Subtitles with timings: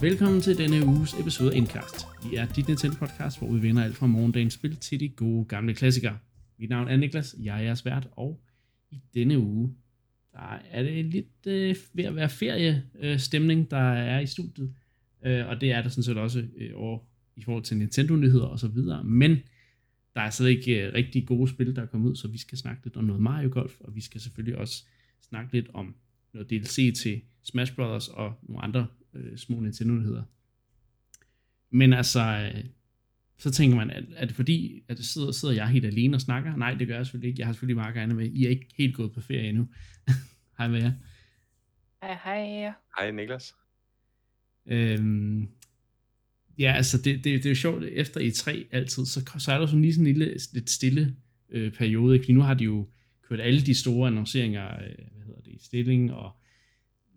[0.00, 2.06] Velkommen til denne uges episode af Indcast.
[2.30, 5.44] Vi er dit Nintendo podcast, hvor vi vender alt fra morgendagens spil til de gode
[5.44, 6.18] gamle klassikere.
[6.58, 8.40] Mit navn er Niklas, jeg er jeres vært, og
[8.90, 9.74] i denne uge,
[10.32, 14.74] der er det lidt øh, ved at være feriestemning, øh, der er i studiet.
[15.26, 16.98] Øh, og det er der sådan set også øh, over,
[17.36, 19.04] i forhold til Nintendo-nyheder og så videre.
[19.04, 19.36] Men
[20.14, 22.58] der er slet ikke øh, rigtig gode spil, der er kommet ud, så vi skal
[22.58, 24.84] snakke lidt om noget Mario Golf, og vi skal selvfølgelig også
[25.28, 25.94] snakke lidt om
[26.34, 28.86] noget DLC til Smash Brothers og nogle andre
[29.18, 30.22] øh, små Nintendo-nyheder.
[31.70, 32.64] Men altså, øh,
[33.38, 36.20] så tænker man, at, er det fordi, at det sidder, sidder jeg helt alene og
[36.20, 36.56] snakker?
[36.56, 37.40] Nej, det gør jeg selvfølgelig ikke.
[37.40, 38.30] Jeg har selvfølgelig meget gerne med.
[38.30, 39.68] I er ikke helt gået på ferie endnu.
[40.58, 40.92] hej med jer.
[42.02, 42.72] Hej, hej.
[42.98, 43.54] Hej Niklas.
[44.66, 45.48] Øhm,
[46.58, 49.66] ja, altså det, det, det er jo sjovt, efter E3 altid, så, så er der
[49.66, 51.16] sådan lige sådan en lille, lidt stille
[51.48, 52.88] øh, periode, fordi nu har de jo
[53.22, 56.30] kørt alle de store annonceringer, øh, hvad hedder det, i stilling, og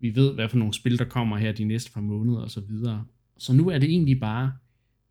[0.02, 2.60] vi ved, hvad for nogle spil, der kommer her de næste par måneder og så
[2.60, 3.04] videre.
[3.38, 4.52] Så nu er det egentlig bare,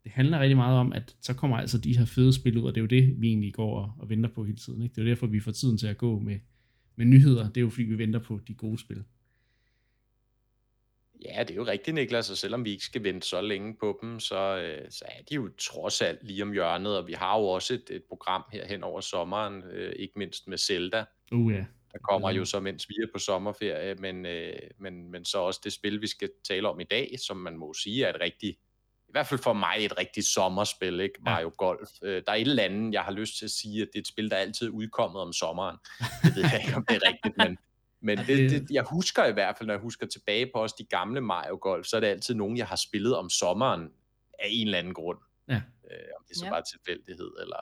[0.03, 2.75] det handler rigtig meget om, at så kommer altså de her fede spil ud, og
[2.75, 4.81] det er jo det, vi egentlig går og, og venter på hele tiden.
[4.81, 4.95] Ikke?
[4.95, 6.39] Det er jo derfor, vi får tiden til at gå med,
[6.95, 7.47] med nyheder.
[7.47, 9.03] Det er jo fordi, vi venter på de gode spil.
[11.25, 14.00] Ja, det er jo rigtigt, Niklas, og selvom vi ikke skal vente så længe på
[14.02, 17.39] dem, så, øh, så er de jo trods alt lige om hjørnet, og vi har
[17.39, 21.06] jo også et, et program her hen over sommeren, øh, ikke mindst med Zelda.
[21.31, 21.66] Uh, ja.
[21.94, 25.61] Der kommer jo så, mens vi er på sommerferie, men, øh, men, men så også
[25.64, 28.58] det spil, vi skal tale om i dag, som man må sige er et rigtigt,
[29.08, 31.19] i hvert fald for mig et rigtigt sommerspil, ikke?
[31.22, 31.89] Mario Golf.
[32.03, 34.02] Øh, der er et eller andet, jeg har lyst til at sige, at det er
[34.02, 35.78] et spil, der altid er udkommet om sommeren.
[36.23, 37.58] Det ved jeg ikke, om det er rigtigt, men,
[38.02, 40.85] men det, det, jeg husker i hvert fald, når jeg husker tilbage på også de
[40.85, 43.90] gamle Mario Golf, så er det altid nogen, jeg har spillet om sommeren
[44.40, 45.18] af en eller anden grund.
[45.47, 45.56] Ja.
[45.56, 46.51] Øh, om det er så ja.
[46.51, 47.57] bare tilfældighed, eller...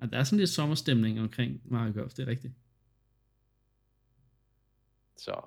[0.00, 2.52] Ja, der er sådan lidt sommerstemning omkring Mario Golf, det er rigtigt.
[5.22, 5.40] Så,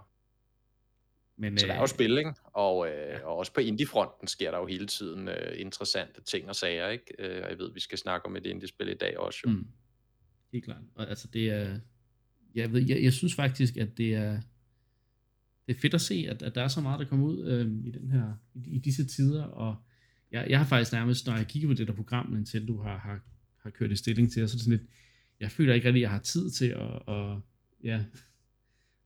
[1.38, 2.34] Men, så der er jo øh, spil, ikke?
[2.44, 3.26] Og, øh, ja.
[3.26, 7.06] og også på indie-fronten sker der jo hele tiden øh, interessante ting og sager, ikke?
[7.20, 9.52] Øh, og jeg ved, vi skal snakke om et indie-spil i dag også, jo.
[9.52, 9.68] Mm.
[10.54, 10.82] Helt klart.
[10.96, 11.80] Og altså, det er...
[12.56, 14.42] Jeg, ved, jeg, jeg synes faktisk, at det er...
[15.68, 17.88] Det er fedt at se, at, at der er så meget, der kommer ud øh,
[17.88, 19.76] i, den her, i, i disse tider, og
[20.32, 23.20] jeg, jeg har faktisk nærmest, når jeg kigger på det der program, Nintendo har, har,
[23.58, 24.90] har kørt i stilling til, så er det sådan lidt,
[25.40, 27.38] jeg føler ikke rigtig, at jeg har tid til at, at
[27.84, 28.04] ja,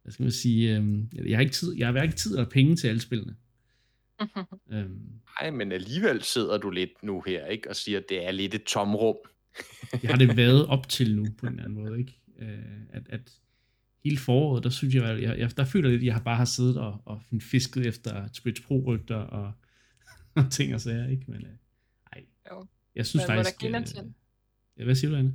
[0.02, 2.76] hvad skal man sige, øh, jeg har ikke tid, jeg har hverken tid eller penge
[2.76, 3.36] til alle spillene.
[4.74, 5.20] øhm.
[5.42, 8.56] Nej, men alligevel sidder du lidt nu her, ikke, og siger, at det er lidt
[8.56, 9.16] et tomrum.
[10.04, 12.20] jeg har det været op til nu, på en eller anden måde, ikke?
[12.40, 13.32] Øh, at, at
[14.04, 16.46] hele foråret, der synes jeg, jeg, jeg der føler lidt, at jeg har bare har
[16.46, 19.52] siddet og, og fisket efter Twitch Pro-rygter og,
[20.36, 21.24] og ting og sager, ikke?
[21.28, 21.52] Men, øh,
[22.14, 22.24] ej.
[22.52, 22.66] Jo.
[22.96, 23.64] Jeg synes men, faktisk...
[23.66, 24.06] Øh,
[24.78, 25.34] ja, hvad siger du, Anne?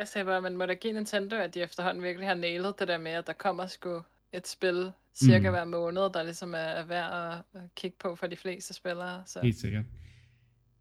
[0.00, 2.88] Jeg sagde bare, man må da give Nintendo, at de efterhånden virkelig har nailet det
[2.88, 4.02] der med, at der kommer sgu
[4.32, 5.54] et spil cirka mm.
[5.54, 7.12] hver måned, der ligesom er værd
[7.54, 9.22] at kigge på for de fleste spillere.
[9.26, 9.40] Så.
[9.40, 9.84] Helt sikkert.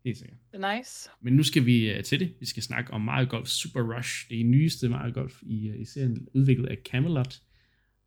[0.05, 0.37] Helt sikkert.
[0.51, 1.09] Det er nice.
[1.21, 2.35] Men nu skal vi uh, til det.
[2.39, 4.29] Vi skal snakke om Mario Golf Super Rush.
[4.29, 7.41] Det er nyeste Mario Golf i, uh, i serien, udviklet af Camelot.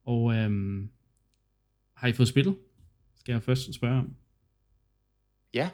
[0.05, 0.91] Og um,
[1.95, 2.59] har I fået spillet?
[3.17, 4.17] Skal jeg først spørge om.
[5.55, 5.71] Ja.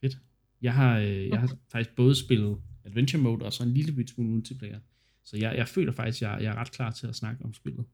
[0.00, 0.18] Fedt.
[0.62, 4.10] Jeg har, øh, jeg har faktisk både spillet Adventure Mode og så en lille bit
[4.10, 4.80] smule multiplayer.
[5.24, 7.54] Så jeg, jeg føler faktisk, at jeg, jeg er ret klar til at snakke om
[7.54, 7.84] spillet.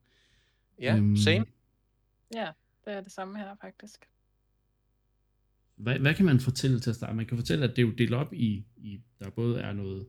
[0.81, 1.47] Ja, øhm, same.
[2.34, 2.50] Ja,
[2.84, 4.06] det er det samme her faktisk.
[5.76, 7.16] Hvad, hvad kan man fortælle til at starte?
[7.16, 10.06] Man kan fortælle, at det er jo delt op i, i der både er noget,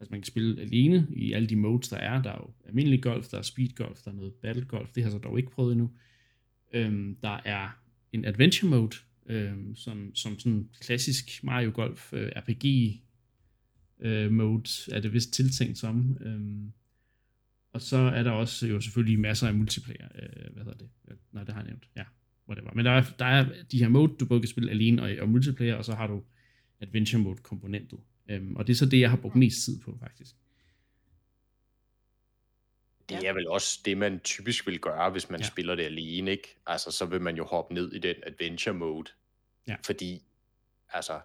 [0.00, 2.22] altså man kan spille alene i alle de modes, der er.
[2.22, 4.92] Der er jo almindelig golf, der er speed golf, der er noget battle golf.
[4.92, 5.90] Det har jeg så dog ikke prøvet endnu.
[6.72, 7.68] Øhm, der er
[8.12, 8.96] en adventure mode,
[9.28, 12.66] øh, som, som sådan klassisk Mario Golf øh, RPG
[14.00, 16.18] øh, mode er det vist tiltænkt som.
[16.20, 16.70] Øh,
[17.72, 20.08] og så er der også jo selvfølgelig masser af multiplayer.
[20.14, 20.88] Øh, hvad hedder det?
[21.32, 21.88] Nej, det har jeg nævnt.
[21.96, 22.04] Ja,
[22.48, 22.70] whatever.
[22.74, 25.28] Men der er, der er de her mode, du både kan spille alene og, og
[25.28, 26.22] multiplayer, og så har du
[26.80, 27.98] adventure mode komponentet.
[28.30, 30.36] Øh, og det er så det, jeg har brugt mest tid på, faktisk.
[33.08, 35.46] Det er vel også det, man typisk vil gøre, hvis man ja.
[35.46, 36.56] spiller det alene, ikke?
[36.66, 39.10] Altså, så vil man jo hoppe ned i den adventure mode.
[39.68, 39.76] Ja.
[39.84, 40.22] Fordi,
[40.92, 41.20] altså,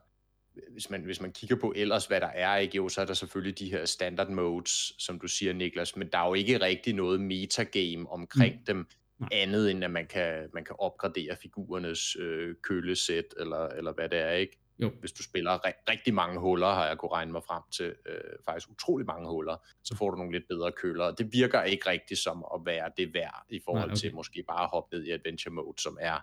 [0.71, 2.77] hvis man, hvis man kigger på ellers, hvad der er, ikke?
[2.77, 6.17] Jo, så er der selvfølgelig de her standard modes, som du siger, Niklas, men der
[6.17, 8.65] er jo ikke rigtig noget metagame omkring mm.
[8.65, 8.87] dem,
[9.19, 9.29] Nej.
[9.31, 14.19] andet end at man kan, man kan opgradere figurernes øh, kølesæt, eller, eller hvad det
[14.19, 14.60] er, ikke?
[14.81, 14.91] Jo.
[14.99, 18.15] Hvis du spiller ri- rigtig mange huller, har jeg kunne regne mig frem til, øh,
[18.45, 21.11] faktisk utrolig mange huller, så får du nogle lidt bedre køler.
[21.11, 23.95] Det virker ikke rigtigt som at være det værd, i forhold Nej, okay.
[23.99, 26.17] til måske bare at hoppe ned i adventure mode, som er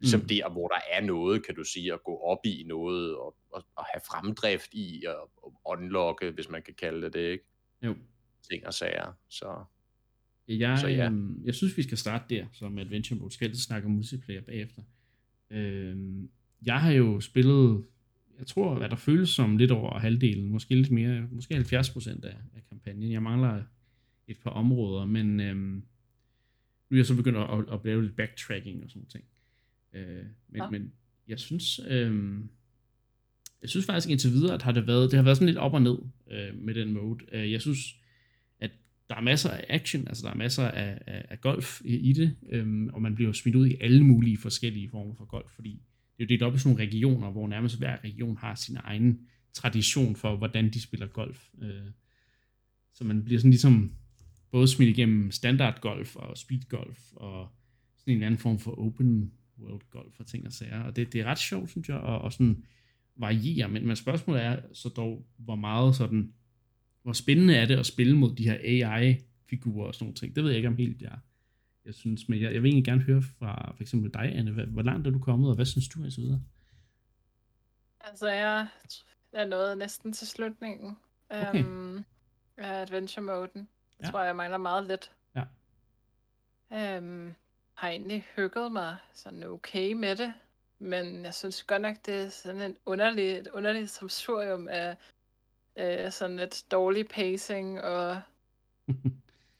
[0.00, 0.28] ligesom mm.
[0.28, 3.64] der, hvor der er noget, kan du sige, at gå op i noget, og, og,
[3.76, 7.44] og have fremdrift i, og, og unlocke, hvis man kan kalde det det, ikke?
[7.82, 7.96] Jo.
[8.50, 9.64] Ting og sager, så...
[10.48, 11.06] Jeg, Så ja.
[11.06, 13.34] øhm, jeg synes, vi skal starte der, som Adventure Mode.
[13.34, 14.82] Skal altid snakke om multiplayer bagefter.
[15.50, 16.30] Øhm,
[16.66, 17.84] jeg har jo spillet,
[18.38, 22.24] jeg tror, hvad der føles som lidt over halvdelen, måske lidt mere, måske 70 procent
[22.24, 23.12] af, af kampagnen.
[23.12, 23.62] Jeg mangler
[24.28, 25.84] et par områder, men øhm,
[26.90, 29.24] nu er jeg så begyndt at, at, at lave lidt backtracking og sådan ting.
[29.92, 30.70] Øh, men, Ja.
[30.70, 30.92] men
[31.28, 32.48] jeg synes, øhm,
[33.62, 35.74] jeg synes faktisk indtil videre, at har det, været, det har været sådan lidt op
[35.74, 35.98] og ned
[36.30, 37.24] øh, med den mode.
[37.32, 37.96] Øh, jeg synes,
[38.60, 38.70] at
[39.08, 42.12] der er masser af action, altså der er masser af, af, af golf i, i
[42.12, 45.82] det, øhm, og man bliver smidt ud i alle mulige forskellige former for golf, fordi
[46.16, 48.76] det er jo delt op i sådan nogle regioner, hvor nærmest hver region har sin
[48.80, 49.20] egen
[49.52, 51.48] tradition for, hvordan de spiller golf.
[51.62, 51.90] Øh,
[52.94, 53.92] så man bliver sådan ligesom
[54.50, 57.48] både smidt igennem standard golf og speed golf og
[57.96, 60.80] sådan en anden form for open world golf og ting og sager.
[60.82, 62.64] Og det, det er ret sjovt, synes jeg, og, og sådan
[63.16, 66.32] variere, men, men spørgsmålet er så dog, hvor meget sådan,
[67.02, 70.36] hvor spændende er det at spille mod de her AI-figurer og sådan nogle ting.
[70.36, 71.18] Det ved jeg ikke om helt, jeg,
[71.86, 74.64] jeg synes, men jeg, jeg vil egentlig gerne høre fra for eksempel dig, Anne, hvor,
[74.64, 76.40] hvor langt er du kommet, og hvad synes du, og så videre?
[78.00, 78.66] Altså, jeg
[79.32, 80.96] er nået næsten til slutningen
[81.30, 81.64] Okay.
[81.64, 82.04] øhm,
[82.56, 83.68] af adventure-moden.
[83.98, 84.10] Jeg Ja.
[84.10, 85.12] tror, jeg mangler meget lidt.
[85.36, 85.44] Ja.
[86.96, 87.34] Øhm,
[87.74, 90.34] har egentlig hygget mig sådan okay med det,
[90.78, 94.96] men jeg synes godt nok, det er sådan en underlig, et underligt samsurium af
[95.76, 98.20] øh, sådan lidt dårlig pacing og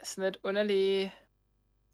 [0.04, 1.12] sådan lidt underlige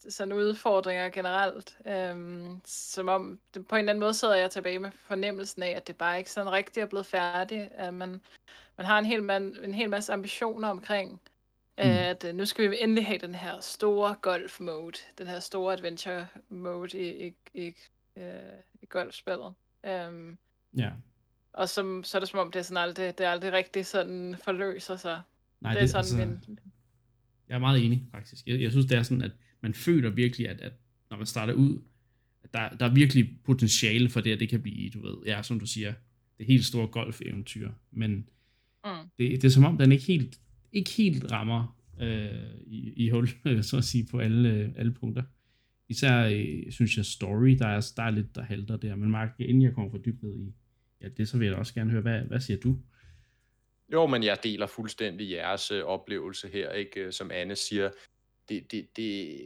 [0.09, 1.79] sådan udfordringer generelt.
[1.87, 5.71] Øhm, som om, det, på en eller anden måde sidder jeg tilbage med fornemmelsen af,
[5.71, 7.69] at det bare ikke sådan rigtigt er blevet færdigt.
[7.73, 8.21] At man,
[8.77, 11.21] man har en hel, man, en hel masse ambitioner omkring,
[11.85, 11.91] mm.
[11.91, 15.73] At øh, nu skal vi endelig have den her store golf mode, den her store
[15.73, 17.75] adventure mode i, i, i,
[18.17, 18.25] øh,
[18.83, 19.55] i golfspillet.
[19.87, 20.39] Øhm,
[20.77, 20.91] ja.
[21.53, 23.87] og som, så er det som om, det er sådan aldrig, det er aldrig rigtig
[23.87, 25.23] sådan forløser sig.
[25.61, 26.17] Nej, det er sådan altså...
[26.17, 26.59] min...
[27.49, 28.47] Jeg er meget enig, faktisk.
[28.47, 29.33] Jeg, jeg synes, det er sådan, at
[29.63, 30.73] man føler virkelig, at, at
[31.11, 31.83] når man starter ud,
[32.43, 35.43] at der, der er virkelig potentiale for det, at det kan blive, du ved, ja,
[35.43, 35.93] som du siger,
[36.39, 37.71] det helt store golfeventyr.
[37.91, 38.29] Men
[38.85, 38.91] Mm.
[39.19, 40.39] det, det er som om, den ikke helt,
[40.73, 43.29] ikke helt rammer øh, i, i hul,
[43.63, 45.23] så at sige, på alle, øh, alle punkter.
[45.89, 48.97] Især øh, synes jeg story, der er, der er lidt, der halter der.
[48.97, 50.55] Men Mark, inden jeg kommer for dybt ned i
[51.01, 52.79] ja, det, så vil jeg da også gerne høre, hvad, hvad siger du?
[53.93, 57.01] Jo, men jeg deler fuldstændig jeres øh, oplevelse her, ikke?
[57.01, 57.91] Øh, Som Anne siger,
[58.51, 59.41] det, det, det,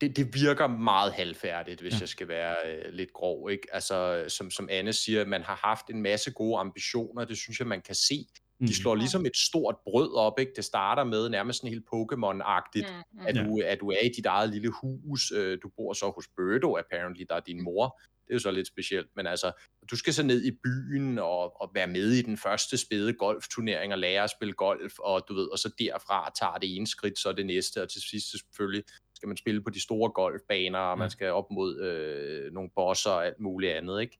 [0.00, 1.98] det, det virker meget halvfærdigt, hvis Ja.
[2.00, 3.68] jeg skal være øh, lidt grov, ikke?
[3.72, 7.66] Altså, som, som Anne siger, man har haft en masse gode ambitioner, det synes jeg,
[7.66, 8.26] man kan se.
[8.60, 8.66] Mm.
[8.66, 10.52] De slår ligesom et stort brød op, ikke?
[10.56, 13.26] Det starter med nærmest sådan helt Pokémon-agtigt, Mm, mm.
[13.26, 15.30] at, du, at du er i dit eget lille hus.
[15.36, 18.00] Øh, Du bor så hos Birdo, apparently, der er din mor.
[18.26, 19.52] Det er jo så lidt specielt, men altså,
[19.90, 23.92] du skal så ned i byen og, og være med i den første spæde golfturnering
[23.92, 27.18] og lære at spille golf, og du ved, og så derfra tager det ene skridt,
[27.18, 28.84] så det næste, og til sidst selvfølgelig
[29.14, 33.10] skal man spille på de store golfbaner, og man skal op mod øh, nogle bosser
[33.10, 34.18] og alt muligt andet, ikke?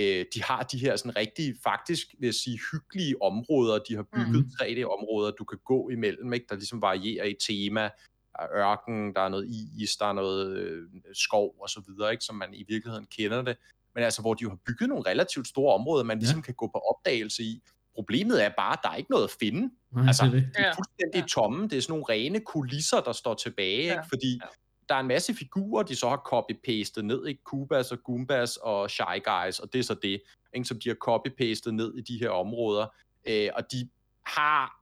[0.00, 4.02] Øh, de har de her sådan rigtig, faktisk vil jeg sige, hyggelige områder, de har
[4.16, 4.50] bygget Mhm.
[4.60, 6.46] 3D-områder, du kan gå imellem, ikke?
[6.48, 7.90] der ligesom varierer i tema,
[8.36, 9.48] der er ørken, der er noget
[9.78, 12.24] is, der er noget øh, skov og så videre, ikke?
[12.24, 13.56] som man i virkeligheden kender det.
[13.94, 16.42] Men altså, hvor de jo har bygget nogle relativt store områder, man ligesom ja.
[16.42, 17.62] kan gå på opdagelse i.
[17.94, 19.70] Problemet er bare, at der er ikke noget at finde.
[19.92, 20.50] Nej, altså, det er det.
[20.56, 20.72] De er Ja.
[20.72, 21.26] fuldstændig Ja.
[21.26, 21.68] tomme.
[21.68, 23.92] Det er sådan nogle rene kulisser, der står tilbage, Ja.
[23.92, 24.04] ikke?
[24.08, 24.46] fordi Ja.
[24.88, 27.42] der er en masse figurer, de så har copy-pastet ned, ikke?
[27.44, 30.22] Kubas og Goombas og Shy Guys, og det er så det,
[30.54, 30.64] ikke?
[30.68, 32.86] som de har copy-pastet ned i de her områder.
[33.28, 33.88] Øh, og de
[34.26, 34.81] har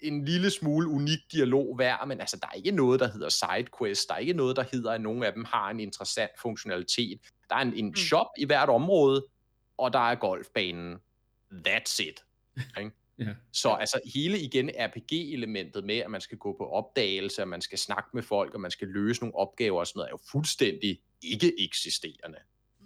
[0.00, 4.08] en lille smule unik dialog hver, men altså, der er ikke noget, der hedder sidequest,
[4.08, 7.20] der er ikke noget, der hedder, at nogle af dem har en interessant funktionalitet.
[7.50, 7.94] Der er en, en Mm.
[7.96, 9.26] shop i hvert område,
[9.78, 10.94] og der er golfbanen.
[11.68, 12.20] That's it.
[12.78, 12.90] Ikke?
[13.18, 13.34] Ja.
[13.52, 17.78] Så altså hele igen RPG-elementet med, at man skal gå på opdagelse, at man skal
[17.78, 21.00] snakke med folk, og man skal løse nogle opgaver og sådan noget, er jo fuldstændig
[21.22, 22.38] ikke eksisterende.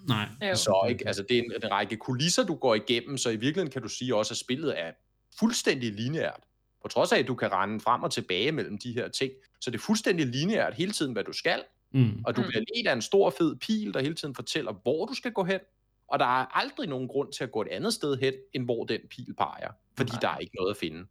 [0.09, 0.29] Nej.
[0.43, 0.55] Jo.
[0.55, 3.71] Så ikke, altså det er en, en række kulisser, du går igennem, så i virkeligheden
[3.71, 4.93] kan du sige også, at spillet er
[5.39, 6.41] fuldstændig lineært.
[6.83, 9.71] På trods af, at du kan rende frem og tilbage mellem de her ting, så
[9.71, 12.23] det er fuldstændig lineært hele tiden, hvad du skal, Mm.
[12.27, 12.47] og du Mm.
[12.49, 15.45] bliver ledt af en stor fed pil, der hele tiden fortæller, hvor du skal gå
[15.45, 15.61] hen,
[16.09, 18.85] og der er aldrig nogen grund til at gå et andet sted hen, end hvor
[18.85, 20.21] den pil peger, fordi Nej.
[20.21, 21.07] der er ikke noget at finde.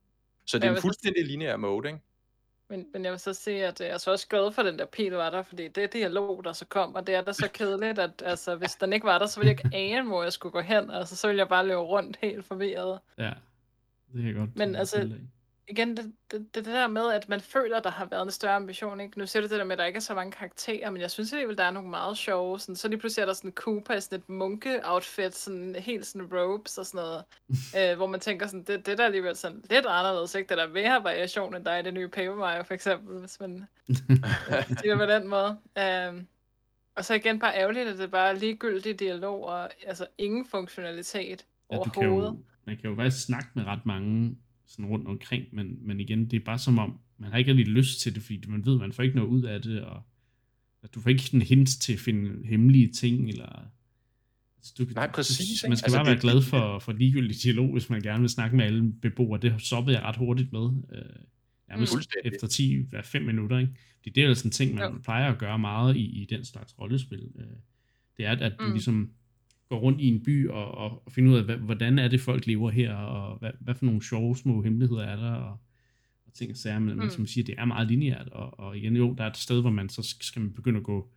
[0.46, 2.00] Så det er en fuldstændig lineær mode, ikke?
[2.70, 4.80] Men, men jeg vil så sige, at jeg er så også glad for, at den
[4.80, 7.32] der pil var der, fordi det er dialog, der så kom, og det er da
[7.34, 10.24] så kedeligt, at altså, hvis den ikke var der, så ville jeg ikke ane, hvor
[10.24, 10.90] jeg skulle gå hen.
[10.92, 13.00] Altså, så ville jeg bare løbe rundt helt forvirret.
[13.18, 13.32] Ja.
[14.14, 14.56] Det kan jeg godt.
[14.56, 15.10] Men øh, altså.
[15.70, 19.00] Igen, det, det, det, der med, at man føler, der har været en større ambition.
[19.00, 19.20] Ikke?
[19.20, 21.12] Nu siger du det der med, at der ikke er så mange karakterer, men jeg
[21.12, 22.60] synes alligevel, der er nogle meget sjove.
[22.60, 26.34] Sådan, så lige pludselig er der sådan Cooper i sådan et munke-outfit, sådan helt sådan
[26.34, 27.24] robes og sådan noget,
[27.92, 30.50] øh, hvor man tænker sådan, det, det der er alligevel sådan lidt anderledes, ikke?
[30.50, 33.20] Det der er mere variation, end der er i det nye Paper Mario, for eksempel,
[33.20, 33.68] hvis man
[34.82, 35.58] siger på den måde.
[36.10, 36.28] Um,
[36.96, 41.46] og så igen bare ærgerligt, at det bare er ligegyldig dialog og altså ingen funktionalitet
[41.72, 42.32] ja, overhovedet.
[42.32, 44.38] Kan jo, man kan jo faktisk snakke med ret mange
[44.70, 47.68] sådan rundt omkring, men, men igen, det er bare som om, man har ikke rigtig
[47.68, 50.04] lyst til det, fordi man ved, man får ikke noget ud af det, og
[50.84, 53.66] at du får ikke sådan hints til at finde hemmelige ting, eller
[54.58, 55.64] altså, du, Nej, præcis.
[55.68, 58.30] Man skal altså, bare det, være glad for, for ligegyldig dialog, hvis man gerne vil
[58.30, 59.40] snakke med alle beboere.
[59.42, 60.70] Det soppede jeg ret hurtigt med.
[60.94, 61.02] Øh,
[61.70, 62.02] nærmest mm.
[62.34, 63.58] efter 10 5 minutter.
[63.58, 63.74] Ikke?
[63.98, 65.00] Fordi det er jo sådan en ting, man jo.
[65.04, 67.32] plejer at gøre meget i, i den slags rollespil.
[67.40, 67.46] Øh,
[68.18, 68.72] det er, at du mm.
[68.72, 69.12] ligesom
[69.70, 72.22] går rundt i en by og, og, og finder ud af, hvad, hvordan er det,
[72.22, 75.58] folk lever her, og hvad, hvad for nogle sjove små hemmeligheder er der, og,
[76.26, 77.00] og ting og sager, men, mm.
[77.00, 79.62] men som siger, det er meget lineært, og, og igen, jo, der er et sted,
[79.62, 81.10] hvor man så skal man begynde at gå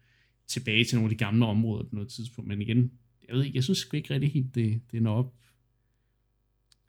[0.46, 2.92] tilbage til nogle af de gamle områder på noget tidspunkt, men igen,
[3.28, 5.34] jeg ved ikke, jeg synes ikke rigtig helt, det, det når op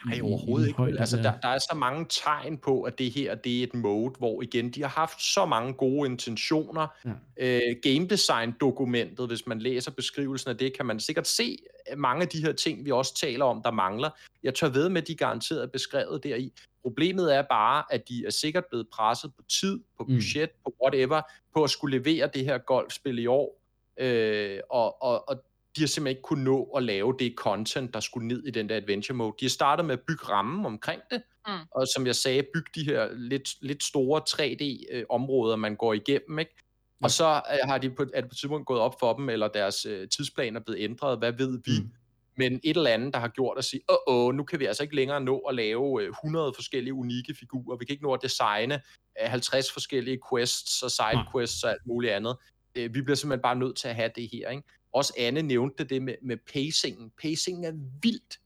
[0.05, 0.77] Nej, overhovedet ikke.
[0.77, 3.73] Højde, altså, der, der er så mange tegn på, at det her det er et
[3.73, 6.87] mode, hvor igen, de har haft så mange gode intentioner.
[7.05, 7.11] Ja.
[7.37, 11.57] Øh, game design-dokumentet, hvis man læser beskrivelsen af det, kan man sikkert se
[11.97, 14.09] mange af de her ting, vi også taler om, der mangler.
[14.43, 16.53] Jeg tør ved med, at de garanteret er beskrevet deri.
[16.81, 20.15] Problemet er bare, at de er sikkert blevet presset på tid, på mm.
[20.15, 20.61] budget, mm.
[20.63, 21.21] på whatever,
[21.53, 23.59] på at skulle levere det her golfspil i år.
[23.97, 25.43] Øh, og, og, og
[25.75, 28.69] de har simpelthen ikke kunnet nå at lave det content, der skulle ned i den
[28.69, 29.35] der adventure mode.
[29.39, 31.53] De har startet med at bygge rammen omkring det, mm.
[31.71, 36.55] og som jeg sagde, bygge de her lidt, lidt store 3D-områder, man går igennem, ikke?
[37.03, 39.29] Og så øh, har de på, er det på et tidspunkt gået op for dem,
[39.29, 41.79] eller deres øh, tidsplan er blevet ændret, hvad ved vi?
[41.81, 41.89] Mm.
[42.37, 44.83] Men et eller andet, der har gjort at sige, åh, åh, nu kan vi altså
[44.83, 47.77] ikke længere nå at lave øh, 100 forskellige unikke figurer.
[47.77, 48.81] Vi kan ikke nå at designe
[49.21, 52.37] øh, 50 forskellige quests og side quests og alt muligt andet.
[52.75, 54.63] Øh, vi bliver simpelthen bare nødt til at have det her, ikke?
[54.93, 57.11] Også Anne nævnte det med, med pacingen.
[57.21, 58.39] Pacingen er vildt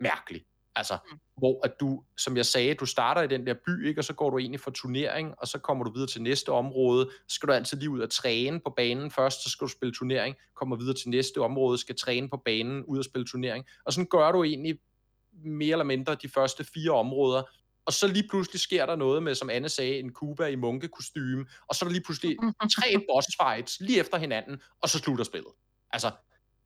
[0.00, 0.44] mærkelig.
[0.76, 1.18] Altså, mm.
[1.36, 4.12] hvor at du, som jeg sagde, du starter i den der by, ikke, og så
[4.12, 7.10] går du egentlig for turnering, og så kommer du videre til næste område.
[7.28, 9.94] Så skal du altid lige ud og træne på banen først, så skal du spille
[9.94, 13.64] turnering, kommer videre til næste område, skal træne på banen, ud og spille turnering.
[13.84, 14.78] Og sådan gør du egentlig
[15.44, 17.42] mere eller mindre de første fire områder,
[17.86, 21.46] og så lige pludselig sker der noget med, som Anne sagde, en Kuba i munkekostyme,
[21.68, 22.36] og så er der lige pludselig
[22.76, 25.52] tre boss fights lige efter hinanden, og så slutter spillet.
[25.92, 26.10] Altså,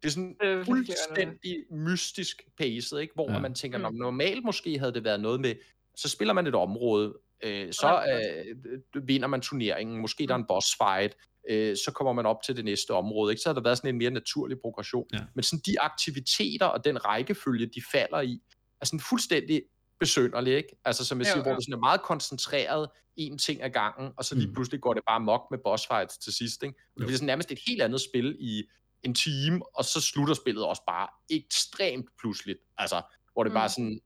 [0.03, 3.15] det er sådan øh, fuldstændig mystisk pacet, ikke?
[3.15, 3.39] hvor ja.
[3.39, 3.97] man tænker, mm.
[3.97, 5.55] normalt måske havde det været noget med,
[5.97, 10.27] så spiller man et område, øh, så øh, vinder man turneringen, måske mm.
[10.27, 11.17] der er en boss fight,
[11.51, 13.33] øh, så kommer man op til det næste område.
[13.33, 13.43] Ikke?
[13.43, 15.07] Så har der været sådan en mere naturlig progression.
[15.13, 15.19] Ja.
[15.35, 18.41] Men sådan de aktiviteter og den rækkefølge, de falder i,
[18.81, 19.63] er sådan fuldstændig
[20.01, 20.77] besønderlig, ikke?
[20.85, 24.11] Altså som jeg siger, jo, hvor det sådan er meget koncentreret en ting ad gangen,
[24.17, 24.55] og så lige mm.
[24.55, 26.75] pludselig går det bare mok med boss fights til sidst, ikke?
[26.79, 28.65] Og det bliver sådan nærmest et helt andet spil i
[29.07, 32.59] en time, og så slutter spillet også bare ekstremt pludseligt.
[32.79, 33.55] Altså, hvor det mm.
[33.55, 34.01] bare sådan,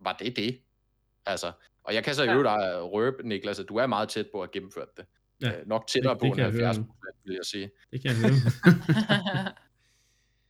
[0.00, 0.60] var det det?
[1.26, 1.52] Altså,
[1.84, 2.80] og jeg kan så i øvrigt ja.
[2.80, 5.06] røbe, Niklas, at du er meget tæt på at gennemføre det.
[5.42, 5.60] Ja.
[5.60, 6.78] Øh, nok tættere det, på det end 70
[7.24, 7.70] vil jeg sige.
[7.90, 9.52] Det kan jeg høre.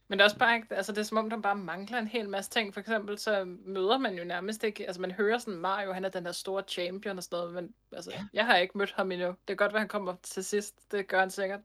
[0.08, 2.06] Men det er også bare ikke, altså det er som om, der bare mangler en
[2.06, 2.74] hel masse ting.
[2.74, 6.08] For eksempel så møder man jo nærmest ikke, altså man hører sådan Mario, han er
[6.08, 8.24] den der store champion og sådan noget, men altså, ja.
[8.32, 9.26] jeg har ikke mødt ham endnu.
[9.26, 11.60] Det kan godt være, han kommer til sidst, det gør han sikkert.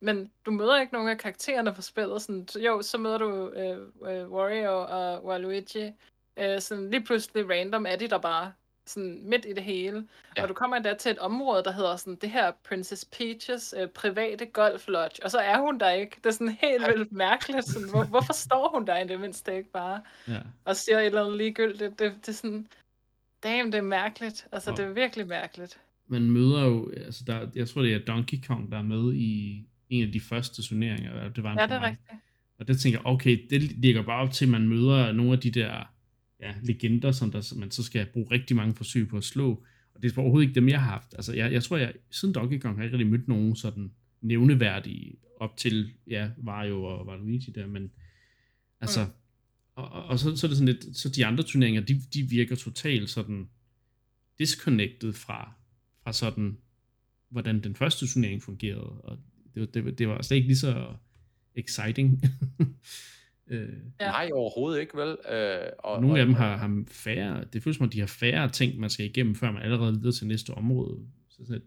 [0.00, 2.22] Men du møder ikke nogen af karaktererne fra spillet.
[2.22, 3.78] Sådan, jo, så møder du øh,
[4.10, 5.90] øh, Wario og Waluigi.
[6.36, 8.52] Øh, sådan lige pludselig random er de der bare
[8.86, 10.08] sådan midt i det hele.
[10.36, 10.42] Ja.
[10.42, 13.88] Og du kommer endda til et område, der hedder sådan det her Princess Peaches øh,
[13.88, 16.16] private golf lodge, og så er hun der ikke.
[16.16, 17.64] Det er sådan helt vildt mærkeligt.
[17.64, 20.02] Sådan, hvor, hvorfor står hun der i det mindste ikke bare?
[20.28, 20.40] Ja.
[20.64, 21.80] Og siger et eller andet ligegyldigt.
[21.80, 22.66] Det, det, det er sådan,
[23.42, 24.46] damn, det er mærkeligt.
[24.52, 25.80] Altså, og det er virkelig mærkeligt.
[26.06, 29.64] Man møder jo, altså der, jeg tror det er Donkey Kong, der er med i
[29.94, 31.28] en af de første turneringer.
[31.28, 32.10] Det var en ja, det er rigtigt.
[32.58, 35.38] Og det tænker jeg, okay, det ligger bare op til, at man møder nogle af
[35.38, 35.94] de der
[36.40, 39.64] ja, legender, som, der, man så skal bruge rigtig mange forsøg på at slå.
[39.94, 41.14] Og det er overhovedet ikke dem, jeg har haft.
[41.14, 43.92] Altså, jeg, jeg tror, jeg siden Donkey Kong har jeg ikke rigtig mødt nogen sådan
[44.20, 47.90] nævneværdige op til, ja, Mario og Waluigi der, men
[48.80, 49.10] altså, mm.
[49.74, 52.56] og, og så, så er det sådan lidt, så de andre turneringer, de, de virker
[52.56, 53.48] totalt sådan
[54.38, 55.52] disconnected fra,
[56.02, 56.58] fra sådan,
[57.28, 59.18] hvordan den første turnering fungerede, og
[59.54, 60.86] det, det, det var slet ikke lige så
[61.54, 62.22] exciting.
[63.50, 63.68] øh,
[64.00, 64.06] ja.
[64.06, 65.16] Nej, overhovedet ikke, vel?
[65.30, 68.06] Øh, og, nogle og, af dem har, har færre, det føles som, at de har
[68.06, 70.98] færre ting, man skal igennem, før man allerede videre til næste område.
[71.28, 71.62] Så sådan,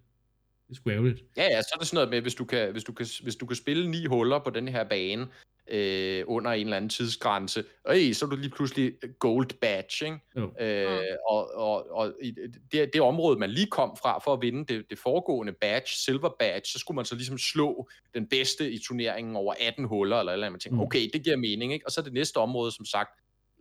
[0.68, 1.24] det er sgu ærgerligt.
[1.38, 3.36] Ja, ja, så er det sådan noget med, hvis du kan, hvis du kan, hvis
[3.36, 5.28] du kan spille ni huller på den her bane,
[5.72, 10.20] øh, under en eller anden tidsgrænse, og så er du lige pludselig gold badge, ikke?
[10.38, 10.66] Jo.
[10.66, 12.34] Øh, og, og, og i
[12.72, 16.30] det, det område, man lige kom fra for at vinde det, det foregående badge, silver
[16.40, 20.34] badge, så skulle man så ligesom slå den bedste i turneringen over 18 huller, eller
[20.34, 20.54] eller andet.
[20.54, 20.82] Man tænker, Mm.
[20.84, 21.86] okay, det giver mening, ikke?
[21.86, 23.10] Og så er det næste område, som sagt,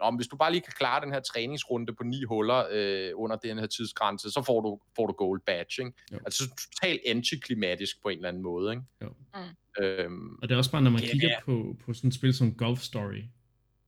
[0.02, 3.10] Nå, men hvis du bare lige kan klare den her træningsrunde på ni huller øh,
[3.14, 5.92] under den her tidsgrænse, så får du, får du gold badge, ikke?
[6.12, 6.18] Jo.
[6.24, 8.82] Altså totalt antiklimatisk på en eller anden måde, ikke?
[9.02, 9.08] Jo.
[9.34, 9.84] Mm.
[9.84, 11.06] Øhm, Og det er også bare, når man Ja.
[11.12, 13.22] kigger på, på sådan et spil som Golf Story,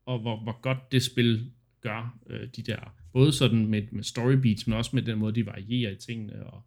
[0.06, 4.32] og hvor, hvor godt det spil gør øh, de der, både sådan med, med story
[4.32, 6.62] beats, men også med den måde, de varierer i tingene, og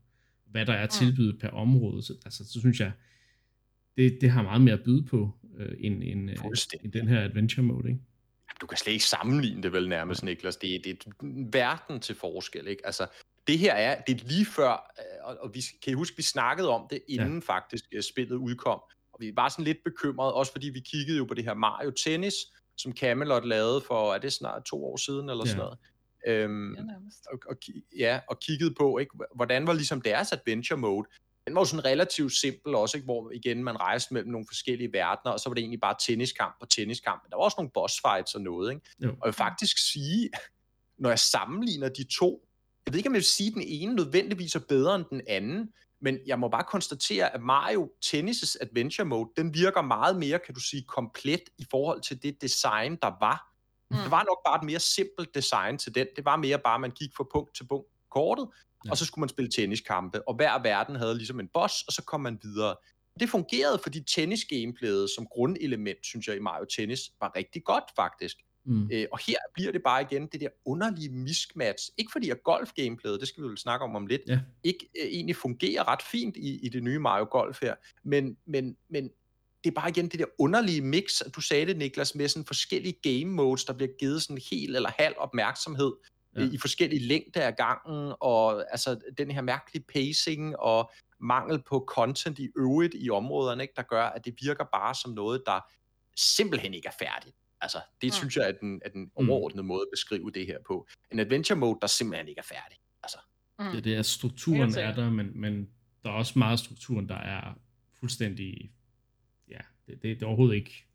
[0.45, 2.01] hvad der er tilbydet per område.
[2.03, 2.91] Så, altså, så synes jeg,
[3.98, 6.38] det, det har meget mere at byde på, øh, end, end, øh,
[6.83, 8.01] end den her adventure mode, ikke?
[8.62, 10.56] Du kan slet ikke sammenligne det vel nærmest, Niklas.
[10.58, 11.12] Det, er- det er
[11.51, 12.86] verden til forskel, ikke?
[12.86, 13.08] Altså,
[13.48, 16.24] det her er, det er lige før, øh, og, og vi kan I huske, vi
[16.24, 17.53] snakkede om det, inden ja.
[17.53, 18.82] faktisk øh, spillet udkom.
[19.13, 21.91] Og vi var sådan lidt bekymrede, også fordi vi kiggede jo på det her Mario
[21.91, 22.34] Tennis,
[22.77, 25.50] som Camelot lavede for, er det snart to år siden, eller Ja.
[25.51, 25.77] sådan noget.
[26.27, 27.27] Øhm, Ja, nærmest.
[27.34, 27.56] og, og,
[27.98, 31.08] ja, og kiggede på, ikke, hvordan var ligesom deres adventure mode.
[31.48, 34.93] Den var jo sådan relativt simpel også, ikke, hvor igen man rejste mellem nogle forskellige
[34.93, 37.24] verdener, og så var det egentlig bare tenniskamp og tenniskamp.
[37.24, 38.71] Men der var også nogle boss fights og noget.
[38.74, 38.86] Ikke?
[39.00, 39.10] Jo.
[39.10, 40.29] Og jeg vil faktisk sige,
[40.98, 42.48] når jeg sammenligner de to,
[42.86, 45.21] jeg ved ikke, om jeg vil sige, at den ene nødvendigvis er bedre end den
[45.27, 50.39] anden, men jeg må bare konstatere, at Mario Tennis' Adventure Mode, den virker meget mere,
[50.45, 53.53] kan du sige, komplet i forhold til det design, der var.
[53.91, 53.98] Mm.
[53.98, 56.07] Det var nok bare et mere simpelt design til den.
[56.15, 58.48] Det var mere bare, at man gik fra punkt til punkt kortet,
[58.85, 58.91] Ja.
[58.91, 62.03] og så skulle man spille tenniskampe, og hver verden havde ligesom en boss, og så
[62.03, 62.75] kom man videre.
[63.19, 68.35] Det fungerede, fordi tennis-gameplayet som grundelement, synes jeg, i Mario Tennis, var rigtig godt faktisk.
[68.65, 68.89] Mm.
[68.93, 71.89] Øh, og her bliver det bare igen det der underlige miskmatch.
[71.97, 74.39] Ikke fordi at golf-gameplayet, det skal vi vel snakke om om lidt, Ja.
[74.63, 78.77] ikke øh, egentlig fungerer ret fint i, i det nye Mario Golf her, men, men,
[78.89, 79.09] men
[79.63, 82.97] det er bare igen det der underlige mix, du sagde det, Niklas, med sådan forskellige
[83.03, 85.91] game modes, der bliver givet sådan hel eller halv opmærksomhed
[86.35, 86.41] Ja.
[86.41, 86.50] ja.
[86.51, 92.39] i forskellige længder af gangen, og altså den her mærkelige pacing og mangel på content
[92.39, 95.59] i øvrigt i områderne, ikke, der gør, at det virker bare som noget, der
[96.17, 97.35] simpelthen ikke er færdigt.
[97.61, 98.11] Altså, det Mm.
[98.11, 99.29] synes jeg er den, er den Mm.
[99.29, 100.87] overordnede måde at beskrive det her på.
[101.11, 102.77] En adventure mode, der simpelthen ikke er færdig.
[103.03, 103.17] Altså,
[103.59, 103.65] Mm.
[103.75, 105.70] Det, det er strukturen er der, men, men
[106.03, 107.53] der er også meget af strukturen, der er
[108.00, 108.72] fuldstændig,
[109.50, 110.85] ja, det, det, det er overhovedet ikke,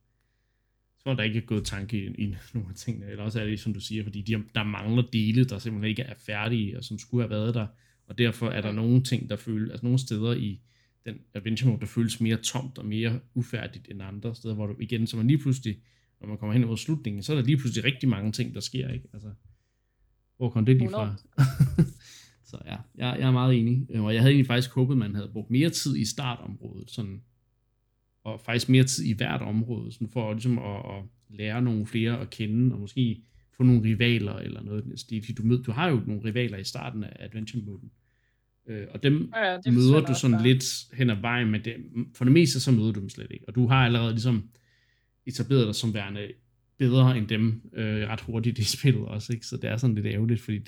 [1.10, 3.60] er der ikke er gået tanke i, i nogle af tingene, eller også er det,
[3.60, 6.98] som du siger, fordi de, der mangler dele, der simpelthen ikke er færdige, og som
[6.98, 7.66] skulle have været der,
[8.06, 10.60] og derfor er der nogle ting, der føles, altså nogle steder i
[11.04, 14.74] den adventure mode, der føles mere tomt og mere ufærdigt end andre steder, hvor du
[14.80, 15.78] igen, så man lige pludselig,
[16.20, 18.60] når man kommer hen over slutningen, så er der lige pludselig rigtig mange ting, der
[18.60, 19.08] sker, ikke?
[19.12, 19.28] Altså,
[20.36, 21.14] hvor kom det lige fra?
[22.50, 23.86] så ja, jeg, jeg er meget enig.
[23.90, 27.22] Øh, Og jeg havde egentlig faktisk håbet, man havde brugt mere tid i startområdet, sådan,
[28.26, 31.02] og faktisk mere tid i hvert område, sådan for ligesom at, at
[31.38, 33.22] lære nogle flere at kende, og måske
[33.56, 35.36] få nogle rivaler eller noget den stil.
[35.36, 37.90] Du, mød, du har jo nogle rivaler i starten af Adventure Moden.
[38.68, 40.42] Øh, og dem Ja, ja, møder du også sådan bare.
[40.42, 41.74] lidt hen ad vejen, men det,
[42.14, 43.44] for det meste så møder du dem slet ikke.
[43.48, 44.48] Og du har allerede ligesom
[45.26, 46.28] etableret dig som værende
[46.78, 49.46] bedre end dem øh, ret hurtigt i spillet også, ikke?
[49.46, 50.60] Så det er sådan lidt ærgerligt, fordi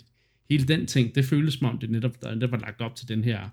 [0.50, 3.08] hele den ting, det føles som om, det netop, der, der var lagt op til
[3.08, 3.48] den her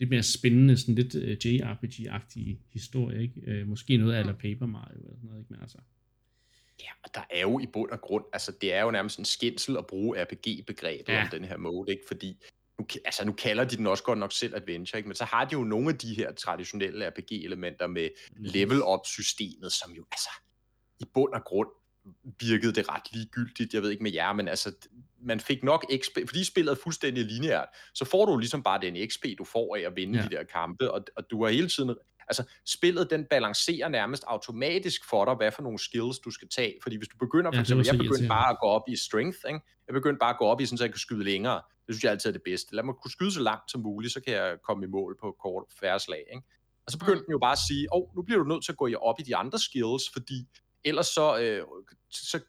[0.00, 3.40] lidt mere spændende, sådan lidt uh, JRPG-agtige historie, ikke?
[3.46, 5.52] Øh, måske noget af Paper Mario eller sådan noget, ikke?
[5.52, 5.78] Men altså,
[6.80, 9.24] Ja, og der er jo i bund og grund, altså det er jo nærmest en
[9.24, 11.22] skændsel at bruge RPG-begrebet Ja.
[11.22, 12.02] om den her mode, ikke?
[12.08, 12.36] Fordi
[12.78, 15.08] nu, altså nu kalder de den også godt nok selv adventure, ikke?
[15.08, 20.04] Men så har de jo nogle af de her traditionelle RPG-elementer med level-up-systemet, som jo
[20.12, 20.30] altså
[21.00, 21.68] i bund og grund
[22.40, 23.74] virkede det ret ligegyldigt.
[23.74, 24.72] Jeg ved ikke med jer, men altså
[25.22, 29.08] man fik nok XP, fordi spillet er fuldstændig lineært, så får du ligesom bare den
[29.10, 30.24] XP, du får af at vinde Ja.
[30.24, 31.94] de der kampe, og, og du har hele tiden
[32.28, 36.74] altså spillet den balancerer nærmest automatisk for dig, hvad for nogle skills du skal tage,
[36.82, 39.38] fordi hvis du begynder, for Ja, eksempel, jeg begyndte bare at gå op i strength,
[39.48, 39.60] ikke?
[39.86, 42.04] jeg begyndte bare at gå op i, sådan, så jeg kan skyde længere, det synes
[42.04, 44.34] jeg altid er det bedste, lad mig kunne skyde så langt som muligt, så kan
[44.34, 46.46] jeg komme i mål på kort færre slag, ikke?
[46.86, 48.72] og så begyndte den jo bare at sige, åh, oh, nu bliver du nødt til
[48.72, 50.46] at gå op i de andre skills, fordi
[50.84, 51.62] ellers så, øh,
[52.10, 52.40] så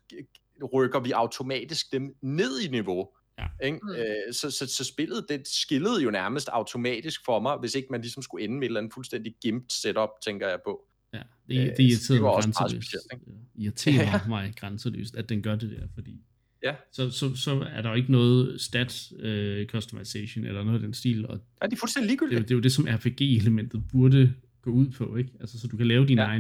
[0.74, 3.66] rykker vi automatisk dem ned i niveau, Ja.
[3.68, 3.80] Ikke?
[3.84, 3.90] Mm.
[3.90, 8.02] Øh, så, så, så spillet, det skillede jo nærmest automatisk for mig, hvis ikke man
[8.02, 10.88] ligesom skulle ende med et eller andet fuldstændig gimt setup, tænker jeg på.
[11.14, 12.88] ja, det, Øh, det det var mig også meget grænseløst.
[12.88, 16.22] specielt, Det irriterer mig grænseløst, at den gør det der, fordi
[16.64, 16.76] Ja.
[16.92, 20.94] så, så, så er der jo ikke noget stat uh, customization eller noget af den
[20.94, 22.50] stil, og Ja, det er fuldstændig det, er jo- ligegyldigt.
[22.50, 25.32] det er jo det, som RPG-elementet burde gå ud på, ikke?
[25.40, 26.24] Altså, så du kan lave din ja.
[26.32, 26.38] Ja.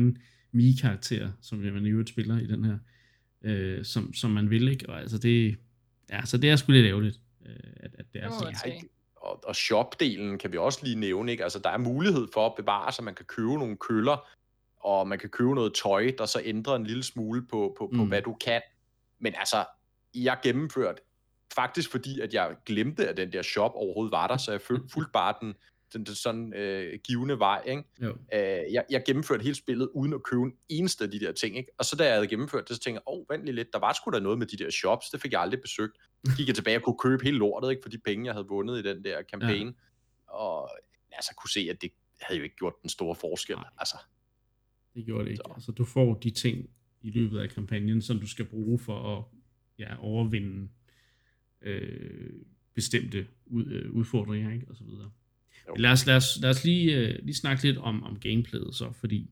[0.51, 2.77] Mii-karakter, som man i øvrigt spiller i den her,
[3.41, 4.89] øh, som, som man vil, ikke?
[4.89, 5.57] Og altså, det,
[6.09, 8.55] ja, så det er sgu lidt ærgerligt, øh, at, at det er sådan.
[8.65, 8.71] Ja?
[9.15, 11.43] Og, og shop-delen kan vi også lige nævne, ikke?
[11.43, 14.29] Altså, der er mulighed for at bevare, så man kan købe nogle køller,
[14.79, 18.03] og man kan købe noget tøj, der så ændrer en lille smule på, på, på
[18.03, 18.07] Mm.
[18.07, 18.61] hvad du kan.
[19.19, 19.65] Men altså,
[20.15, 21.01] jeg gennemførte
[21.55, 24.61] faktisk fordi, at jeg glemte, at den der shop overhovedet var der, så jeg
[24.93, 25.53] fulgte bare den,
[25.93, 27.84] den, den sådan øh, givende vej, ikke?
[28.01, 28.10] Jo.
[28.10, 31.58] Øh, jeg, jeg gennemførte hele spillet uden at købe en eneste af de der ting,
[31.58, 31.71] ikke?
[31.77, 33.73] Og så da jeg havde gennemført det, så tænkte jeg, åh, oh, vent lige lidt,
[33.73, 35.97] der var sgu da noget med de der shops, det fik jeg aldrig besøgt.
[36.25, 37.82] Så gik jeg tilbage og kunne købe hele lortet, ikke?
[37.82, 39.73] For de penge, jeg havde vundet i den der kampagne.
[40.27, 40.34] Ja.
[40.34, 40.69] Og
[41.12, 43.56] altså kunne se, at det havde jo ikke gjort den store forskel.
[43.56, 43.65] Nej.
[43.77, 43.97] Altså,
[44.95, 45.41] Det gjorde det ikke.
[45.45, 45.54] Så.
[45.56, 46.69] Altså, du får de ting
[47.01, 49.23] i løbet af kampagnen, som du skal bruge for at
[49.80, 50.69] ja, overvinde
[51.62, 52.34] øh,
[52.73, 54.65] bestemte ud, øh, udfordringer, ikke?
[54.69, 55.12] Og så videre.
[55.67, 55.74] Jo.
[55.78, 58.91] Lad os, lad os, lad os lige, øh, lige snakke lidt om, om gameplayet så,
[58.91, 59.30] fordi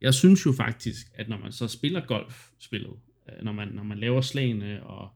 [0.00, 2.92] jeg synes jo faktisk, at når man så spiller golfspillet,
[3.28, 5.10] øh, når man, når man laver slagene, og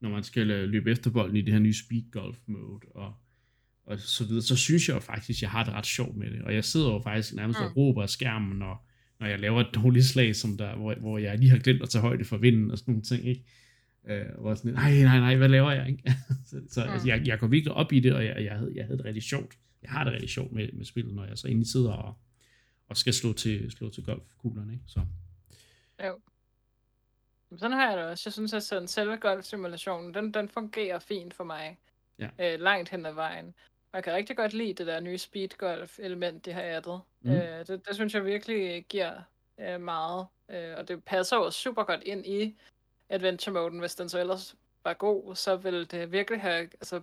[0.00, 3.14] når man skal løbe efter bolden i det her nye speed golf mode, og,
[3.86, 6.30] og så videre, så synes jeg jo faktisk, at jeg har det ret sjovt med
[6.30, 6.42] det.
[6.42, 8.88] Og jeg sidder jo faktisk nærmest og råber af skærmen, når,
[9.20, 11.88] når jeg laver et dårligt slag, som der, hvor, hvor jeg lige har glemt at
[11.88, 13.44] tage højde for vinden og sådan nogle ting, ikke?
[14.08, 16.02] Øh, hvor sådan, nej, nej, nej, hvad laver jeg, ikke?
[16.50, 16.90] så så Mm.
[16.92, 19.04] altså, jeg, jeg går virkelig op i det, og jeg, jeg, havde, jeg havde det
[19.04, 19.58] rigtig sjovt.
[19.82, 22.14] Jeg har det rigtig sjovt med, med spillet, når jeg så egentlig sidder og,
[22.88, 24.84] og skal slå til, slå til golfkuglerne, ikke?
[24.86, 25.00] Så,
[26.04, 26.18] Jo.
[27.50, 28.22] Men Sådan har jeg det også.
[28.26, 31.78] Jeg synes, at sådan selve golfsimulationen, den, den fungerer fint for mig.
[32.18, 32.28] Ja.
[32.40, 33.54] Øh, langt hen ad vejen.
[33.92, 37.00] Og jeg kan rigtig godt lide det der nye speed golf element, de har addet.
[37.22, 37.30] Mm.
[37.30, 39.22] Øh, det, det synes jeg virkelig giver
[39.60, 40.26] øh, meget.
[40.50, 42.56] Øh, og det passer jo super godt ind i
[43.08, 43.78] adventure-moden.
[43.78, 46.62] Hvis den så ellers var god, så vil det virkelig have...
[46.62, 47.00] Altså,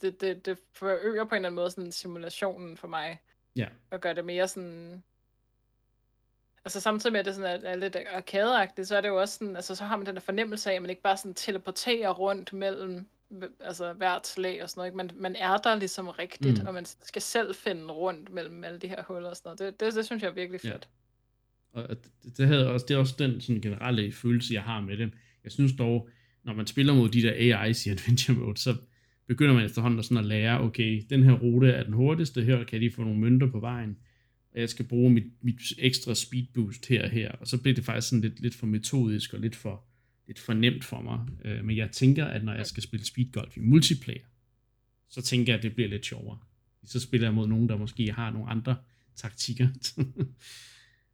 [0.00, 3.20] det, det, det forøger på en eller anden måde sådan simulationen for mig.
[3.56, 3.66] ja.
[3.90, 5.02] og gør det mere sådan...
[6.64, 9.34] Altså samtidig med, at det sådan er, er lidt arkadeagtigt, så er det jo også
[9.38, 12.10] sådan, altså så har man den der fornemmelse af, at man ikke bare sådan teleporterer
[12.10, 13.06] rundt mellem
[13.60, 14.88] altså hvert slag og sådan noget.
[14.88, 14.96] Ikke?
[14.96, 16.66] Man, man er der ligesom rigtigt, Mm.
[16.66, 19.58] og man skal selv finde rundt mellem alle de her huller og sådan noget.
[19.58, 20.70] Det, det, det synes jeg er virkelig Ja.
[21.76, 24.96] Og det, det, havde også, det er også den sådan generelle følelse, jeg har med
[24.96, 25.10] det.
[25.44, 26.08] Jeg synes dog,
[26.44, 28.76] når man spiller mod de der AI's i Adventure Mode, så
[29.26, 32.64] begynder man efterhånden at, sådan at lære, okay, den her rute er den hurtigste, her
[32.64, 33.96] kan de få nogle mønter på vejen,
[34.54, 37.74] og jeg skal bruge mit, mit ekstra speed boost her og her, og så bliver
[37.74, 39.84] det faktisk sådan lidt, lidt for metodisk og lidt for,
[40.26, 41.20] lidt for nemt for mig.
[41.44, 44.26] Øh, men jeg tænker, at når jeg skal spille speedgolf i multiplayer,
[45.08, 46.38] så tænker jeg, at det bliver lidt sjovere.
[46.84, 48.76] Så spiller jeg mod nogen, der måske har nogle andre
[49.16, 49.68] taktikker.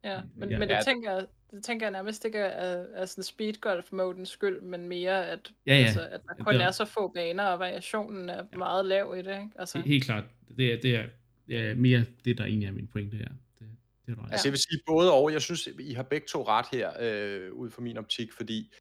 [0.05, 0.55] Ja, men, Ja.
[0.55, 0.77] ja, men Ja.
[0.77, 5.27] det, tænker jeg, det tænker jeg nærmest ikke er, er sådan speedgolf-modens skyld, men mere,
[5.29, 5.85] at, Ja, ja.
[5.85, 8.59] Altså, at der Ja, kun det er- er så få baner, og variationen er Ja.
[8.59, 9.31] meget lav i det.
[9.33, 9.49] Ikke?
[9.57, 10.25] Altså, Det er Helt klart.
[10.57, 11.05] Det er, det er,
[11.49, 13.29] det er mere det, der egentlig er min pointe her.
[13.59, 13.67] Det,
[14.07, 14.29] det er ret.
[14.29, 14.33] i.
[14.33, 15.33] Altså jeg vil sige både og.
[15.33, 18.73] Jeg synes, I har begge to ret her, øh, ud fra min optik, fordi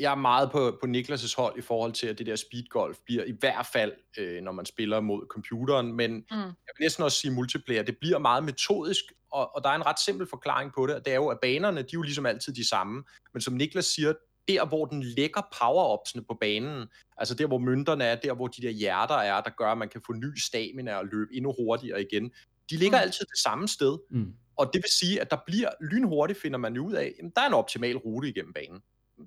[0.00, 3.24] jeg, er meget på, på Niklas' hold i forhold til, at det der speedgolf bliver
[3.24, 6.36] i hvert fald, øh, når man spiller mod computeren, men Mm.
[6.36, 9.86] jeg vil næsten også sige multiplayer, det bliver meget metodisk, og, og der er en
[9.86, 12.26] ret simpel forklaring på det, og det er jo, at banerne, de er jo ligesom
[12.26, 14.12] altid de samme, men som Niklas siger,
[14.48, 18.62] der hvor den lægger power-upsene på banen, altså der hvor mønterne er, der hvor de
[18.62, 22.02] der hjerter er, der gør, at man kan få ny stamina og løbe endnu hurtigere
[22.02, 22.30] igen,
[22.70, 23.02] de ligger Mm.
[23.02, 24.32] altid det samme sted, Mm.
[24.56, 27.46] og det vil sige, at der bliver lynhurtigt, finder man ud af, jamen, der er
[27.46, 28.80] en optimal rute igennem banen.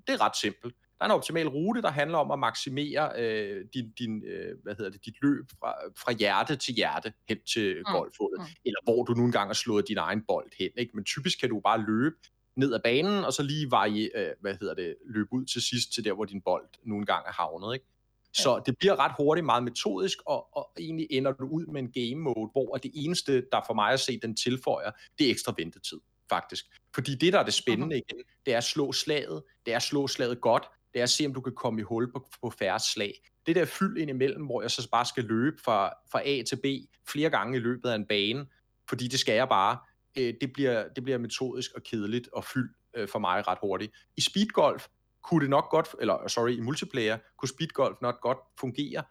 [0.06, 0.74] Det er ret simpelt.
[0.98, 4.74] Der er en optimal rute, der handler om at maksimere øh, din, din, øh, hvad
[4.74, 7.92] hedder det, dit løb fra, fra hjerte til hjerte hen til mm.
[7.92, 8.46] golfhullet, mm.
[8.64, 10.70] eller hvor du nu engang har slået din egen bold hen.
[10.76, 10.92] Ikke?
[10.94, 12.16] Men typisk kan du bare løbe
[12.56, 15.92] ned ad banen, og så lige veje, øh, hvad hedder det, løbe ud til sidst
[15.94, 17.74] til der, hvor din bold nu engang er havnet.
[17.74, 17.86] Ikke?
[18.34, 21.92] Så det bliver ret hurtigt meget metodisk, og, og egentlig ender du ud med en
[21.92, 25.54] game mode, hvor det eneste, der for mig at se, den tilføjer, det er ekstra
[25.56, 26.00] ventetid,
[26.32, 26.64] faktisk.
[26.94, 29.82] Fordi det, der er det spændende igen, det er at slå slaget, det er at
[29.82, 32.50] slå slaget godt, det er at se, om du kan komme i hul på, på
[32.50, 33.12] færre slag.
[33.46, 36.56] Det der fyld ind imellem, hvor jeg så bare skal løbe fra, fra A til
[36.56, 36.66] B
[37.08, 38.46] flere gange i løbet af en bane,
[38.88, 39.78] fordi det skal jeg bare,
[40.18, 43.92] øh, det, bliver, det bliver metodisk og kedeligt og fyld øh, for mig ret hurtigt.
[44.16, 44.86] I speedgolf
[45.24, 49.04] kunne det nok godt, eller sorry, i multiplayer, kunne speedgolf nok godt fungere,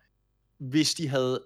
[0.57, 1.43] hvis de havde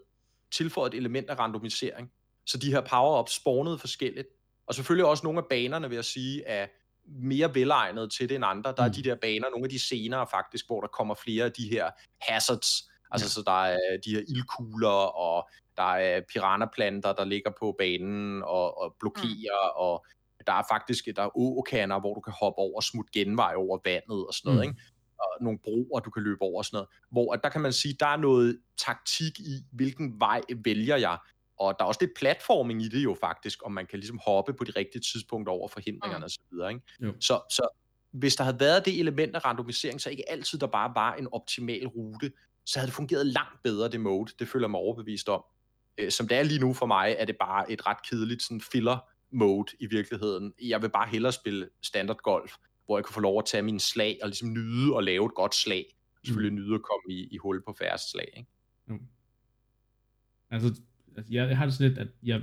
[0.52, 2.12] tilføjet et element af randomisering.
[2.46, 4.28] Så de her power-ups spawnede forskelligt.
[4.68, 6.68] Og selvfølgelig også nogle af banerne, vil jeg sige, er
[7.08, 8.74] mere velegnede til det end andre.
[8.78, 8.94] Der er Mm.
[8.94, 11.92] de der baner, nogle af de senere faktisk, hvor der kommer flere af de her
[12.22, 12.90] hazards.
[13.12, 13.30] Altså, Ja.
[13.30, 18.78] så der er de her ildkugler, og der er piranaplanter, der ligger på banen og,
[18.78, 19.80] og blokerer, mm.
[19.82, 20.06] og
[20.48, 23.80] der er faktisk der er åkander, hvor du kan hoppe over og smutte genvej over
[23.86, 24.70] vandet og sådan noget, Mm.
[24.72, 24.82] ikke?
[25.20, 26.90] og nogle broer, du kan løbe over og sådan noget.
[27.12, 31.18] Hvor at der kan man sige, der er noget taktik i, hvilken vej vælger jeg.
[31.58, 34.54] Og der er også lidt platforming i det jo faktisk, om man kan ligesom hoppe
[34.54, 36.24] på de rigtige tidspunkter over forhindringerne Mm.
[36.24, 36.70] og så videre.
[36.70, 36.82] Ikke?
[37.00, 37.14] Jo.
[37.20, 37.68] Så, så
[38.12, 41.28] hvis der havde været det element af randomisering, så ikke altid der bare var en
[41.32, 42.32] optimal rute,
[42.66, 44.32] så havde det fungeret langt bedre, det mode.
[44.40, 45.44] Det føler jeg mig overbevist om.
[45.98, 48.62] Øh, som det er lige nu for mig, er det bare et ret kedeligt sådan
[48.62, 48.98] filler
[49.32, 50.54] mode i virkeligheden.
[50.62, 52.54] Jeg vil bare hellere spille standard golf,
[52.86, 55.34] hvor jeg kan få lov at tage mine slag og ligesom nyde og lave et
[55.36, 55.96] godt slag.
[56.26, 56.66] Selvfølgelig mm.
[56.66, 58.34] nyde at komme i, i hul på færrest slag.
[58.38, 58.50] Ikke?
[60.52, 60.82] Altså, altså,
[61.18, 62.42] jeg, jeg har det sådan lidt, at jeg,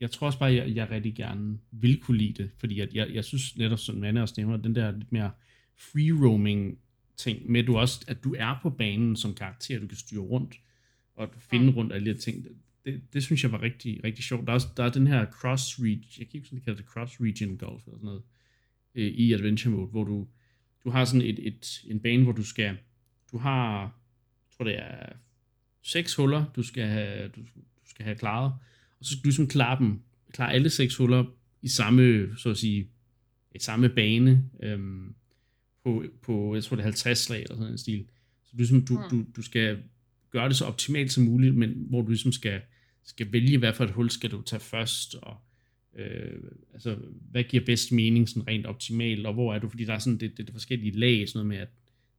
[0.00, 2.94] jeg tror også bare, at jeg, jeg rigtig gerne vil kunne lide det, fordi at
[2.94, 5.30] jeg, jeg synes netop, som Manne også nævner, den der lidt mere
[5.76, 6.78] free roaming
[7.16, 10.60] ting med, du også, at du er på banen som karakter, du kan styre rundt,
[11.14, 11.76] og finde mm.
[11.76, 12.46] rundt alle de her ting.
[12.84, 14.46] Det, det, synes jeg var rigtig, rigtig sjovt.
[14.46, 16.86] Der er, også, der er den her cross region, jeg kan ikke huske, det det
[16.86, 18.22] cross region golf eller sådan noget,
[18.94, 20.28] øh, i adventure mode, hvor du,
[20.84, 22.78] du har sådan et, et, en bane, hvor du skal,
[23.32, 25.12] du har, jeg tror det er
[25.82, 27.44] seks huller, du skal have, du
[27.94, 28.52] skal have klaret,
[28.98, 30.00] og så skal du ligesom klare dem,
[30.32, 31.24] klare alle seks huller
[31.62, 32.88] i samme, så at sige,
[33.54, 35.14] i samme bane, øhm,
[35.84, 38.06] på, på, jeg tror det er 50 slag eller sådan en stil.
[38.44, 39.82] Så du, ligesom, du, du, du skal
[40.30, 42.60] gøre det så optimalt som muligt, men hvor du ligesom skal,
[43.04, 45.36] skal vælge, hvad for et hul skal du tage først, og
[45.96, 46.98] øh, altså,
[47.30, 50.18] hvad giver bedst mening sådan rent optimalt, og hvor er du, fordi der er sådan
[50.18, 51.68] det, det, det forskellige lag, sådan noget med, at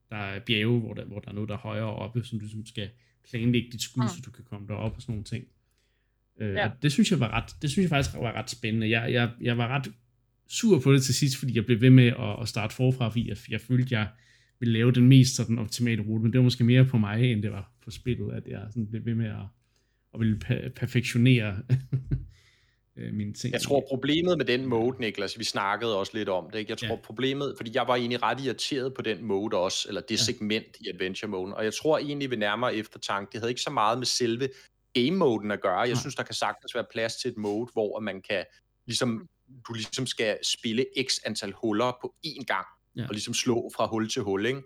[0.10, 2.46] der er bjerge, hvor der, hvor der er noget, der er højere oppe, som du
[2.46, 2.90] ligesom skal
[3.30, 4.10] planlægge dit skud, mm.
[4.10, 5.46] så du kan komme derop og sådan nogle ting.
[6.42, 6.70] Øh, ja.
[6.82, 8.90] det synes jeg var ret, det synes jeg faktisk var ret spændende.
[8.90, 9.92] Jeg, jeg, jeg var ret
[10.48, 13.30] sur på det til sidst, fordi jeg blev ved med at, at starte forfra, fordi
[13.30, 14.08] jeg, jeg følte, jeg
[14.60, 17.44] ville lave den mest sådan optimale rute, men det var måske mere på mig, end
[17.44, 19.46] det var på spillet, at jeg sådan blev ved med at,
[20.14, 21.58] at ville per- perfektionere
[22.98, 23.54] øh, mine ting.
[23.54, 26.72] Jeg tror problemet med den mode, Niklas, vi snakkede også lidt om det, ikke?
[26.72, 26.96] jeg tror ja.
[26.96, 30.24] problemet, fordi jeg var egentlig ret irriteret på den mode også, eller det ja.
[30.24, 33.72] segment i adventure mode, og jeg tror egentlig ved nærmere eftertanke, det havde ikke så
[33.72, 34.50] meget med selve
[34.94, 35.80] game moden at gøre.
[35.80, 35.96] Jeg ja.
[35.96, 38.46] synes, der kan sagtens være plads til et mode, hvor man kan
[38.86, 39.30] ligesom
[39.68, 43.04] du ligesom skal spille x antal huller på én gang, ja.
[43.04, 44.62] og ligesom slå fra hul til hul, ikke?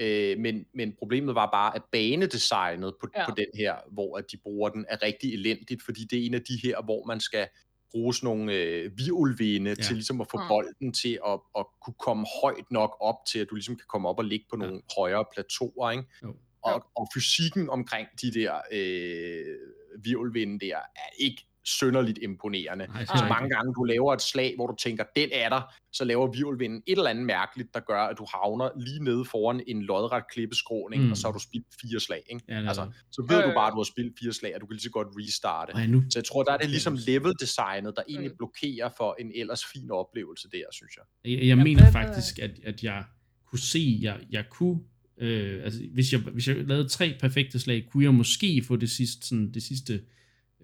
[0.00, 3.30] Øh, men, men problemet var bare, at banedesignet på, ja.
[3.30, 6.34] på den her, hvor at de bruger den, er rigtig elendigt, fordi det er en
[6.34, 7.48] af de her, hvor man skal
[7.90, 9.74] bruge sådan nogle øh, virulvinde ja.
[9.74, 10.48] til ligesom at få mm.
[10.48, 14.08] bolden til at, at kunne komme højt nok op til, at du ligesom kan komme
[14.08, 15.00] op og ligge på nogle ja.
[15.00, 16.04] højere plateauer, ikke?
[16.22, 16.34] Jo.
[16.74, 19.56] Og, og fysikken omkring de der øh,
[20.04, 22.86] virulvinde der er ikke sønderligt imponerende.
[22.86, 26.04] Nej, så mange gange du laver et slag, hvor du tænker, den er der, så
[26.04, 29.82] laver virvelvinden et eller andet mærkeligt, der gør, at du havner lige nede foran en
[29.82, 31.10] lodret klippeskråning, mm.
[31.10, 32.22] og så har du spildt fire slag.
[32.32, 32.44] Ikke?
[32.48, 33.44] Ja, altså, så ved øh.
[33.44, 35.72] du bare, at du har spillet fire slag, og du kan lige så godt restarte.
[35.72, 36.02] Ej, nu.
[36.10, 38.36] Så jeg tror, der er det ligesom level-designet, der egentlig mm.
[38.36, 41.32] blokerer for en ellers fin oplevelse der, synes jeg.
[41.32, 43.04] Jeg, jeg mener faktisk, at, at jeg
[43.50, 44.80] kunne se, at jeg, jeg kunne
[45.20, 48.90] Øh, altså, hvis jeg, hvis jeg lavede tre perfekte slag, kunne jeg måske få det
[48.90, 50.00] sidste, sådan, det sidste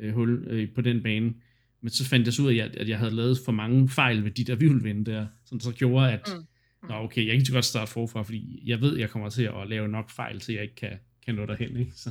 [0.01, 1.35] øh, hul øh, på den bane.
[1.81, 4.31] Men så fandt jeg så ud af, at jeg havde lavet for mange fejl ved
[4.31, 6.45] de der virvelvinde der, som så gjorde, at mm.
[6.85, 6.89] Mm.
[6.89, 9.69] Nå, okay, jeg kan godt starte forfra, fordi jeg ved, at jeg kommer til at
[9.69, 11.77] lave nok fejl, til jeg ikke kan, kan nå derhen.
[11.77, 11.93] Ikke?
[11.95, 12.11] Så.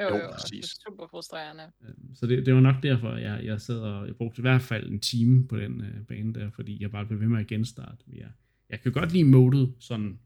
[0.00, 0.50] Jo, jo, jo, præcis.
[0.50, 1.62] det er super frustrerende.
[1.88, 4.62] Øhm, så det, det var nok derfor, jeg, jeg sad og jeg brugte i hvert
[4.62, 7.46] fald en time på den øh, bane der, fordi jeg bare blev ved med at
[7.46, 8.04] genstarte.
[8.12, 8.28] Jeg,
[8.70, 10.18] jeg kan godt lide modet sådan,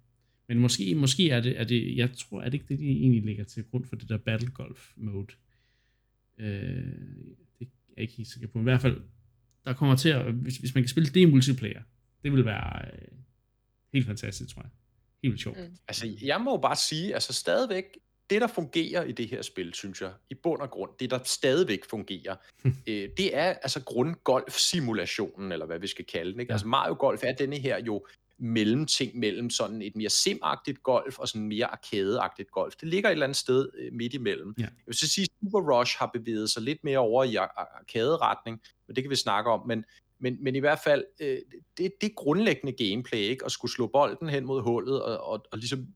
[0.48, 3.22] men måske, måske er, det, er det, jeg tror, er det ikke det, de egentlig
[3.22, 5.32] ligger til grund for det der battle golf mode.
[6.38, 6.46] Øh,
[7.58, 8.58] det er jeg ikke helt sikker på.
[8.58, 9.00] Men i hvert fald,
[9.64, 11.82] der kommer til at, hvis, hvis man kan spille det multiplayer,
[12.22, 13.08] det vil være øh,
[13.92, 14.70] helt fantastisk, tror jeg.
[15.22, 15.58] Helt vildt sjovt.
[15.58, 15.76] Mm.
[15.88, 17.84] Altså, jeg må bare sige, altså stadigvæk,
[18.30, 21.18] det der fungerer i det her spil, synes jeg, i bund og grund, det der
[21.24, 22.36] stadigvæk fungerer,
[22.88, 26.40] øh, det er altså grundgolf-simulationen, eller hvad vi skal kalde den.
[26.40, 26.50] Ikke?
[26.50, 26.54] Ja.
[26.54, 28.06] Altså Mario Golf er denne her jo
[28.44, 32.76] mellemting mellem sådan et mere simagtigt golf og sådan mere arcadeagtigt golf.
[32.76, 34.54] Det ligger et eller andet sted øh, midt imellem.
[34.58, 34.62] Ja.
[34.62, 38.96] Jeg vil så sige, Super Rush har bevæget sig lidt mere over i arcade-retning, men
[38.96, 39.66] det kan vi snakke om.
[39.66, 39.84] Men,
[40.18, 41.38] men, men i hvert fald, øh,
[41.78, 43.44] det, det er grundlæggende gameplay, ikke?
[43.44, 45.86] At skulle slå bolden hen mod hullet og, og, og ligesom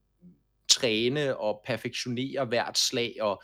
[0.68, 3.42] træne og perfektionere hvert slag og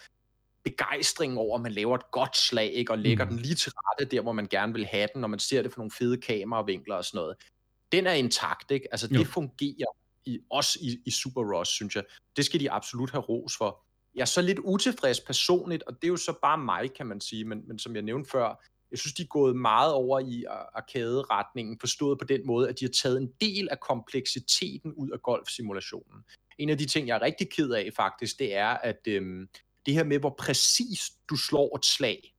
[0.64, 2.92] begejstring over, at man laver et godt slag, ikke?
[2.92, 3.30] og lægger mm.
[3.30, 5.72] den lige til rette der, hvor man gerne vil have den, når man ser det
[5.72, 7.36] for nogle fede kameravinkler og sådan noget
[7.92, 8.88] den er intakt, ikke?
[8.90, 9.24] Altså, det jo.
[9.24, 12.04] fungerer i, også i, i Super Rush, synes jeg.
[12.36, 13.84] Det skal de absolut have ros for.
[14.14, 17.20] Jeg er så lidt utilfreds personligt, og det er jo så bare mig, kan man
[17.20, 20.44] sige, men, men som jeg nævnte før, jeg synes, de er gået meget over i
[20.74, 25.22] arcade-retningen, forstået på den måde, at de har taget en del af kompleksiteten ud af
[25.22, 26.24] golfsimulationen.
[26.58, 29.48] En af de ting, jeg er rigtig ked af faktisk, det er, at øhm,
[29.86, 32.34] det her med, hvor præcis du slår et slag,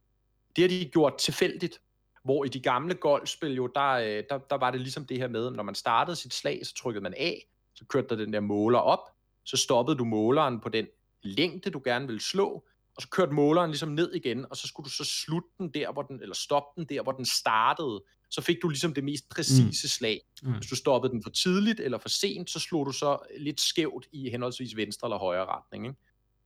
[0.55, 1.81] det har de gjort tilfældigt.
[2.25, 5.27] Hvor i de gamle golfspil jo, der, øh, der, der var det ligesom det her
[5.27, 8.39] med, når man startede sit slag, så trykkede man af, så kørte der den der
[8.39, 8.99] måler op,
[9.43, 10.88] så stoppede du måleren på den
[11.23, 14.85] længde, du gerne ville slå, og så kørte måleren ligesom ned igen, og så skulle
[14.85, 18.03] du så slutte den der, hvor den, eller stoppe den der, hvor den startede.
[18.29, 19.89] Så fik du ligesom det mest præcise mm.
[19.89, 20.21] slag.
[20.43, 20.53] Mm.
[20.53, 24.07] Hvis du stoppede den for tidligt eller for sent, så slog du så lidt skævt
[24.11, 25.85] i henholdsvis venstre eller højre retning.
[25.85, 25.97] Ikke?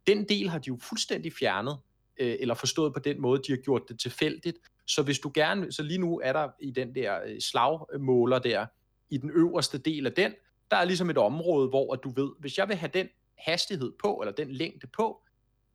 [0.07, 1.77] Den del har de jo fuldstændig fjernet
[2.19, 4.57] øh, eller forstået på den måde, de har gjort det tilfældigt.
[4.87, 8.65] Så hvis du gerne, så lige nu er der i den der øh, slagmåler der,
[9.09, 10.33] i den øverste del af den,
[10.71, 14.15] der er ligesom et område, hvor du ved, hvis jeg vil have den hastighed på,
[14.15, 15.21] eller den længde på,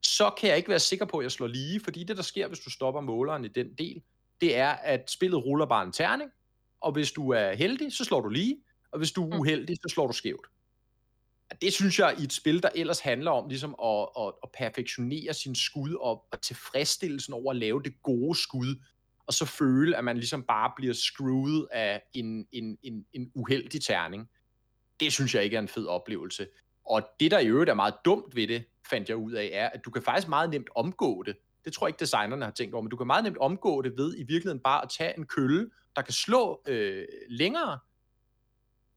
[0.01, 2.47] så kan jeg ikke være sikker på, at jeg slår lige, fordi det, der sker,
[2.47, 4.01] hvis du stopper måleren i den del,
[4.41, 6.31] det er, at spillet ruller bare en terning,
[6.81, 8.57] og hvis du er heldig, så slår du lige,
[8.91, 9.39] og hvis du er mm.
[9.39, 10.47] uheldig, så slår du skævt.
[11.61, 15.33] Det synes jeg i et spil, der ellers handler om ligesom at, at, at perfektionere
[15.33, 18.75] sin skud og, og tilfredsstillelsen over at lave det gode skud,
[19.27, 23.81] og så føle, at man ligesom bare bliver screwed af en, en, en, en uheldig
[23.81, 24.29] terning.
[24.99, 26.47] Det synes jeg ikke er en fed oplevelse.
[26.85, 29.69] Og det, der i øvrigt er meget dumt ved det, fandt jeg ud af, er,
[29.69, 31.35] at du kan faktisk meget nemt omgå det.
[31.65, 33.97] Det tror jeg ikke, designerne har tænkt over, men du kan meget nemt omgå det
[33.97, 37.79] ved i virkeligheden bare at tage en kølle, der kan slå øh, længere,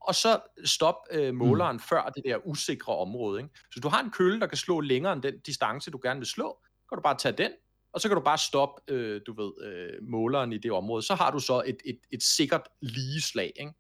[0.00, 1.80] og så stoppe øh, måleren mm.
[1.80, 3.40] før det der usikre område.
[3.40, 3.50] Ikke?
[3.74, 6.26] Så du har en kølle, der kan slå længere end den distance, du gerne vil
[6.26, 6.58] slå,
[6.88, 7.50] kan du bare tage den,
[7.92, 11.02] og så kan du bare stoppe, øh, du ved, øh, måleren i det område.
[11.02, 13.72] Så har du så et, et, et sikkert lige slag, ikke?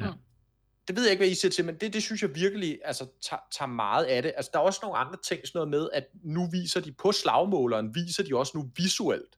[0.00, 0.12] Ja.
[0.88, 3.06] Det ved jeg ikke, hvad I siger til, men det, det synes jeg virkelig altså,
[3.22, 4.32] tager, tager meget af det.
[4.36, 7.12] Altså, der er også nogle andre ting, sådan noget med, at nu viser de på
[7.12, 9.36] slagmåleren, viser de også nu visuelt,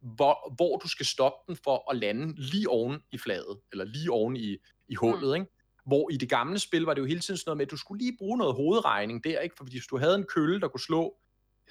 [0.00, 4.10] hvor, hvor du skal stoppe den for at lande lige oven i fladet, eller lige
[4.10, 4.56] oven i,
[4.88, 5.34] i hullet, mm.
[5.34, 5.52] ikke?
[5.90, 7.76] Hvor i det gamle spil var det jo hele tiden sådan noget med, at du
[7.76, 9.56] skulle lige bruge noget hovedregning der, ikke?
[9.56, 11.14] For hvis du havde en kølle, der kunne slå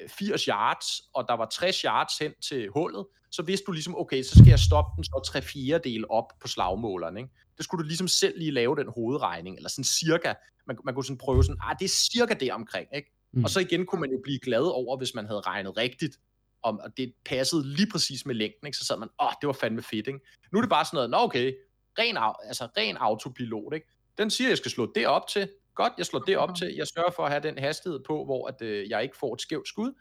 [0.07, 4.23] 80 yards, og der var 60 yards hen til hullet, så vidste du ligesom, okay,
[4.23, 7.17] så skal jeg stoppe den så 3 4 del op på slagmåleren.
[7.17, 7.29] Ikke?
[7.57, 10.33] Det skulle du ligesom selv lige lave den hovedregning, eller sådan cirka.
[10.67, 12.87] Man, man kunne sådan prøve sådan, ah, det er cirka det omkring.
[12.95, 13.11] Ikke?
[13.33, 13.43] Mm.
[13.43, 16.19] Og så igen kunne man jo blive glad over, hvis man havde regnet rigtigt,
[16.63, 18.77] om at det passede lige præcis med længden, ikke?
[18.77, 20.07] så sad man, åh, oh, det var fandme fedt.
[20.07, 20.19] Ikke?
[20.51, 21.53] Nu er det bare sådan noget, nå okay,
[21.99, 23.73] ren, altså, ren autopilot.
[23.73, 23.87] Ikke?
[24.19, 26.75] Den siger, at jeg skal slå det op til, Godt, jeg slår det op til.
[26.75, 29.41] Jeg sørger for at have den hastighed på, hvor at, øh, jeg ikke får et
[29.41, 29.93] skævt skud.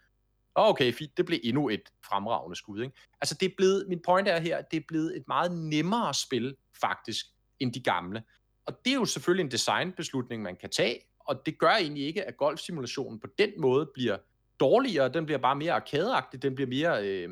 [0.55, 1.17] Okay, fint.
[1.17, 2.81] Det blev endnu et fremragende skud.
[2.81, 2.95] Ikke?
[3.21, 6.55] Altså, det er blevet, min point er her, det er blevet et meget nemmere spil,
[6.81, 7.25] faktisk,
[7.59, 8.23] end de gamle.
[8.65, 12.23] Og det er jo selvfølgelig en designbeslutning, man kan tage, og det gør egentlig ikke,
[12.23, 14.17] at golfsimulationen på den måde bliver
[14.59, 17.29] dårligere, den bliver bare mere arkadeagtig, den bliver mere øh,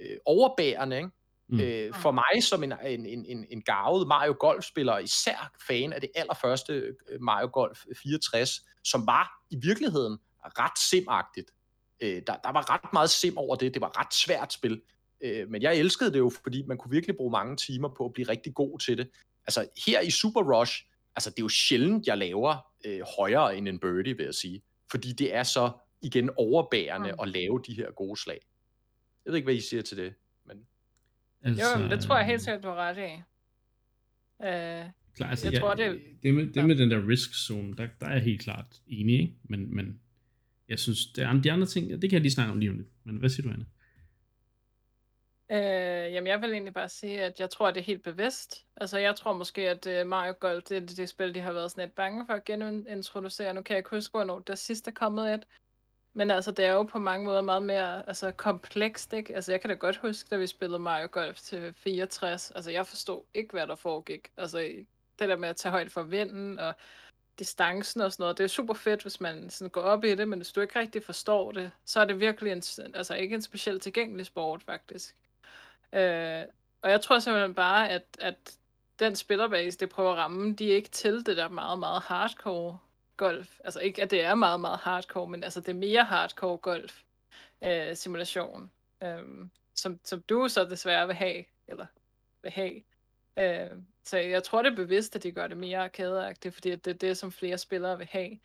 [0.00, 1.10] øh, overbærende, ikke?
[1.50, 1.60] Mm.
[1.60, 6.10] Øh, for mig som en, en, en, en garvet Mario Golf-spiller, især fan af det
[6.14, 11.50] allerførste øh, Mario Golf 64, som var i virkeligheden ret simagtigt.
[12.00, 14.80] Øh, der, der var ret meget sim over det, det var ret svært spil.
[15.20, 18.12] Øh, men jeg elskede det jo, fordi man kunne virkelig bruge mange timer på at
[18.12, 19.10] blive rigtig god til det.
[19.46, 20.84] Altså her i Super Rush,
[21.16, 24.62] altså det er jo sjældent, jeg laver øh, højere end en birdie, vil jeg sige.
[24.90, 25.70] Fordi det er så
[26.02, 27.18] igen overbærende mm.
[27.22, 28.40] at lave de her gode slag.
[29.24, 30.14] Jeg ved ikke, hvad I siger til det.
[31.44, 33.22] Altså, jo, det tror jeg helt sikkert, du har ret i.
[34.38, 37.76] Uh, klar, altså, jeg, jeg tror, det, det, med, det med den der risk zone,
[37.76, 39.34] der, der er jeg helt klart enig, ikke?
[39.42, 40.00] Men, men
[40.68, 42.76] jeg synes, det er, de andre ting, det kan jeg lige snakke om lige om
[42.76, 42.88] lidt.
[43.04, 43.66] Men hvad siger du, Anne?
[45.52, 48.64] Øh, jamen, jeg vil egentlig bare sige, at jeg tror, at det er helt bevidst.
[48.76, 51.52] Altså, jeg tror måske, at uh, Mario Golf, det er det, det spil, de har
[51.52, 53.54] været sådan lidt bange for at genintroducere.
[53.54, 55.44] Nu kan jeg ikke huske, hvornår der sidste er kommet et.
[56.12, 59.34] Men altså, det er jo på mange måder meget mere altså, komplekst, ikke?
[59.34, 62.50] Altså, jeg kan da godt huske, da vi spillede Mario Golf til 64.
[62.50, 64.28] Altså, jeg forstod ikke, hvad der foregik.
[64.36, 64.58] Altså,
[65.18, 66.74] det der med at tage højde for vinden og
[67.38, 70.28] distancen og sådan noget, det er super fedt, hvis man sådan går op i det,
[70.28, 72.62] men hvis du ikke rigtig forstår det, så er det virkelig en,
[72.94, 75.16] altså ikke en specielt tilgængelig sport, faktisk.
[75.92, 76.42] Øh,
[76.82, 78.56] og jeg tror simpelthen bare, at, at
[78.98, 82.78] den spillerbase, det prøver at ramme, de er ikke til det der meget, meget hardcore
[83.20, 83.60] golf.
[83.64, 87.02] Altså ikke, at det er meget, meget hardcore, men altså det er mere hardcore golf
[87.64, 88.70] øh, simulation,
[89.02, 89.22] øh,
[89.74, 91.86] som, som du så desværre vil have, eller
[92.42, 92.82] vil have.
[93.38, 96.86] Øh, så jeg tror, det er bevidst, at de gør det mere arkadeagtigt, fordi det
[96.86, 98.38] er det, som flere spillere vil have.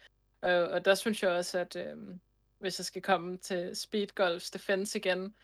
[0.45, 1.97] Øh, og der synes jeg også, at øh,
[2.59, 5.35] hvis jeg skal komme til Speed Golfs Defense igen,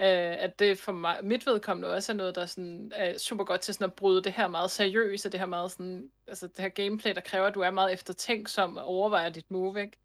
[0.00, 3.60] Øh, at det for mig, mit vedkommende også er noget, der sådan, er super godt
[3.60, 6.68] til sådan at bryde det her meget seriøse, det her meget sådan, altså det her
[6.68, 9.96] gameplay, der kræver, at du er meget eftertænksom og overvejer dit move, ikke?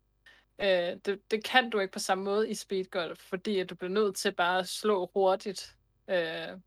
[0.62, 3.92] Øh, det, det kan du ikke på samme måde i speedgolf, fordi at du bliver
[3.92, 5.76] nødt til bare at slå hurtigt,
[6.10, 6.60] øh,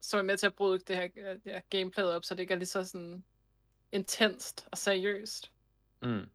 [0.00, 2.40] som er med til at bryde det her, øh, det her gameplay op, så det
[2.40, 3.24] ikke er lige så sådan
[3.92, 5.52] intenst og seriøst.
[6.02, 6.28] Mm.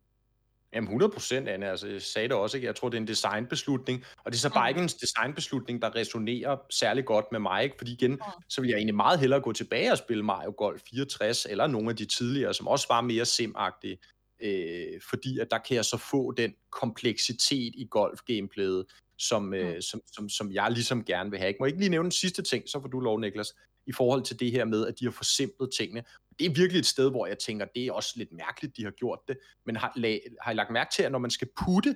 [0.74, 1.69] Jamen 100 procent, Anne.
[1.69, 2.67] Altså, jeg sagde det også, ikke?
[2.67, 4.03] Jeg tror, det er en designbeslutning.
[4.17, 7.63] Og det er så bare ikke en designbeslutning, der resonerer særlig godt med mig.
[7.63, 7.76] Ikke?
[7.78, 11.45] Fordi igen, så vil jeg egentlig meget hellere gå tilbage og spille Mario Golf 64,
[11.45, 13.97] eller nogle af de tidligere, som også var mere simagtige.
[14.41, 18.86] Øh, fordi at der kan jeg så få den kompleksitet i golf-gameplayet,
[19.17, 21.47] som, øh, som, som, som jeg ligesom gerne vil have.
[21.47, 21.57] Ikke?
[21.59, 23.53] Må jeg ikke lige nævne den sidste ting, så får du lov, Niklas,
[23.88, 26.03] i forhold til det her med, at de har forsimplet tingene
[26.39, 28.91] det er virkelig et sted, hvor jeg tænker, det er også lidt mærkeligt, de har
[28.91, 29.38] gjort det.
[29.65, 31.95] Men har, lag, har I lagt mærke til, at når man skal putte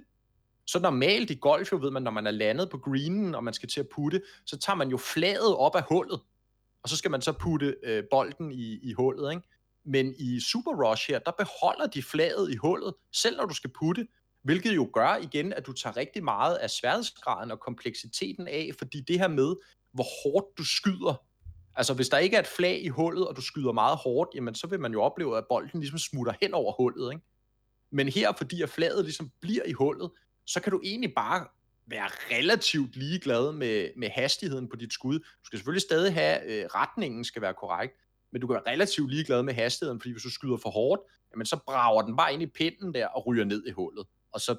[0.65, 3.53] Så normalt i golf, jo ved man, når man er landet på greenen, og man
[3.53, 6.19] skal til at putte, så tager man jo flaget op af hullet,
[6.83, 9.47] og så skal man så putte øh, bolden i, i hullet, ikke?
[9.85, 13.69] Men i Super Rush her, der beholder de flaget i hullet, selv når du skal
[13.79, 14.07] putte,
[14.43, 19.01] hvilket jo gør igen, at du tager rigtig meget af sværhedsgraden og kompleksiteten af, fordi
[19.01, 19.55] det her med,
[19.93, 21.26] hvor hårdt du skyder,
[21.77, 24.55] altså hvis der ikke er et flag i hullet, og du skyder meget hårdt, jamen
[24.55, 27.25] så vil man jo opleve, at bolden ligesom smutter hen over hullet, ikke?
[27.91, 30.11] Men her, fordi at flaget ligesom bliver i hullet,
[30.45, 31.47] så kan du egentlig bare
[31.85, 35.19] være relativt ligeglad med, med hastigheden på dit skud.
[35.19, 37.93] Du skal selvfølgelig stadig have, øh, retningen skal være korrekt,
[38.31, 41.01] men du kan være relativt ligeglad med hastigheden, fordi hvis du skyder for hårdt,
[41.31, 44.41] jamen så brager den bare ind i pinden der og ryger ned i hullet, og
[44.41, 44.55] så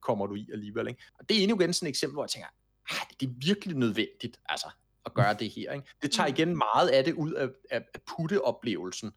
[0.00, 0.88] kommer du i alligevel.
[0.88, 1.02] Ikke?
[1.18, 2.48] Og det er endnu igen sådan et eksempel, hvor jeg tænker,
[2.90, 4.70] ah, det er virkelig nødvendigt altså,
[5.06, 5.72] at gøre det her.
[5.72, 5.86] Ikke?
[6.02, 6.34] Det tager mm.
[6.34, 9.12] igen meget af det ud af, af, af putteoplevelsen,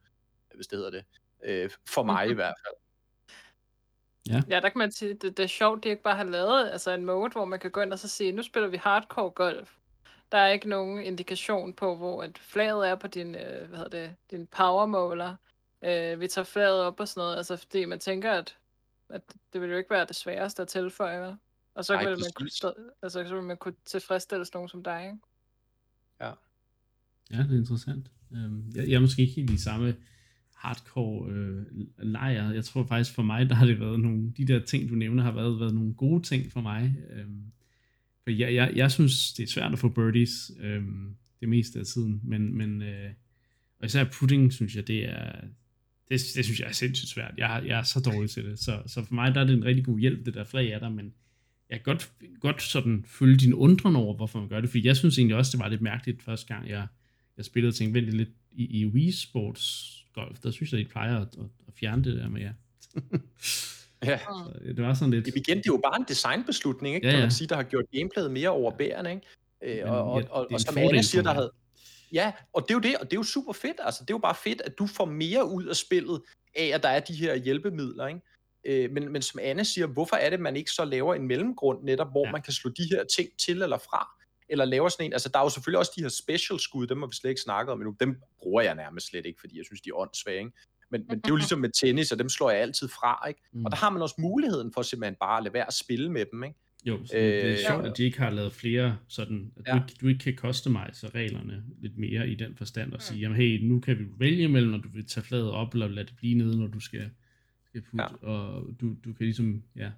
[0.55, 1.05] hvis det hedder det,
[1.43, 2.37] øh, for mig i mm-hmm.
[2.37, 2.75] hvert fald.
[4.29, 4.41] Ja.
[4.55, 6.91] ja, der kan man sige, det, det er sjovt, de ikke bare har lavet altså
[6.91, 9.71] en mode, hvor man kan gå ind og så sige, nu spiller vi hardcore golf.
[10.31, 13.89] Der er ikke nogen indikation på, hvor at flaget er på din, øh, hvad hedder
[13.89, 15.35] det, din power måler.
[15.81, 18.57] Øh, vi tager flaget op og sådan noget, altså fordi man tænker, at,
[19.09, 19.21] at
[19.53, 21.37] det vil jo ikke være det sværeste at tilføje.
[21.75, 22.49] Og så, Ej, vil man kunne,
[23.01, 25.17] altså, så vil man kunne tilfredsstille nogen som dig, ikke?
[26.21, 26.31] Ja.
[27.31, 28.11] Ja, det er interessant.
[28.35, 29.95] Øhm, jeg, jeg er måske ikke helt i samme
[30.55, 31.65] hardcore øh,
[31.97, 32.51] lejr.
[32.51, 35.23] Jeg tror faktisk for mig, der har det været nogle, de der ting, du nævner,
[35.23, 36.95] har været, været nogle gode ting for mig.
[37.09, 37.43] Øhm,
[38.23, 41.85] for jeg, jeg, jeg synes, det er svært at få birdies øhm, det meste af
[41.85, 43.11] tiden, men, men øh,
[43.79, 45.41] og især pudding, synes jeg, det er,
[46.09, 47.33] det, det synes jeg er sindssygt svært.
[47.37, 49.65] Jeg, jeg er så dårlig til det, så, så for mig der er det en
[49.65, 51.13] rigtig god hjælp, det der flag er der, men
[51.73, 54.97] jeg kan godt, godt sådan følge din undren over, hvorfor man gør det, fordi jeg
[54.97, 56.87] synes egentlig også, det var lidt mærkeligt første gang, jeg,
[57.37, 60.85] jeg spillede og tænkte, vent lidt, i, i Wii Sports golf, der synes jeg, de
[60.85, 62.53] plejer at, at, at fjerne det der med jer.
[64.11, 64.17] ja.
[64.17, 65.27] Så det var sådan lidt...
[65.27, 67.07] Igen, det er jo bare en designbeslutning, ikke?
[67.07, 67.17] Ja, ja.
[67.17, 69.27] kan man sige, der har gjort gameplayet mere overbærende, ikke?
[69.63, 71.51] Øh, Men, og, og, ja, og, og som Anne siger, der havde...
[72.13, 74.13] Ja, og det er jo det, og det er jo super fedt, altså det er
[74.13, 76.21] jo bare fedt, at du får mere ud af spillet,
[76.55, 78.21] af at der er de her hjælpemidler, ikke?
[78.65, 81.83] Øh, men, men som Anne siger, hvorfor er det, man ikke så laver en mellemgrund
[81.83, 82.31] netop, hvor ja.
[82.31, 84.23] man kan slå de her ting til eller fra?
[84.49, 86.99] eller laver sådan en, altså der er jo selvfølgelig også de her special skud, dem
[87.01, 89.65] har vi slet ikke snakket om endnu, dem bruger jeg nærmest slet ikke, fordi jeg
[89.65, 90.51] synes, de er åndssvage, ikke?
[90.91, 93.41] Men, men det er jo ligesom med tennis, og dem slår jeg altid fra, ikke?
[93.53, 93.65] Mm.
[93.65, 96.25] Og der har man også muligheden for simpelthen bare at lade være at spille med
[96.31, 96.59] dem, ikke?
[96.85, 99.71] Jo, så øh, det er sjovt, at de ikke har lavet flere sådan, at ja.
[99.71, 103.01] du, ikke, du ikke kan customize reglerne lidt mere i den forstand og mm.
[103.01, 105.87] sige, jamen hey, nu kan vi vælge mellem, når du vil tage fladet op, eller
[105.87, 107.09] lade det blive nede, når du skal,
[107.73, 108.27] skal putte, ja.
[108.27, 109.91] og du, du kan ligesom, ja,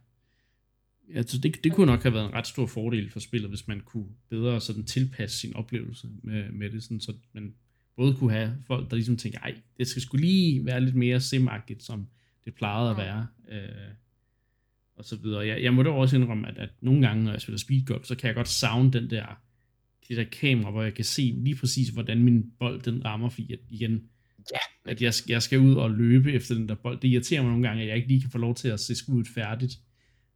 [1.13, 3.79] Altså det, det kunne nok have været en ret stor fordel for spillet, hvis man
[3.79, 7.53] kunne bedre sådan tilpasse sin oplevelse med, med det, sådan, så man
[7.95, 11.19] både kunne have folk, der ligesom tænker, ej, det skal skulle lige være lidt mere
[11.21, 12.07] simagtigt, som
[12.45, 13.93] det plejede at være, øh,
[14.95, 15.47] og så videre.
[15.47, 18.15] Jeg, jeg må da også indrømme, at, at nogle gange, når jeg spiller speedgolf, så
[18.15, 19.41] kan jeg godt savne den der,
[20.07, 23.53] det der kamera, hvor jeg kan se lige præcis, hvordan min bold den rammer, fordi
[23.53, 24.09] at, igen.
[24.85, 26.99] At jeg, jeg skal ud og løbe efter den der bold.
[26.99, 28.95] Det irriterer mig nogle gange, at jeg ikke lige kan få lov til at se
[28.95, 29.73] skuddet færdigt.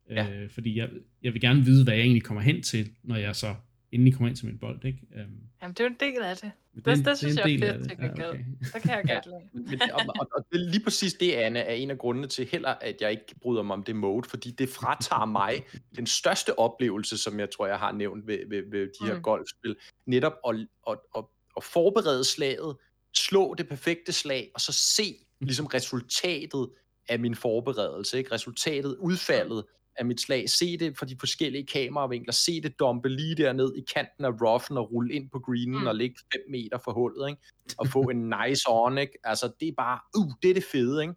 [0.10, 0.30] Ja.
[0.30, 0.90] Øh, fordi jeg,
[1.24, 3.56] jeg vil gerne vide, hvad jeg egentlig kommer hen til, når jeg så
[3.92, 4.86] endelig kommer ind til min bold.
[4.86, 5.00] Ikke?
[5.16, 5.22] Um,
[5.62, 6.52] Jamen, det er jo en del af det.
[6.76, 8.00] Det, det, det synes jeg er fedt, det.
[8.00, 8.44] Ja, okay.
[8.74, 9.26] Det kan jeg godt
[9.70, 9.94] lide.
[9.94, 12.70] og, og, og det er lige præcis det, Anne, er en af grundene til heller,
[12.70, 15.64] at jeg ikke bryder mig om det mode, fordi det fratager mig
[15.98, 19.22] den største oplevelse, som jeg tror, jeg har nævnt ved, ved, ved de her mm.
[19.22, 19.76] golfspil.
[20.06, 20.56] Netop at,
[20.90, 21.24] at, at,
[21.58, 22.76] at forberede slaget,
[23.16, 26.70] slå det perfekte slag, og så se ligesom resultatet
[27.10, 28.32] af min forberedelse, ikke?
[28.32, 29.64] resultatet, udfaldet
[30.00, 30.50] af mit slag.
[30.50, 32.34] Se det fra de forskellige kameravinkler.
[32.34, 35.88] Se det dumpe lige derned i kanten af roughen og rulle ind på greenen mm.
[35.88, 37.30] og ligge 5 meter fra hullet.
[37.30, 37.42] Ikke?
[37.78, 38.98] Og få en nice on.
[38.98, 39.14] Ikke?
[39.24, 41.02] Altså, det er bare, uh, det er det fede.
[41.02, 41.14] Ikke?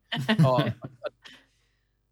[0.47, 0.91] Og, og,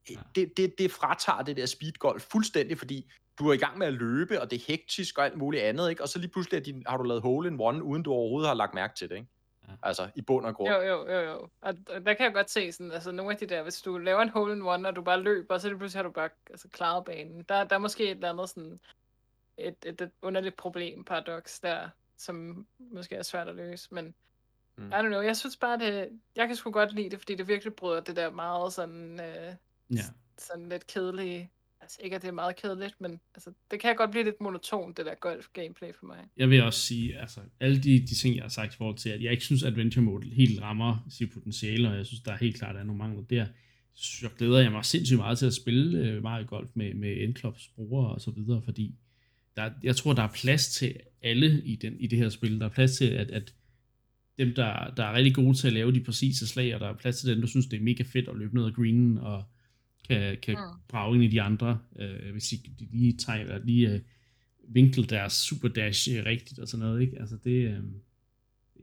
[0.34, 3.92] det, det, det fratager det der speedgolf fuldstændig, fordi du er i gang med at
[3.92, 6.02] løbe, og det er hektisk og alt muligt andet, ikke?
[6.02, 8.54] og så lige pludselig din, har du lavet hole in one, uden du overhovedet har
[8.54, 9.16] lagt mærke til det.
[9.16, 9.28] Ikke?
[9.82, 10.70] Altså, i bund og grund.
[10.70, 11.48] Jo, jo, jo, jo.
[11.60, 14.20] Og der kan jeg godt se sådan, altså nogle af de der, hvis du laver
[14.20, 16.68] en hole in one, og du bare løber, så det pludselig har du bare altså,
[16.68, 17.42] klaret banen.
[17.42, 18.80] Der, der er måske et eller andet sådan,
[19.56, 24.14] et, et, et underligt problem, paradoks der, som måske er svært at løse, men
[24.76, 24.88] mm.
[24.88, 27.48] I don't know, jeg synes bare, det, jeg kan sgu godt lide det, fordi det
[27.48, 29.54] virkelig bryder det der meget sådan, øh,
[29.90, 30.02] ja.
[30.38, 31.50] sådan lidt kedelige
[31.90, 34.96] Altså ikke, at det er meget kedeligt, men altså, det kan godt blive lidt monotont,
[34.96, 36.18] det der golf-gameplay for mig.
[36.36, 39.10] Jeg vil også sige, altså alle de, de ting, jeg har sagt i forhold til,
[39.10, 42.32] at jeg ikke synes, at Adventure Mode helt rammer sit potentiale, og jeg synes, der
[42.32, 43.46] er helt klart er nogle mangler der.
[43.94, 47.28] Så jeg glæder jeg mig sindssygt meget til at spille øh, Mario Golf med, med
[47.28, 48.94] N-Clubs brugere og så videre, fordi
[49.56, 52.60] der, jeg tror, der er plads til alle i, den, i det her spil.
[52.60, 53.54] Der er plads til, at, at
[54.38, 56.96] dem, der, der er rigtig gode til at lave de præcise slag, og der er
[56.96, 59.44] plads til dem, der synes, det er mega fedt at løbe ned ad greenen og
[60.08, 60.80] kan, kan mm.
[60.88, 62.48] brage ind i de andre, øh, hvis
[62.78, 64.00] de lige tager, eller lige øh,
[64.68, 67.20] vinkle deres super dash øh, rigtigt og sådan noget, ikke?
[67.20, 67.82] Altså det, øh,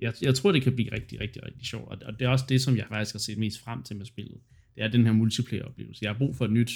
[0.01, 2.45] jeg, jeg tror, det kan blive rigtig, rigtig, rigtig sjovt, og, og det er også
[2.49, 4.39] det, som jeg faktisk har set mest frem til med spillet.
[4.75, 6.05] Det er den her multiplayer-oplevelse.
[6.05, 6.71] Jeg har brug for et nyt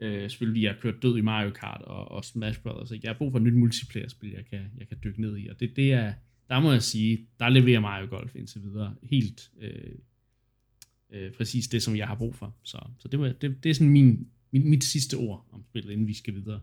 [0.00, 3.06] øh, spil, fordi jeg har kørt død i Mario Kart og, og Smash Brothers, ikke?
[3.06, 5.60] Jeg har brug for et nyt multiplayer-spil, jeg kan, jeg kan dykke ned i, og
[5.60, 6.12] det, det er,
[6.48, 9.94] der må jeg sige, der leverer Mario Golf indtil videre helt øh,
[11.10, 12.54] øh, præcis det, som jeg har brug for.
[12.62, 15.92] Så, så det, var, det, det er sådan min, min, mit sidste ord om spillet,
[15.92, 16.60] inden vi skal videre.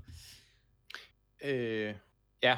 [1.44, 1.94] Øh,
[2.44, 2.58] ja.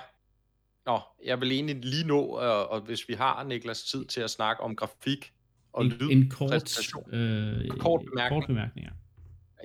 [0.86, 4.30] Nå, jeg vil egentlig lige nå, og, og hvis vi har Niklas tid til at
[4.30, 5.34] snakke om grafik
[5.74, 6.10] og en, lyd.
[6.10, 6.80] En kort,
[7.14, 8.42] øh, kort bemærkning.
[8.42, 8.92] Kort bemærkning ja.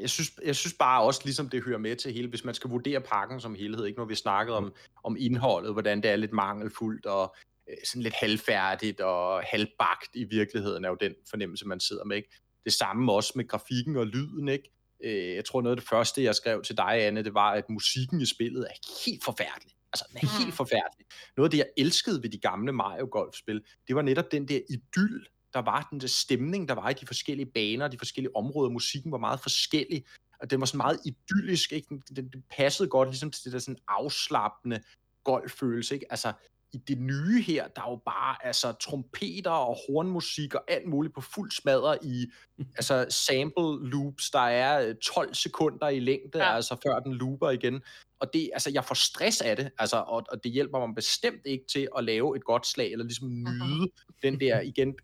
[0.00, 2.70] Jeg synes, jeg synes bare også, ligesom det hører med til hele, hvis man skal
[2.70, 6.32] vurdere pakken som helhed, ikke når vi snakker om, om indholdet, hvordan det er lidt
[6.32, 11.80] mangelfuldt og øh, sådan lidt halvfærdigt og halvbagt i virkeligheden, er jo den fornemmelse, man
[11.80, 12.16] sidder med.
[12.16, 12.30] Ikke?
[12.64, 14.70] Det samme også med grafikken og lyden, ikke?
[15.04, 17.64] Øh, jeg tror noget af det første, jeg skrev til dig, Anne, det var, at
[17.68, 19.72] musikken i spillet er helt forfærdelig.
[19.92, 21.06] Altså, den er helt forfærdelig.
[21.36, 24.60] Noget af det, jeg elskede ved de gamle Mario Golf-spil, det var netop den der
[24.70, 28.70] idyll, der var den der stemning, der var i de forskellige baner, de forskellige områder.
[28.70, 30.04] Musikken var meget forskellig,
[30.40, 31.72] og den var sådan meget idyllisk.
[31.72, 31.88] Ikke?
[32.16, 34.80] Den, den passede godt ligesom til det der sådan afslappende
[35.24, 35.94] golffølelse.
[35.94, 36.06] Ikke?
[36.10, 36.32] Altså,
[36.72, 41.14] i det nye her, der er jo bare altså, trompeter og hornmusik og alt muligt
[41.14, 42.26] på fuld smadre i
[42.78, 46.54] altså, sample loops, der er 12 sekunder i længde, ja.
[46.54, 47.80] altså før den looper igen.
[48.20, 51.46] Og det, altså, jeg får stress af det, altså, og, og det hjælper mig bestemt
[51.46, 54.18] ikke til at lave et godt slag, eller ligesom nyde uh-huh.
[54.22, 54.94] den der, igen,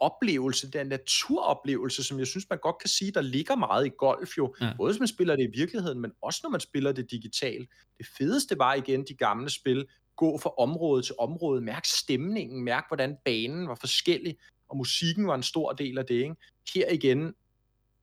[0.00, 4.38] oplevelse, den naturoplevelse, som jeg synes, man godt kan sige, der ligger meget i golf
[4.38, 4.54] jo.
[4.60, 4.72] Ja.
[4.76, 7.68] Både hvis man spiller det i virkeligheden, men også når man spiller det digitalt.
[7.98, 9.86] Det fedeste var igen de gamle spil,
[10.18, 14.36] gå fra område til område, mærk stemningen, mærk hvordan banen var forskellig,
[14.68, 16.14] og musikken var en stor del af det.
[16.14, 16.34] Ikke?
[16.74, 17.34] Her igen,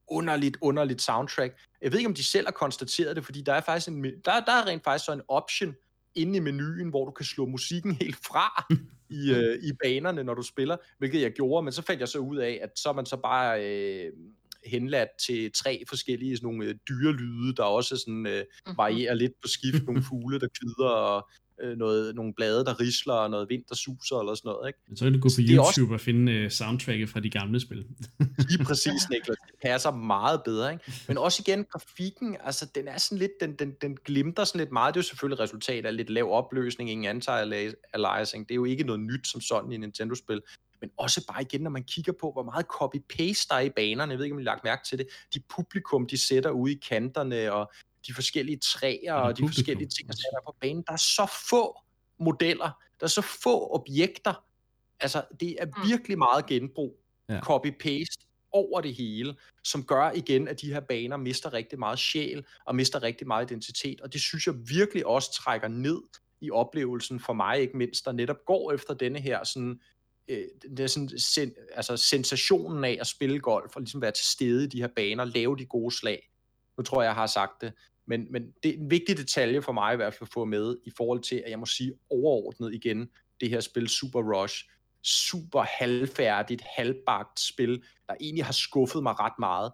[0.08, 1.58] underligt, underligt soundtrack.
[1.82, 4.40] Jeg ved ikke, om de selv har konstateret det, fordi der er faktisk en, der,
[4.40, 5.74] der er rent faktisk så en option
[6.14, 8.66] inde i menuen, hvor du kan slå musikken helt fra
[9.20, 12.18] i, øh, i banerne, når du spiller, hvilket jeg gjorde, men så fandt jeg så
[12.18, 14.12] ud af, at så er man så bare øh,
[14.66, 18.76] henladt til tre forskellige sådan nogle øh, dyrelyde, der også sådan, øh, mhm.
[18.76, 21.28] varierer lidt på skift, nogle fugle, der kvider, og
[21.62, 24.68] øh, noget, nogle blade, der risler, og noget vind, der suser, eller sådan noget.
[24.68, 24.78] Ikke?
[24.96, 25.88] Så kan du gå på YouTube også...
[25.92, 27.78] og finde uh, soundtracket fra de gamle spil.
[28.50, 29.36] Lige præcis, Niklas.
[29.46, 30.72] Det passer meget bedre.
[30.72, 30.92] Ikke?
[31.08, 34.72] Men også igen, grafikken, altså den er sådan lidt, den, den, den glimter sådan lidt
[34.72, 34.94] meget.
[34.94, 38.42] Det er jo selvfølgelig resultat af lidt lav opløsning, ingen anti-aliasing.
[38.48, 40.40] Det er jo ikke noget nyt som sådan i Nintendo-spil
[40.80, 44.10] men også bare igen, når man kigger på, hvor meget copy-paste der er i banerne,
[44.10, 46.72] jeg ved ikke, om I har lagt mærke til det, de publikum, de sætter ude
[46.72, 47.72] i kanterne, og
[48.06, 50.84] de forskellige træer og de forskellige ting, der er på banen.
[50.86, 51.80] Der er så få
[52.18, 54.44] modeller, der er så få objekter.
[55.00, 55.88] Altså, det er mm.
[55.88, 57.40] virkelig meget genbrug, ja.
[57.40, 62.44] copy-paste over det hele, som gør igen, at de her baner mister rigtig meget sjæl
[62.64, 64.00] og mister rigtig meget identitet.
[64.00, 66.02] Og det synes jeg virkelig også trækker ned
[66.40, 69.80] i oplevelsen for mig, ikke mindst, der netop går efter denne her sådan,
[70.28, 74.26] øh, det er sådan, sen, altså sensationen af at spille golf og ligesom være til
[74.26, 76.30] stede i de her baner, lave de gode slag.
[76.78, 77.72] Nu tror jeg, jeg har sagt det.
[78.06, 80.76] Men, men det er en vigtig detalje for mig i hvert fald at få med,
[80.84, 83.08] i forhold til, at jeg må sige overordnet igen,
[83.40, 84.64] det her spil Super Rush,
[85.02, 89.72] super halvfærdigt, halvbagt spil, der egentlig har skuffet mig ret meget.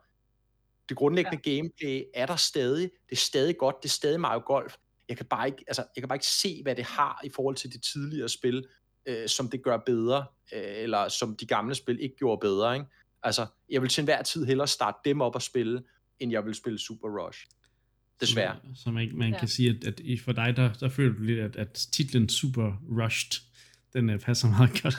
[0.89, 1.51] Det grundlæggende ja.
[1.51, 4.76] gameplay er der stadig, det er stadig godt, det er stadig Mario Golf.
[5.09, 7.57] Jeg kan bare ikke, altså, jeg kan bare ikke se, hvad det har i forhold
[7.57, 8.64] til de tidligere spil,
[9.07, 12.74] øh, som det gør bedre, øh, eller som de gamle spil ikke gjorde bedre.
[12.74, 12.87] Ikke?
[13.22, 15.83] Altså, jeg vil til enhver tid hellere starte dem op og spille,
[16.20, 17.47] end jeg vil spille Super Rush.
[18.27, 18.57] Desværre.
[18.75, 19.39] Så, så man, man ja.
[19.39, 22.73] kan sige, at, at for dig, der, der føler du lidt, at, at titlen Super
[23.03, 23.43] Rushed,
[23.93, 24.95] den uh, passer meget godt.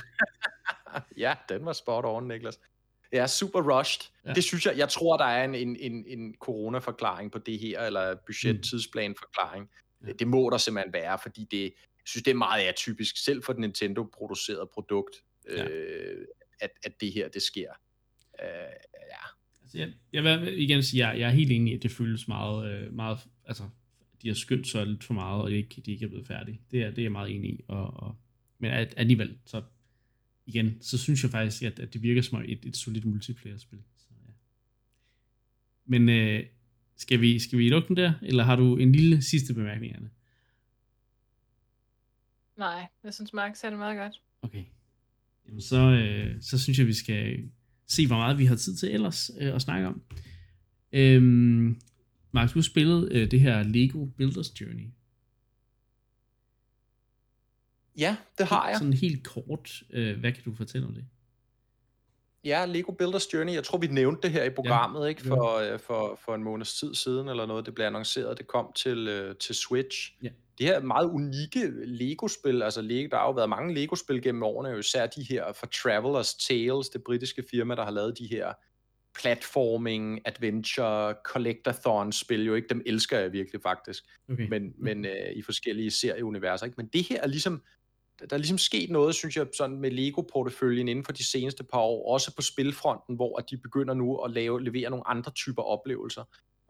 [1.17, 2.59] ja, den var spot on, Niklas.
[3.13, 4.01] Ja, super rushed.
[4.25, 4.33] Ja.
[4.33, 7.81] Det synes jeg, jeg tror, der er en, en, en, en corona-forklaring på det her,
[7.81, 9.69] eller budget-tidsplan-forklaring.
[10.01, 10.07] Mm.
[10.07, 10.13] Ja.
[10.13, 11.71] Det må der simpelthen være, fordi det, jeg
[12.05, 15.15] synes, det er meget atypisk, selv for et Nintendo-produceret produkt,
[15.49, 15.67] ja.
[15.67, 16.25] øh,
[16.59, 17.71] at, at det her, det sker.
[18.43, 18.47] Øh,
[19.11, 19.23] ja.
[19.73, 22.71] Jeg, jeg vil igen sige, jeg, jeg er helt enig i, at det føles meget,
[22.71, 23.63] øh, meget altså,
[24.21, 26.61] de har skyndt sig lidt for meget, og ikke, de ikke er blevet færdige.
[26.71, 27.61] Det er, det er jeg meget enig i.
[27.67, 28.15] Og, og,
[28.59, 29.61] men at, alligevel, så
[30.45, 33.79] igen, så synes jeg faktisk, at, at det virker som et, et solidt multiplayer-spil.
[33.97, 34.31] Så, ja.
[35.85, 36.43] Men øh,
[36.97, 40.09] skal, vi, skal vi lukke den der, eller har du en lille sidste bemærkning, Anne?
[42.57, 44.21] Nej, jeg synes, Mark sagde det meget godt.
[44.41, 44.63] Okay.
[45.47, 47.49] Jamen, så, øh, så synes jeg, vi skal
[47.87, 50.01] se, hvor meget vi har tid til ellers øh, at snakke om.
[50.91, 51.81] Øhm,
[52.31, 54.87] Mark, du har spillet øh, det her Lego Builders Journey.
[57.97, 58.77] Ja, det har jeg.
[58.77, 61.05] Sådan helt kort, øh, hvad kan du fortælle om det?
[62.43, 63.53] Ja, Lego Builders Journey.
[63.53, 65.23] Jeg tror, vi nævnte det her i programmet, ja, ikke?
[65.23, 67.65] For, øh, for, for en måneds tid siden eller noget.
[67.65, 70.13] Det blev annonceret, det kom til, øh, til Switch.
[70.23, 70.29] Ja.
[70.57, 74.69] Det her meget unikke Lego-spil, altså Lego, der har jo været mange Lego-spil gennem årene,
[74.69, 78.53] jo især de her for Travelers Tales, det britiske firma, der har lavet de her
[79.15, 84.47] platforming, adventure, collectathon-spil, jo ikke, dem elsker jeg virkelig faktisk, okay.
[84.49, 86.65] men, men øh, i forskellige serieuniverser.
[86.65, 86.75] Ikke?
[86.77, 87.63] Men det her er ligesom,
[88.19, 91.79] der er ligesom sket noget, synes jeg, sådan med Lego-porteføljen inden for de seneste par
[91.79, 96.23] år, også på spilfronten, hvor de begynder nu at lave, levere nogle andre typer oplevelser.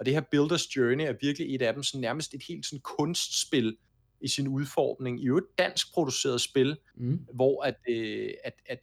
[0.03, 2.79] Og det her Builders Journey er virkelig et af dem, sådan nærmest et helt sådan
[2.79, 3.77] kunstspil
[4.21, 5.23] i sin udformning.
[5.23, 7.27] I et dansk produceret spil, mm.
[7.33, 8.79] hvor at, øh, at, at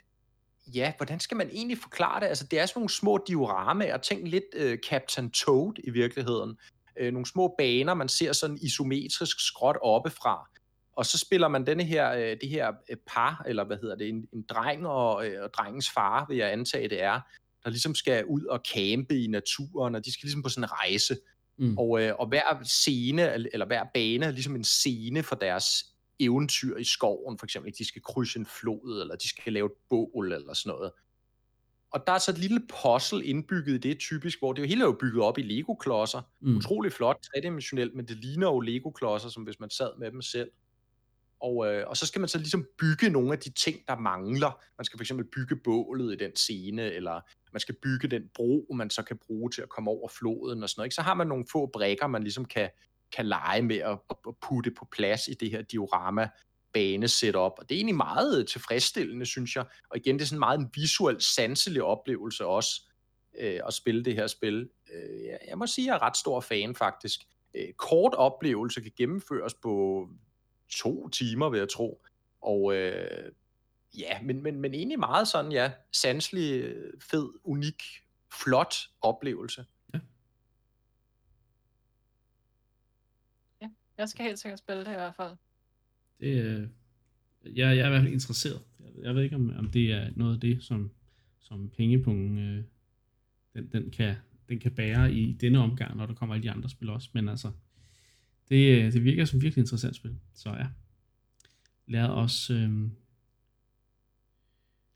[0.75, 2.27] ja, hvordan skal man egentlig forklare det?
[2.27, 6.59] Altså, det er sådan nogle små dioramaer, tænk lidt øh, Captain Toad i virkeligheden.
[7.01, 10.49] Øh, nogle små baner, man ser sådan isometrisk skråt oppefra.
[10.93, 14.09] Og så spiller man denne her, øh, det her øh, par, eller hvad hedder det,
[14.09, 17.21] en, en dreng og, øh, og drengens far, vil jeg antage det er,
[17.65, 20.73] der ligesom skal ud og campe i naturen, og de skal ligesom på sådan en
[20.73, 21.17] rejse.
[21.59, 21.79] Mm.
[21.79, 25.65] Og, øh, og hver scene, eller hver bane er ligesom en scene for deres
[26.21, 29.73] eventyr i skoven, for eksempel, de skal krydse en flod, eller de skal lave et
[29.89, 30.93] bål, eller sådan noget.
[31.93, 34.81] Og der er så et lille puzzle indbygget i det typisk, hvor det jo hele
[34.81, 36.23] er jo bygget op i Lego-klodser.
[36.41, 36.57] Mm.
[36.57, 40.51] Utrolig flot, tredimensionelt, men det ligner jo Lego-klodser, som hvis man sad med dem selv.
[41.41, 44.62] Og, øh, og så skal man så ligesom bygge nogle af de ting, der mangler.
[44.78, 47.20] Man skal fx bygge bålet i den scene, eller
[47.53, 50.68] man skal bygge den bro, man så kan bruge til at komme over floden og
[50.68, 50.86] sådan noget.
[50.86, 50.95] Ikke?
[50.95, 52.70] Så har man nogle få brækker, man ligesom kan,
[53.12, 56.28] kan lege med at, at putte på plads i det her diorama
[56.72, 57.53] bane setup.
[57.59, 59.64] Og det er egentlig meget øh, tilfredsstillende, synes jeg.
[59.91, 62.82] Og igen, det er sådan meget en visuel, sanselig oplevelse også,
[63.38, 64.68] øh, at spille det her spil.
[64.95, 67.20] Øh, jeg må sige, at jeg er ret stor fan faktisk.
[67.55, 70.07] Øh, kort oplevelse kan gennemføres på
[70.71, 72.03] to timer, vil jeg tro.
[72.41, 73.33] Og øh,
[73.99, 77.83] ja, men, men, men egentlig meget sådan, ja, sanselig, fed, unik,
[78.43, 79.64] flot oplevelse.
[79.95, 80.01] Ja.
[83.62, 83.68] ja,
[83.99, 85.37] jeg skal helt sikkert spille det i hvert fald.
[86.21, 86.68] Det, øh,
[87.45, 88.62] jeg, jeg er i hvert fald interesseret.
[88.81, 90.91] Jeg, jeg ved ikke, om, om det er noget af det, som,
[91.41, 92.64] som pengepungen øh,
[93.55, 94.16] den, den, kan,
[94.49, 97.09] den kan bære i denne omgang, når der kommer alle de andre spil også.
[97.12, 97.51] Men altså,
[98.51, 100.15] det, øh, det virker som virkelig interessant spil.
[100.35, 100.67] Så ja,
[101.87, 102.71] lad os, øh,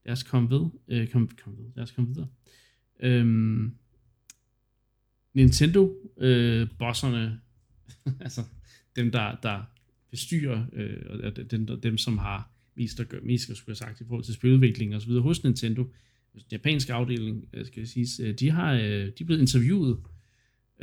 [0.05, 0.67] lad os komme ved.
[0.89, 1.71] Øh, kom, kom ved.
[1.75, 2.29] Lad os komme videre.
[3.01, 3.27] Øh,
[5.35, 7.41] Nintendo øh, bosserne,
[8.21, 8.45] altså
[8.97, 9.63] dem der, der
[10.11, 14.01] bestyrer, øh, og dem, dem som har mest at, gøre, mest at skulle have sagt
[14.01, 15.93] i forhold til spiludvikling og så videre hos Nintendo,
[16.33, 19.99] den japanske afdeling, øh, skal jeg sige, øh, de har de er blevet interviewet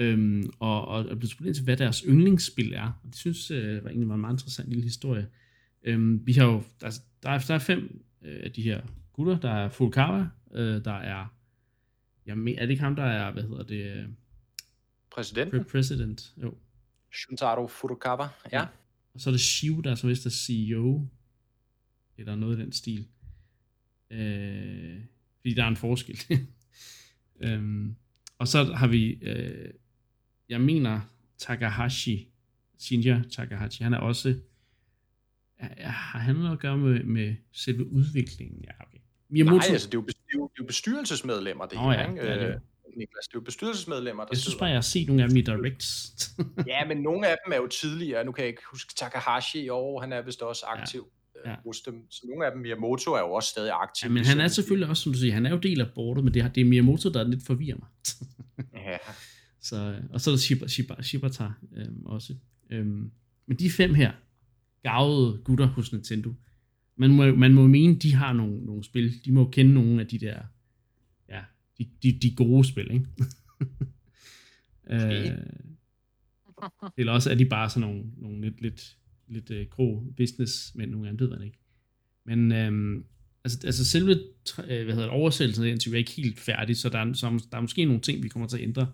[0.01, 2.99] øhm, og, og er blevet spurgt ind til, hvad deres yndlingsspil er.
[3.03, 5.27] Og det synes øh, var egentlig var en meget interessant lille historie.
[5.83, 8.81] Øhm, vi har jo, der, der, er, der er fem øh, af de her
[9.13, 9.39] gutter.
[9.39, 11.35] Der er Furukawa, øh, der er,
[12.25, 13.97] jamen, er det ikke ham, der er, hvad hedder det?
[13.97, 14.05] Øh,
[15.11, 15.65] Præsidenten?
[15.65, 16.53] President, jo.
[17.13, 18.59] Shuntaro Furukawa, ja.
[18.59, 18.65] ja.
[19.13, 21.07] Og så er det Shiv, der er så vist er CEO,
[22.17, 23.07] eller noget i den stil.
[24.11, 24.99] Øh,
[25.41, 26.19] fordi der er en forskel.
[27.45, 27.95] øhm,
[28.37, 29.73] og så har vi øh,
[30.51, 30.99] jeg mener
[31.37, 32.27] Takahashi,
[32.79, 34.35] Shinja Takahashi, han er også,
[35.79, 38.63] har han noget at gøre med, med selve udviklingen?
[38.63, 38.97] Ja, okay.
[39.29, 39.57] Miyamoto...
[39.57, 42.21] Nej, altså det er, jo, det, er er bestyrelsesmedlemmer, det oh, her, ja, ikke?
[42.21, 42.47] Det er det.
[42.47, 42.59] Øh,
[42.97, 45.37] Niklas, det er jo bestyrelsesmedlemmer, der Jeg synes bare, jeg har set nogle af dem
[45.37, 46.13] i Directs.
[46.67, 48.25] ja, men nogle af dem er jo tidligere.
[48.25, 51.01] Nu kan jeg ikke huske Takahashi i år, han er vist også aktiv.
[51.01, 51.17] Ja.
[51.45, 51.55] Ja.
[51.65, 52.11] hos dem.
[52.11, 54.07] Så nogle af dem, Miyamoto er jo også stadig aktiv.
[54.07, 56.23] Ja, men han er selvfølgelig også, som du siger, han er jo del af bordet,
[56.23, 57.87] men det er, det er Miyamoto, der lidt forvirrer mig.
[58.85, 58.97] ja.
[59.61, 62.35] Så, og så er der Shiba, Shiba, Shibata øhm, også.
[62.69, 63.11] Øhm,
[63.45, 64.11] men de fem her,
[64.83, 66.33] gavede gutter hos Nintendo,
[66.95, 69.25] man må, man må mene, de har nogle, nogle spil.
[69.25, 70.39] De må kende nogle af de der,
[71.29, 71.41] ja,
[71.77, 73.05] de, de, de gode spil, ikke?
[75.27, 75.37] øh,
[76.97, 78.97] eller også er de bare sådan nogle, nogle lidt, lidt,
[79.27, 81.57] lidt uh, grå business, men nogle andre ved man ikke.
[82.25, 83.05] Men øhm,
[83.43, 87.13] altså, altså selve øh, hvad hedder det, oversættelsen er ikke helt færdig, så der er,
[87.13, 88.91] så der er måske nogle ting, vi kommer til at ændre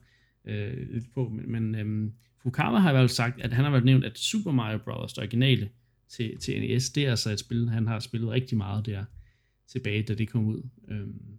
[0.48, 3.86] øh, på, men, men øhm, Fukawa har i hvert fald sagt, at han har været
[3.86, 5.14] nævnt, at Super Mario Bros.
[5.14, 5.70] det originale
[6.10, 9.06] til, til NES, det er altså et spil, han har spillet rigtig meget der
[9.68, 10.64] tilbage, da det kom ud.
[10.92, 11.38] Øhm,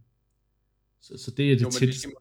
[1.00, 1.94] så, så det er det jo, tæt...
[1.94, 2.12] Skal,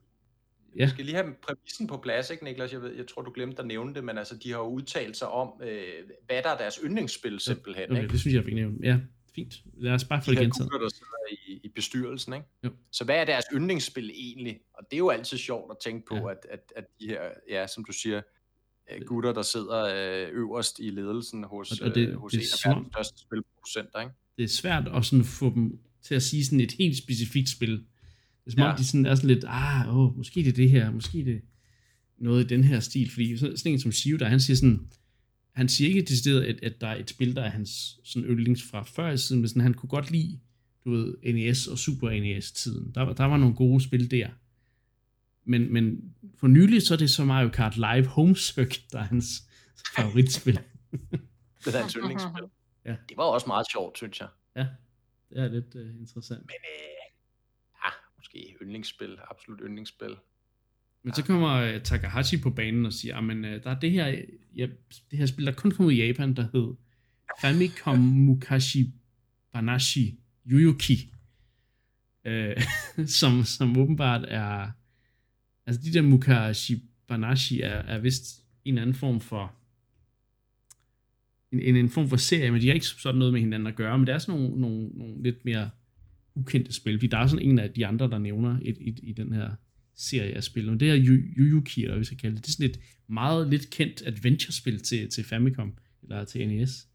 [0.75, 0.85] ja.
[0.85, 2.73] Vi skal lige have præmissen på plads, ikke Niklas?
[2.73, 5.17] Jeg, ved, jeg tror, du glemte at nævne det, men altså, de har jo udtalt
[5.17, 5.83] sig om, øh,
[6.25, 7.91] hvad der er deres yndlingsspil simpelthen.
[7.91, 8.11] Okay, ikke?
[8.11, 8.83] det synes jeg, jeg fik nævnt.
[8.83, 8.99] Ja,
[9.37, 9.53] fint.
[9.77, 10.71] Lad os bare få det gentaget.
[10.71, 12.45] De sidder i, i bestyrelsen, ikke?
[12.63, 12.69] Jo.
[12.91, 14.59] Så hvad er deres yndlingsspil egentlig?
[14.73, 16.29] Og det er jo altid sjovt at tænke på, ja.
[16.31, 18.21] at, at, at de her, ja, som du siger,
[19.05, 22.69] gutter, der sidder øh, øverst i ledelsen hos, og det, øh, hos det en af
[22.75, 24.11] verdens største spilproducenter, ikke?
[24.37, 27.71] Det er svært at sådan få dem til at sige sådan et helt specifikt spil.
[27.71, 27.83] Det
[28.47, 28.75] er som om, Ja.
[28.77, 31.39] de sådan er sådan lidt, ah, åh, måske det er det her, måske det er
[32.17, 34.87] noget i den her stil, fordi så- sådan en som Shio, der han siger sådan,
[35.57, 38.63] han siger ikke decideret, at, at der er et spil, der er hans sådan yndlings
[38.71, 40.39] fra før i tiden, men sådan, han kunne godt lide,
[40.85, 42.91] du ved, NES og Super NES-tiden.
[42.95, 44.29] Der, var- der var nogle gode spil der.
[45.45, 49.03] Men, men for nylig, så er det så Mario Kart Live Home Circuit, der er
[49.03, 49.43] hans
[49.95, 50.59] favoritspil.
[51.65, 52.43] Det er hans yndlingsspil.
[52.85, 52.95] Ja.
[53.09, 54.27] Det var også meget sjovt, synes jeg.
[54.55, 54.67] Ja,
[55.29, 56.39] det er lidt uh, interessant.
[56.41, 56.97] Men øh,
[57.85, 59.17] ja, måske yndlingsspil.
[59.31, 60.15] Absolut yndlingsspil.
[61.07, 64.07] Men så kommer øh, Takahashi på banen og siger, men øh, der er det her,
[64.55, 64.67] ja,
[65.11, 66.75] det her spil, der kun kom ud i Japan, der hed
[67.41, 68.93] Famicom Mukashi
[69.53, 70.19] Banashi
[70.51, 71.13] Yuyuki,
[72.25, 72.55] øh,
[73.19, 74.71] som, som åbenbart er,
[75.65, 79.55] altså de der Mukashi Banashi er, er vist en eller anden form for,
[81.51, 83.75] en, en, en form for serie, men de har ikke sådan noget med hinanden at
[83.75, 85.69] gøre, men det er sådan nogle, nogle, nogle lidt mere
[86.35, 89.13] ukendte spil, fordi der er sådan en af de andre, der nævner et, et, i
[89.13, 89.49] den her
[89.97, 92.53] serie af spil, og det er Yu- Yuyuki, eller vi skal kalde det, det er
[92.53, 96.87] sådan et meget lidt kendt adventure-spil til, til Famicom, eller til NES.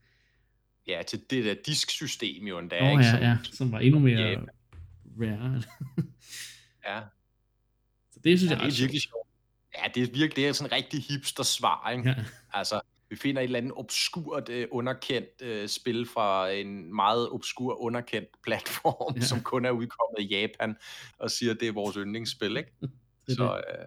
[0.89, 2.85] Ja, til det der disksystem jo endda.
[2.85, 3.05] Åh ikke?
[3.05, 4.49] ja, Som- ja, som var endnu mere Japan.
[5.21, 5.63] rare.
[6.89, 7.01] ja.
[8.13, 9.29] Så det synes Ja, jeg det ret er virkelig sjovt.
[9.79, 12.09] Ja, det er virkelig det er sådan en rigtig hipster svar, ikke?
[12.09, 12.15] Ja.
[12.53, 12.81] Altså,
[13.13, 18.29] vi finder et eller andet obskurt, uh, underkendt uh, spil fra en meget obskur, underkendt
[18.47, 19.21] platform, Ja.
[19.21, 20.77] som kun er udkommet i Japan,
[21.19, 22.71] og siger, at det er vores yndlingsspil, ikke?
[23.27, 23.65] Det er Så det.
[23.81, 23.87] uh,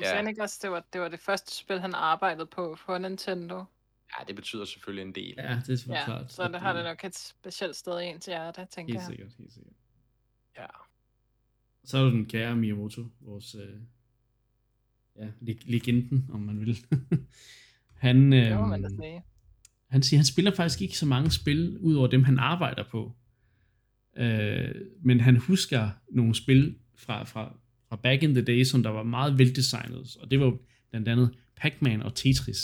[0.00, 0.08] Ja.
[0.08, 0.18] Ja.
[0.18, 3.56] Så Niklas, det var, det var det første spil, han arbejdede på på Nintendo.
[4.18, 5.34] ja, det betyder selvfølgelig en del.
[5.38, 6.32] Ja, det er selvfølgelig Ja, klart.
[6.32, 9.06] så det har det nok et specielt sted i ens hjerte, tænker Helt jeg.
[9.06, 9.74] sikkert, helt sikkert.
[10.58, 10.66] Ja.
[11.84, 13.80] Så er der den kære Miyamoto, vores øh,
[15.16, 16.86] ja, leg- legenden, om man vil.
[18.02, 19.22] han, Det må man da øh, sige.
[19.90, 23.12] han siger, han spiller faktisk ikke så mange spil, ud over dem, han arbejder på.
[24.16, 24.74] Øh,
[25.04, 27.56] men han husker nogle spil fra, fra,
[27.88, 30.56] fra back in the day, som der var meget veldesignet, og det var
[30.90, 32.58] blandt andet Pac-Man og Tetris.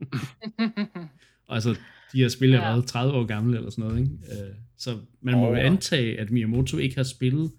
[1.48, 1.70] Og altså,
[2.12, 2.68] de her spil er Ja.
[2.72, 4.10] været 30 år gamle eller sådan noget, ikke?
[4.12, 5.66] Øh, så man må Åh, jo ja.
[5.66, 7.52] antage, at Miyamoto ikke har spillet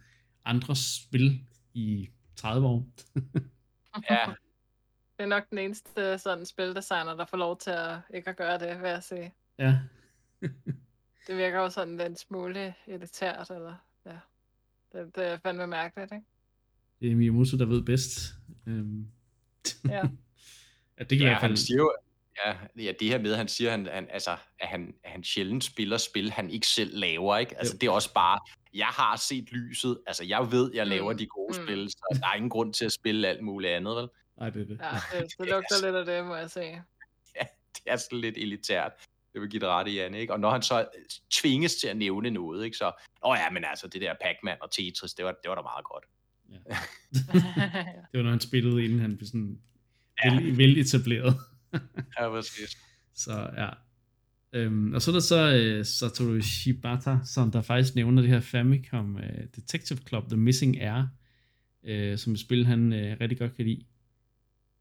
[0.45, 1.39] andre spil
[1.73, 2.87] i 30 år.
[4.09, 4.17] ja,
[5.17, 8.59] Det er nok den eneste sådan spildesigner, der får lov til at ikke at gøre
[8.59, 9.33] det, vil jeg sige.
[9.59, 9.79] Ja.
[11.27, 14.17] Det virker jo sådan en smule elitært, eller ja.
[14.93, 16.25] Det, det er fandme mærkeligt, ikke?
[17.01, 18.19] Det er Miyamoto, der ved bedst.
[18.67, 19.07] Øhm.
[19.89, 19.91] Ja.
[20.99, 21.51] ja, det kan i ja hvert fald...
[21.51, 21.93] han siger jo,
[22.45, 25.63] ja, ja, det her med, han siger, han, han, altså, at han, at han sjældent
[25.63, 27.57] spiller spil, han ikke selv laver, ikke?
[27.57, 27.77] Altså, Jo.
[27.77, 28.39] det er også bare,
[28.73, 31.65] jeg har set lyset, altså, jeg ved, jeg laver Mm, de gode mm.
[31.65, 34.07] spil, så der er ingen grund til at spille alt muligt andet, vel?
[34.37, 34.79] Nej, det er det.
[34.81, 36.83] Ja, det, det lugter lidt af det, må jeg sige.
[37.75, 38.91] Det er sådan lidt elitært.
[39.33, 40.33] Det vil give det ret i, Janne, ikke?
[40.33, 40.87] Og når han så
[41.31, 42.77] tvinges til at nævne noget, ikke?
[42.77, 42.91] Så,
[43.25, 45.85] åh ja, men altså, det der Pac-Man og Tetris, det var, det var da meget
[45.85, 46.05] godt.
[48.11, 49.59] Det var, når han spillede, inden han blev sådan
[50.25, 50.33] Ja.
[50.35, 51.35] vel, veletableret.
[52.19, 52.77] Ja, præcis.
[53.15, 53.69] Så ja.
[54.53, 58.39] Øhm, og så er der så øh, Satoru Shibata, som der faktisk nævner det her
[58.39, 61.07] Famicom øh, Detective Club, The Missing Air,
[61.83, 63.85] øh, som et spil, han øh, rigtig godt kan lide.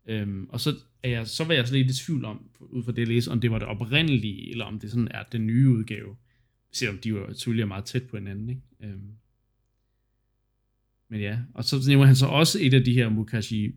[0.07, 2.93] Øhm, og så, er jeg, så var jeg så lidt i tvivl om, ud fra
[2.93, 5.69] det jeg læste, om det var det oprindelige, eller om det sådan er den nye
[5.69, 6.17] udgave.
[6.73, 8.63] Selvom de jo selvfølgelig er meget tæt på hinanden, ikke?
[8.81, 9.11] Øhm.
[11.11, 13.75] Men ja, og så nævner han så også et af de her Mukashi,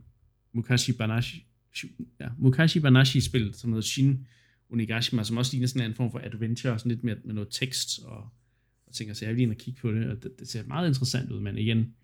[0.54, 1.46] Mukashi Banashi,
[2.20, 4.28] ja, Mukashi Banashi spil, som hedder Shin
[4.70, 8.00] Onigashima, som også ligner sådan en form for adventure, sådan lidt mere med noget tekst,
[8.04, 8.30] og,
[8.88, 10.64] og tænker, så jeg vil lige ind og kigge på det, og det, det ser
[10.64, 11.96] meget interessant ud, men igen,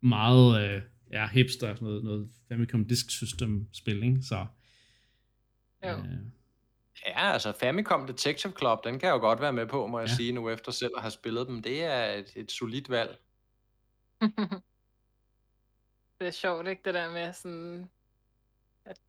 [0.00, 0.82] meget øh,
[1.12, 4.22] ja, hipster, sådan noget, noget Famicom Disk System spil, ikke?
[4.22, 4.46] Så,
[5.84, 5.88] Jo.
[5.90, 6.04] øh,
[7.06, 10.06] Ja, altså Famicom Detective Club, den kan jeg jo godt være med på, må jeg
[10.06, 10.12] Ja.
[10.12, 10.16] ja.
[10.16, 11.62] sige nu, efter selv at have spillet dem.
[11.62, 13.18] Det er et, et solidt valg.
[16.18, 16.82] det er sjovt, ikke?
[16.84, 17.90] Det der med sådan,
[18.84, 19.00] at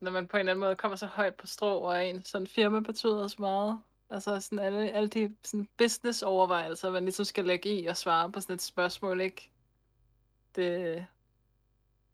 [0.00, 2.46] når man på en eller anden måde kommer så højt på strå, og en sådan
[2.46, 3.80] firma betyder så meget.
[4.10, 8.32] Altså sådan alle, alle de sådan business overvejelser, man ligesom skal lægge i og svare
[8.32, 9.50] på sådan et spørgsmål, ikke?
[10.56, 11.06] Det,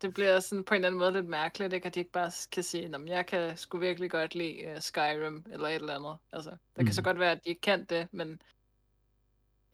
[0.02, 1.86] det bliver sådan på en eller anden måde lidt mærkeligt, ikke?
[1.86, 5.44] At de ikke bare kan sige, at jeg kan sgu virkelig godt lide uh, Skyrim,
[5.52, 6.16] eller et eller andet.
[6.32, 6.84] Altså, det mm.
[6.84, 7.04] kan så Mm.
[7.04, 8.40] godt være, at de ikke kan det, men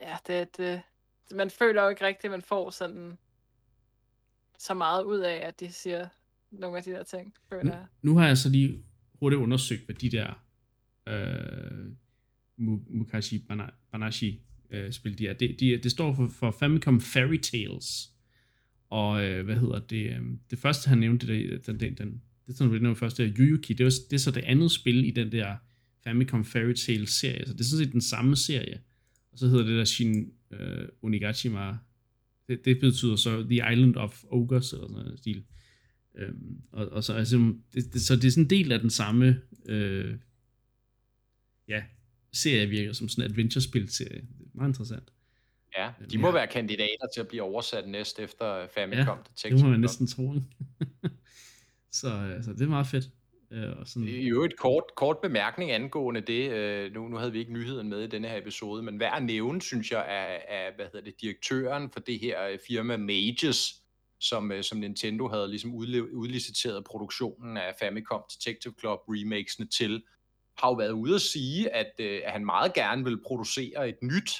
[0.00, 0.82] ja, det, det,
[1.34, 3.18] man føler jo ikke rigtigt, at man får sådan
[4.58, 6.08] så meget ud af, at de siger
[6.50, 7.86] nogle af de der ting, føler jeg.
[8.02, 8.84] nu har jeg så lige
[9.20, 10.44] hurtigt undersøgt, hvad de der
[11.06, 11.86] øh,
[12.60, 15.32] Mu- Mukashi Bana- Banashi øh, spil de er.
[15.32, 18.10] Det, de, det står for, for Famicom Fairy Tales.
[18.90, 20.10] Og øh, hvad hedder det?
[20.10, 20.20] Øh,
[20.50, 23.26] det første, han nævnte, det, den, den, den, det som sådan, det nævnte først, det
[23.26, 23.72] er Yuyuki.
[23.72, 25.56] Det er, det er så det andet spil i den der
[26.04, 27.46] Famicom Fairy Tale serie.
[27.46, 28.80] Så det er sådan set den samme serie.
[29.32, 31.76] Og så hedder det der Shin øh, Onigashima
[32.48, 35.44] det, det betyder så The Island of Ogres, eller sådan noget stil.
[36.14, 38.90] Øhm, og, og så, altså, det, det, så det er sådan en del af den
[38.90, 40.18] samme øh,
[41.68, 41.82] ja,
[42.32, 44.20] serie virker som sådan en adventure-spil-serie.
[44.20, 45.12] Det er meget interessant.
[45.78, 46.32] Ja, de må ja.
[46.32, 49.18] være kandidater til at blive oversat næst efter Famicom.
[49.44, 50.32] Ja, det, det må man næsten tro.
[51.90, 53.04] Så altså, det er meget fedt.
[53.50, 54.08] Øh, og sådan...
[54.08, 58.02] I øvrigt kort, kort bemærkning angående det, øh, nu, nu havde vi ikke nyheden med
[58.02, 61.90] i denne her episode, men at nævne, synes jeg, er, er hvad hedder det, direktøren
[61.90, 63.74] for det her øh, firma Mages,
[64.20, 65.74] som, øh, som Nintendo havde ligesom
[66.12, 70.02] udliciteret produktionen af Famicom Detective Club remakesene til,
[70.58, 74.02] har jo været ude at sige, at, øh, at han meget gerne vil producere et
[74.02, 74.30] nyt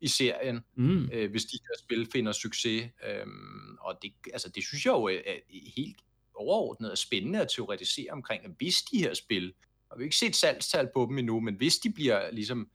[0.00, 1.10] i serien, mm.
[1.12, 2.90] øh, hvis de her spil finder succes.
[3.08, 5.36] Øhm, og det, altså, det synes jeg jo er, er
[5.76, 5.96] helt
[6.34, 9.52] overordnet er spændende at teoretisere omkring, at hvis de her spil,
[9.90, 12.70] og vi har ikke set salgstal på dem endnu, men hvis de bliver ligesom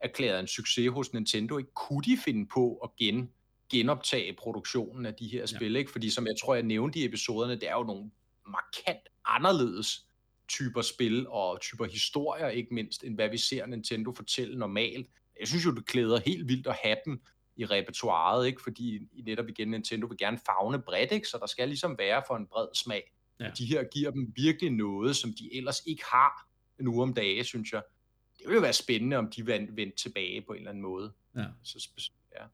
[0.00, 3.30] erklæret en succes hos Nintendo, ikke kunne de finde på at gen,
[3.70, 5.78] genoptage produktionen af de her spil, ja.
[5.78, 5.90] ikke?
[5.90, 8.10] Fordi som jeg tror, jeg nævnte i episoderne, det er jo nogle
[8.46, 10.06] markant anderledes
[10.48, 15.10] typer spil og typer historier, ikke mindst, end hvad vi ser Nintendo fortælle normalt.
[15.40, 17.22] Jeg synes jo, det klæder helt vildt at have dem
[17.56, 18.62] i repertoireet, ikke?
[18.62, 21.28] fordi netop igen Nintendo vil gerne fagne bredt, ikke?
[21.28, 23.12] så der skal ligesom være for en bred smag.
[23.40, 23.50] Ja.
[23.58, 27.72] De her giver dem virkelig noget, som de ellers ikke har nu om dage, synes
[27.72, 27.82] jeg.
[28.38, 31.12] Det vil jo være spændende, om de vendte tilbage på en eller anden måde.
[31.36, 31.46] Ja.
[31.62, 31.90] Så,
[32.34, 32.46] ja.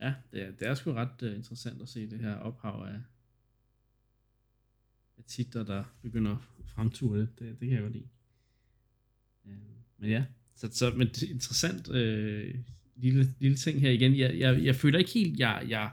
[0.00, 3.00] Ja, det er, det er sgu ret uh, interessant at se det her ophav af,
[5.18, 7.38] af titler, der begynder at fremture det.
[7.38, 7.60] det.
[7.60, 8.08] Det kan jeg godt lide.
[9.44, 9.52] Uh,
[9.98, 10.24] men ja,
[10.56, 12.60] så, så men det er interessant uh,
[12.96, 14.16] lille, lille ting her igen.
[14.16, 15.90] Jeg, jeg, jeg føler ikke helt, jeg, jeg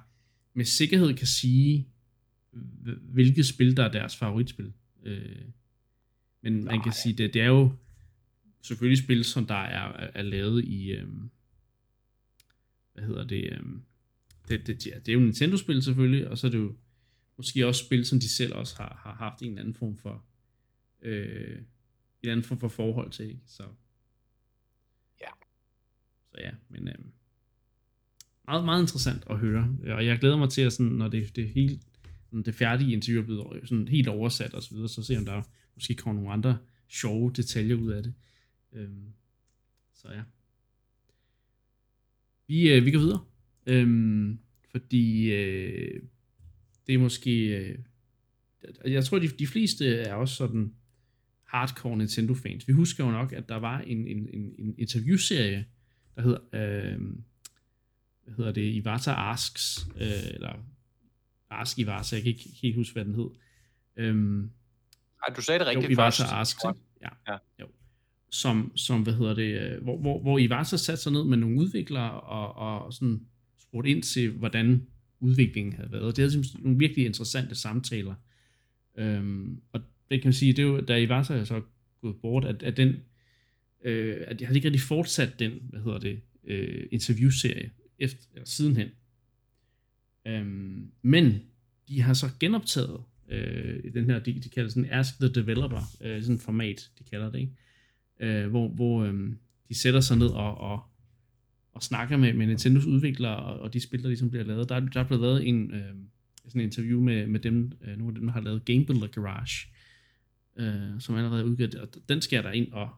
[0.53, 1.87] med sikkerhed kan sige,
[3.01, 4.73] hvilket spil, der er deres favoritspil.
[5.03, 5.41] Øh,
[6.41, 6.75] men Nej.
[6.75, 7.71] man kan sige, det, det er jo
[8.61, 11.07] selvfølgelig spil, som der er, er lavet i, øh,
[12.93, 13.59] hvad hedder det, øh,
[14.49, 16.75] det, det, ja, det er jo Nintendo-spil selvfølgelig, og så er det jo
[17.37, 20.25] måske også spil, som de selv også har, har haft en eller anden form for,
[21.01, 21.65] øh, en
[22.23, 23.41] eller anden form for forhold til, ikke?
[23.45, 23.63] Så,
[26.31, 26.95] så ja, men øh,
[28.47, 29.77] meget, meget interessant at høre.
[29.87, 31.79] Og jeg glæder mig til, at sådan, når det, det hele
[32.45, 35.41] det færdige interview er blevet sådan helt oversat og så videre, så se om der
[35.75, 36.57] måske kommer nogle andre
[36.87, 38.13] sjove detaljer ud af det.
[38.73, 39.13] Øhm,
[39.93, 40.21] så ja.
[42.47, 43.23] Vi, øh, vi går videre.
[43.65, 44.39] Øhm,
[44.71, 46.01] fordi øh,
[46.87, 47.57] det er måske...
[47.57, 47.77] Øh,
[48.85, 50.73] jeg tror, de, de fleste er også sådan
[51.43, 52.67] hardcore Nintendo-fans.
[52.67, 55.65] Vi husker jo nok, at der var en, en, en, en interviewserie,
[56.19, 56.99] der hedder, øh,
[58.23, 60.53] hvad hedder det, Iwata Asks, øh, eller
[61.49, 63.29] Ask Iwata, jeg kan ikke helt huske, hvad den hed.
[63.95, 64.51] Øhm,
[65.27, 66.33] Ej, du sagde det rigtigt jo, Iwata først.
[66.33, 66.63] Asks,
[67.01, 67.09] ja.
[67.27, 67.37] ja.
[67.59, 67.67] Jo.
[68.31, 71.59] Som, som, hvad hedder det, øh, hvor, hvor, hvor Iwata satte sig ned med nogle
[71.59, 73.21] udviklere og, og sådan
[73.59, 74.87] spurgte ind til, hvordan
[75.19, 76.17] udviklingen havde været.
[76.17, 78.15] Det havde nogle virkelig interessante samtaler.
[78.97, 81.61] Øhm, og det kan man sige, det er jo, da Iwata er så
[82.01, 82.95] gået bort, at, at den
[83.83, 88.45] øh, at jeg har ikke rigtig fortsat den, hvad hedder det, øh, interviewserie efter, eller
[88.45, 88.89] sidenhen.
[90.27, 91.41] Øhm, men
[91.87, 96.23] de har så genoptaget øh, den her, de, de kalder sådan Ask the Developer, øh,
[96.23, 97.53] sådan format, de kalder det, ikke?
[98.19, 99.31] Øh, hvor, hvor øh,
[99.69, 100.83] de sætter sig ned og, og,
[101.73, 104.69] og snakker med, med Nintendos udviklere og, og de spil, der ligesom bliver lavet.
[104.69, 105.93] Der, der er blevet lavet en, øh,
[106.45, 109.07] sådan en interview med, med dem, øh, nogle af dem, der har lavet Game Builder
[109.07, 109.67] Garage,
[110.55, 112.89] øh, som allerede er udgivet, og den skal jeg der ind og,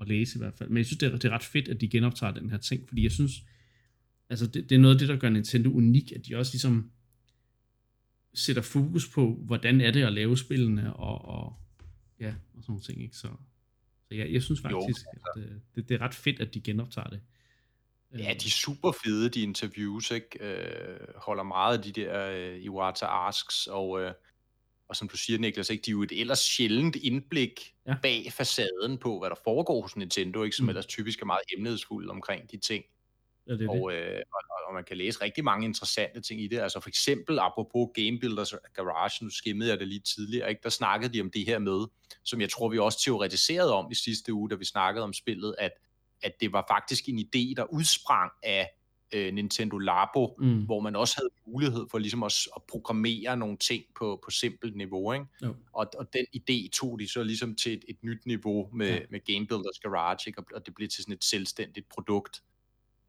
[0.00, 0.68] at læse i hvert fald.
[0.68, 2.88] Men jeg synes, det er, det er ret fedt, at de genoptager den her ting,
[2.88, 3.32] fordi jeg synes,
[4.30, 6.90] altså det, det er noget af det, der gør Nintendo unik, at de også ligesom
[8.34, 11.56] sætter fokus på, hvordan er det at lave spillene, og, og
[12.20, 13.16] ja, og sådan nogle ting, ikke?
[13.16, 13.28] Så,
[14.08, 15.06] så ja, jeg synes faktisk, jo, altså.
[15.36, 17.20] at øh, det, det er ret fedt, at de genoptager det.
[18.18, 20.38] Ja, de er super fede, de interviews, ikke?
[20.40, 24.12] Øh, holder meget af de der øh, Iwata Asks, og øh,
[24.88, 27.94] og som du siger, Niklas, ikke, de er jo et ellers sjældent indblik ja.
[28.02, 30.68] bag facaden på, hvad der foregår hos Nintendo, ikke, som mm.
[30.68, 32.84] ellers typisk er meget emnedsfuld omkring de ting.
[33.46, 33.98] Ja, det og, det.
[33.98, 36.60] Øh, og, og man kan læse rigtig mange interessante ting i det.
[36.60, 40.60] Altså for eksempel, apropos Game Builders Garage, nu skimmede jeg det lige tidligere, ikke?
[40.62, 41.86] der snakkede de om det her med,
[42.24, 45.54] som jeg tror, vi også teoretiserede om i sidste uge, da vi snakkede om spillet,
[45.58, 45.72] at,
[46.22, 48.68] at det var faktisk en idé, der udsprang af
[49.12, 50.64] øh, Nintendo Labo, mm.
[50.64, 54.76] hvor man også havde mulighed for ligesom at, at programmere nogle ting på, på simpelt
[54.76, 55.12] niveau.
[55.12, 55.26] Ikke?
[55.42, 55.56] Jo.
[55.72, 59.00] Og, og den idé tog de så ligesom til et, et nyt niveau med, ja.
[59.10, 60.38] med Game Builders Garage, ikke?
[60.38, 62.42] Og, og det blev til sådan et selvstændigt produkt.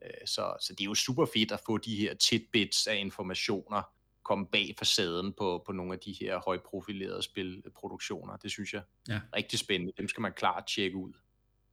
[0.04, 3.82] Øh, så, så det er jo super fedt at få de her tidbits af informationer
[4.22, 8.36] komme bag facaden på, på nogle af de her højprofilerede spilproduktioner.
[8.36, 9.14] Det synes jeg ja.
[9.14, 9.92] er rigtig spændende.
[9.98, 11.12] Dem skal man klart tjekke ud.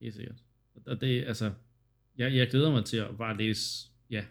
[0.02, 0.36] Helt sikkert.
[0.86, 1.52] Og det, altså,
[2.18, 4.24] jeg, jeg glæder mig til at bare læse ja,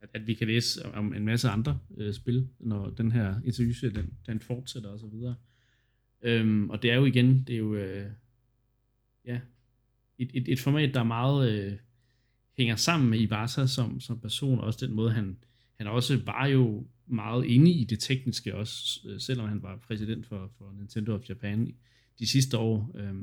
[0.00, 3.90] at, at vi kan læse om en masse andre øh, spil, når den her interview
[3.90, 5.34] den, den fortsætter og så videre.
[6.22, 8.10] Øhm, og det er jo igen, det er jo øh,
[9.24, 9.40] ja,
[10.18, 11.78] et, et, et format, der meget øh,
[12.56, 15.36] hænger sammen med Iwata som, som person, og også den måde, han,
[15.76, 20.26] han også var jo meget inde i det tekniske også, øh, selvom han var præsident
[20.26, 21.74] for, for Nintendo of Japan
[22.18, 23.14] de sidste år, øh,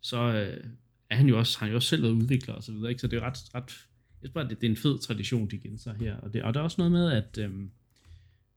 [0.00, 0.64] så øh,
[1.10, 3.00] er han jo også, han jo også selv været udvikler og så videre, ikke?
[3.00, 3.88] så det er jo ret, ret
[4.22, 6.60] jeg tror, det, det er en fed tradition, de genser her, og, det, og der
[6.60, 7.70] er også noget med, at, øhm,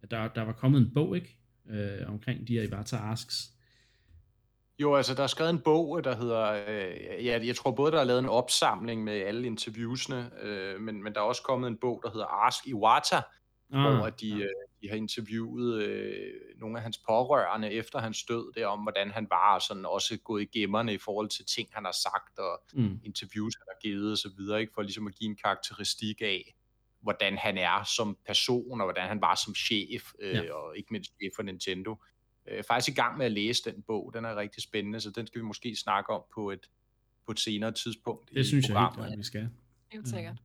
[0.02, 1.38] at der, der var kommet en bog, ikke?
[1.70, 3.56] Øh, omkring de her Iwata Asks,
[4.80, 7.92] jo, altså der er skrevet en bog, øh, der hedder, øh, ja, jeg tror både
[7.92, 11.68] der er lavet en opsamling med alle interviewsene, øh, men, men der er også kommet
[11.68, 13.22] en bog, der hedder Ask Iwata,
[13.72, 14.36] ah, hvor de, ja.
[14.36, 14.50] øh,
[14.82, 19.28] de har interviewet øh, nogle af hans pårørende efter hans død, det om hvordan han
[19.30, 22.64] var, og sådan også gået i gemmerne i forhold til ting, han har sagt, og
[22.74, 23.00] mm.
[23.04, 26.56] interviews, han har givet og så videre, ikke, for ligesom at give en karakteristik af,
[27.02, 30.54] hvordan han er som person, og hvordan han var som chef, øh, ja.
[30.54, 31.96] og ikke mindst chef for Nintendo
[32.48, 34.12] øh, faktisk i gang med at læse den bog.
[34.14, 36.70] Den er rigtig spændende, så den skal vi måske snakke om på et,
[37.26, 38.30] på et senere tidspunkt.
[38.34, 39.50] Det synes jeg helt at vi skal.
[39.92, 40.38] Helt sikkert.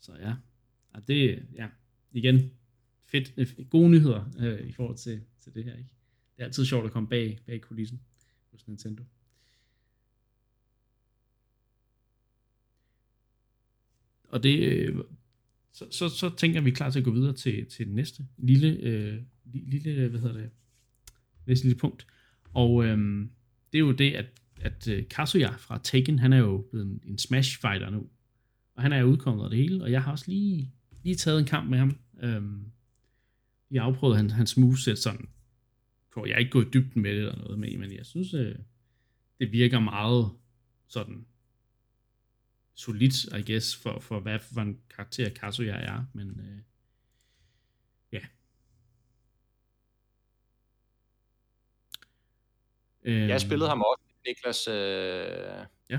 [0.00, 0.34] Så ja,
[0.92, 1.68] og det ja,
[2.12, 2.50] igen,
[3.06, 5.76] fedt, øh, gode nyheder øh, i forhold til, til det her.
[5.76, 5.90] Ikke?
[6.36, 8.00] Det er altid sjovt at komme bag, bag kulissen
[8.50, 9.02] hos Nintendo.
[14.28, 14.96] Og det, øh,
[15.72, 18.68] så, så, så tænker vi klar til at gå videre til, til den næste lille,
[18.68, 20.50] øh, lille, hvad hedder det,
[21.46, 22.06] næste lille punkt.
[22.54, 22.98] Og øh,
[23.72, 24.26] det er jo det, at,
[24.60, 28.08] at øh, Kazuya fra Taken, han er jo blevet en, en smash fighter nu.
[28.74, 30.72] Og han er jo udkommet af det hele, og jeg har også lige,
[31.02, 31.98] lige taget en kamp med ham.
[32.22, 32.72] Øhm,
[33.70, 35.28] jeg afprøvet hans, hans moveset sådan,
[36.14, 38.34] på, jeg er ikke gået i dybden med det eller noget med, men jeg synes,
[38.34, 38.58] øh,
[39.40, 40.30] det virker meget
[40.88, 41.26] sådan
[42.74, 46.62] solidt, I guess, for, for hvad for en karakter Kazuya er, men øh,
[48.12, 48.20] ja.
[53.02, 54.68] Øh, jeg spillede ham også, Niklas.
[54.68, 55.98] Øh, ja.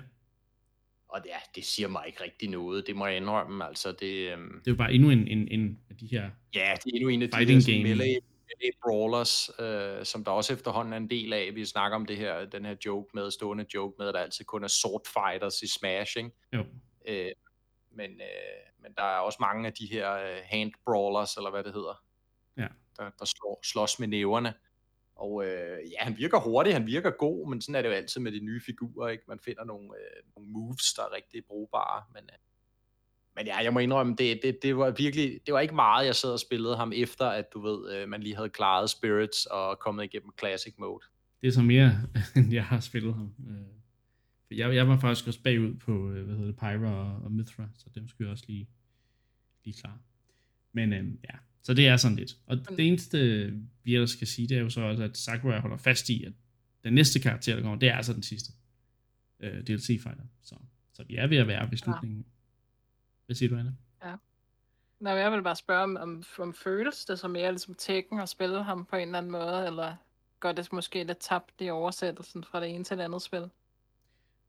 [1.09, 3.65] Og det, ja, det siger mig ikke rigtig noget, det må jeg indrømme.
[3.65, 6.73] Altså, det, øh, det er jo bare endnu en, en, en af de her Ja,
[6.75, 7.83] det er endnu en af de her game.
[7.83, 11.55] melee, melee brawlers, øh, som der også efterhånden er en del af.
[11.55, 14.45] Vi snakker om det her, den her joke med, stående joke med, at der altid
[14.45, 16.33] kun er sword fighters i Smashing.
[16.53, 16.65] Jo.
[17.07, 17.31] Øh,
[17.91, 21.63] men, øh, men der er også mange af de her øh, hand brawlers, eller hvad
[21.63, 22.03] det hedder,
[22.57, 22.67] ja.
[22.97, 24.53] der, der slår, slås med næverne.
[25.19, 28.21] Og øh, ja, han virker hurtig, han virker god, men sådan er det jo altid
[28.21, 29.23] med de nye figurer, ikke?
[29.27, 32.37] Man finder nogle, øh, nogle moves, der er rigtig brugbare, men, øh,
[33.35, 36.15] men ja, jeg må indrømme, det, det, det var virkelig, det var ikke meget, jeg
[36.15, 39.79] sad og spillede ham efter, at du ved, øh, man lige havde klaret Spirits og
[39.79, 41.03] kommet igennem Classic Mode.
[41.41, 41.91] Det er så mere,
[42.35, 43.33] end jeg har spillet ham.
[43.49, 44.57] Øh.
[44.57, 47.67] Jeg, jeg var faktisk også bagud på, øh, hvad hedder det, Pyra og, og Mithra,
[47.77, 48.67] så dem skulle jeg også lige,
[49.63, 49.97] lige klar.
[50.73, 51.35] Men øh, ja,
[51.69, 52.37] så det er sådan lidt.
[52.45, 53.17] Og det eneste,
[53.83, 56.33] vi ellers skal sige, det er jo så også, at Sakurai holder fast i, at
[56.83, 58.53] den næste karakter, der kommer, det er altså den sidste
[59.39, 60.23] øh, DLC-fighter.
[60.41, 60.55] Så,
[60.93, 62.19] så vi er ved at være ved slutningen.
[62.19, 62.23] Ja.
[63.25, 63.73] Hvad siger du, Anna?
[64.05, 64.15] Ja.
[64.99, 68.29] Nå, jeg vil bare spørge, om, om, om føles det som mere ligesom Tekken og
[68.29, 69.95] spille ham på en eller anden måde, eller
[70.39, 73.49] går det måske lidt tabt i oversættelsen fra det ene til det andet spil?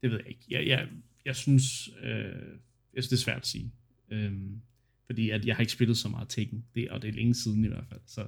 [0.03, 0.45] Det ved jeg ikke.
[0.51, 0.89] Jeg, jeg,
[1.25, 2.59] jeg synes, øh,
[2.95, 3.73] jeg synes, det er svært at sige.
[4.11, 4.63] Øhm,
[5.11, 7.65] fordi at jeg har ikke spillet så meget Tekken, det, og det er længe siden
[7.65, 8.01] i hvert fald.
[8.07, 8.21] Så,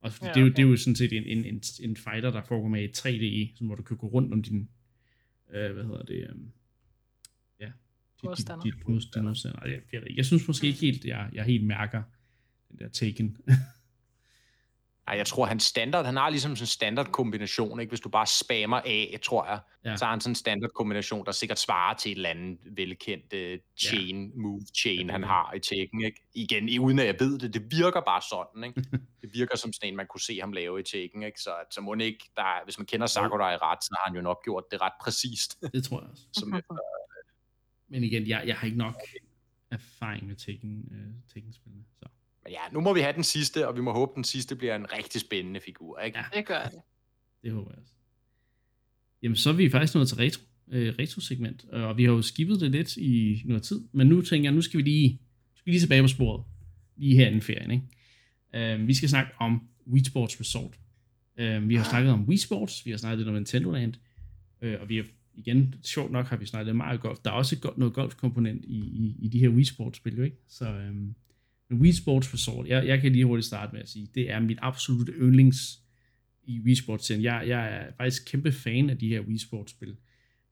[0.00, 0.34] og ja, okay.
[0.34, 2.68] det, er jo, det er jo sådan set en, en, en, en fighter, der foregår
[2.68, 4.68] med i 3D, som, hvor du kan gå rundt om din,
[5.54, 6.52] øh, hvad hedder det, um,
[7.60, 8.62] ja, dit, modstander.
[8.62, 9.60] dit, dit modstander.
[9.64, 12.02] Jeg, jeg, jeg synes måske ikke helt, jeg, jeg helt mærker
[12.70, 13.36] den der Taken.
[15.08, 17.90] Ej, jeg tror, han standard, han har ligesom sådan en standard kombination, ikke?
[17.90, 19.96] Hvis du bare spammer af, tror jeg, ja.
[19.96, 23.32] så har han sådan en standard kombination, der sikkert svarer til et eller andet velkendt
[23.32, 24.30] uh, chain, ja.
[24.36, 26.22] move chain, han har i Tekken, ikke?
[26.34, 28.90] Igen, uden at jeg ved det, det virker bare sådan, ikke?
[29.22, 31.40] det virker som sådan en, man kunne se ham lave i Tekken, ikke?
[31.40, 34.44] Så, så må ikke, der, hvis man kender Sakurai ret, så har han jo nok
[34.44, 35.60] gjort det ret præcist.
[35.74, 36.22] det tror jeg også.
[36.32, 36.74] Som efter,
[37.88, 39.02] Men igen, jeg, jeg har ikke nok
[39.70, 42.06] erfaring med Tekken, uh, Tekken-spillene, så
[42.44, 44.56] men ja, nu må vi have den sidste, og vi må håbe, at den sidste
[44.56, 46.18] bliver en rigtig spændende figur, ikke?
[46.18, 46.80] Ja, det gør det.
[47.42, 47.92] Det håber jeg også.
[49.22, 52.60] Jamen, så er vi faktisk nået til retro, øh, retro-segment, og vi har jo skibet
[52.60, 55.20] det lidt i noget tid, men nu tænker jeg, nu skal vi lige,
[55.54, 56.44] skal vi lige tilbage på sporet,
[56.96, 58.74] lige her i ferien, ikke?
[58.78, 60.78] Uh, vi skal snakke om Wii Sports Resort.
[61.40, 63.94] Uh, vi har snakket om Wii Sports, vi har snakket lidt om Nintendo Land,
[64.62, 67.18] uh, og vi har igen, sjovt nok har vi snakket meget golf.
[67.18, 70.22] Der er også et, noget golfkomponent i, i, i de her Wii Sports spil, jo
[70.22, 70.36] ikke?
[70.48, 71.14] Så, um,
[71.72, 74.40] men Wii Sports Resort, jeg, jeg kan lige hurtigt starte med at sige, det er
[74.40, 75.82] mit absolutte yndlings
[76.44, 77.24] i Wii Sports serien.
[77.24, 79.96] Jeg, jeg er faktisk kæmpe fan af de her Wii Sports spil.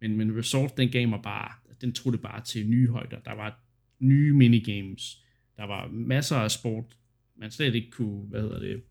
[0.00, 3.18] Men, men Resort, den gav mig bare, den tog det bare til nye højder.
[3.18, 3.64] Der var
[3.98, 5.22] nye minigames,
[5.56, 6.96] der var masser af sport,
[7.36, 8.82] man slet ikke kunne, hvad hedder det,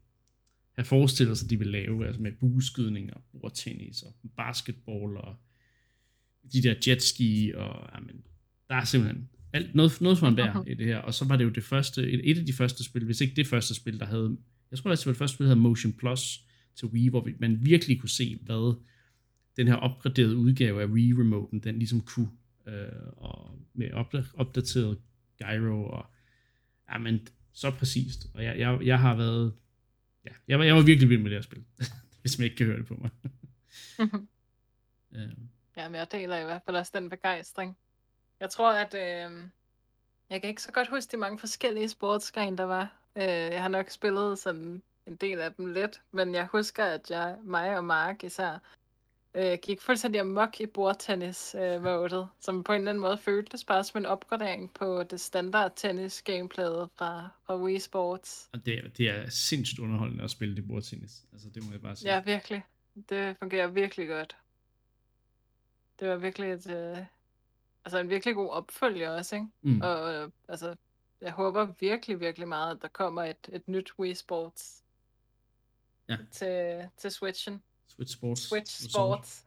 [0.76, 5.36] have forestillet sig, de ville lave, altså med bueskydning og bordtennis og basketball og
[6.54, 8.24] de der jetski og, jamen,
[8.70, 11.36] der er simpelthen alt, noget, noget for en bær i det her, og så var
[11.36, 14.00] det jo det første, et, et af de første spil, hvis ikke det første spil,
[14.00, 14.38] der havde,
[14.72, 16.44] jeg tror det var det første spil, der havde Motion Plus
[16.76, 18.76] til Wii, hvor man virkelig kunne se, hvad
[19.58, 22.30] den her opgraderede udgave af Wii-remoten, den ligesom kunne,
[22.68, 23.92] øh, og med
[24.34, 24.98] opdateret
[25.38, 26.06] gyro, og
[26.92, 29.54] jamen, så præcist, og jeg, jeg, jeg har været,
[30.26, 31.64] ja, jeg var, jeg var virkelig vild med det her spil,
[32.22, 33.10] hvis man ikke kan høre det på mig.
[35.14, 35.28] ja.
[35.78, 37.78] Jamen, jeg deler i hvert fald også den begejstring.
[38.40, 39.44] Jeg tror, at øh,
[40.30, 42.94] jeg kan ikke så godt huske de mange forskellige sportsgrene, der var.
[43.16, 47.12] Øh, jeg har nok spillet sådan en del af dem lidt, men jeg husker, at
[47.12, 48.60] jeg, mig og Mark især,
[49.34, 53.64] øh, gik fuldstændig amok i bordtennis øh, modet, som på en eller anden måde føltes
[53.64, 58.50] bare som en opgradering på det standard tennis gameplayet fra, fra Wii Sports.
[58.54, 61.26] Og det, er, det er sindssygt underholdende at spille det bordtennis.
[61.34, 62.14] Altså det må jeg bare sige.
[62.14, 62.64] Ja, virkelig.
[63.10, 64.38] Det fungerer virkelig godt.
[66.00, 66.98] Det var virkelig et, øh,
[67.86, 69.48] altså en virkelig god opfølger også, ikke?
[69.62, 69.82] Mm.
[69.82, 70.76] Og øh, altså,
[71.22, 74.84] jeg håber virkelig, virkelig meget, at der kommer et, et nyt Wii Sports
[76.10, 76.18] ja.
[76.32, 77.64] til, til Switchen.
[77.88, 78.42] Switch Sports.
[78.42, 79.46] Switch Sports,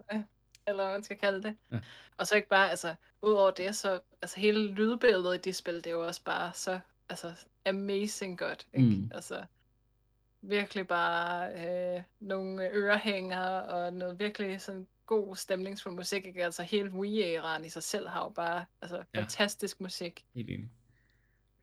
[0.67, 1.57] eller hvad man skal kalde det.
[1.73, 1.81] Ja.
[2.17, 5.87] Og så ikke bare, altså, udover det, så altså hele lydbilledet i de spil, det
[5.87, 7.35] er jo også bare så, altså,
[7.67, 8.89] amazing godt, ikke?
[8.89, 9.11] Mm.
[9.15, 9.45] Altså,
[10.43, 16.27] virkelig bare øh, nogle ørehænger og noget virkelig sådan god stemningsfuld musik.
[16.27, 16.45] Ikke?
[16.45, 19.21] Altså hele Wii-æraen i sig selv har jo bare altså, ja.
[19.21, 20.21] fantastisk musik.
[20.35, 20.69] Helt enig.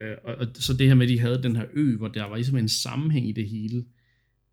[0.00, 2.24] Øh, og, og, så det her med, at de havde den her ø, hvor der
[2.24, 3.84] var ligesom en sammenhæng i det hele.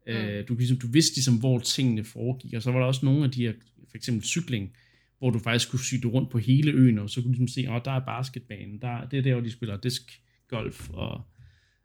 [0.07, 0.13] Mm.
[0.13, 3.23] Øh, du, ligesom, du vidste ligesom, hvor tingene foregik, og så var der også nogle
[3.23, 3.53] af de her,
[3.89, 4.75] for eksempel cykling,
[5.19, 7.61] hvor du faktisk kunne cykle rundt på hele øen, og så kunne du ligesom se,
[7.61, 11.21] at oh, der er basketbanen, der, det er der, hvor de spiller diskgolf, og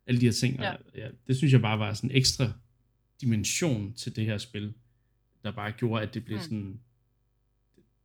[0.07, 0.57] alle de her ting.
[0.61, 0.73] Ja.
[0.73, 2.53] Og, ja, det synes jeg bare var sådan en ekstra
[3.21, 4.75] dimension til det her spil,
[5.45, 6.43] der bare gjorde, at det blev mm.
[6.43, 6.81] sådan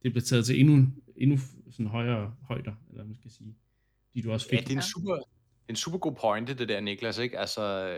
[0.04, 0.88] det blev taget til endnu,
[1.18, 1.38] endnu
[1.72, 3.56] sådan højere højder, eller man skal sige.
[4.10, 4.60] Fordi du også fik...
[4.60, 5.18] Ja, det er en super,
[5.70, 7.40] en super god pointe, det der, Niklas, ikke?
[7.40, 7.90] Altså,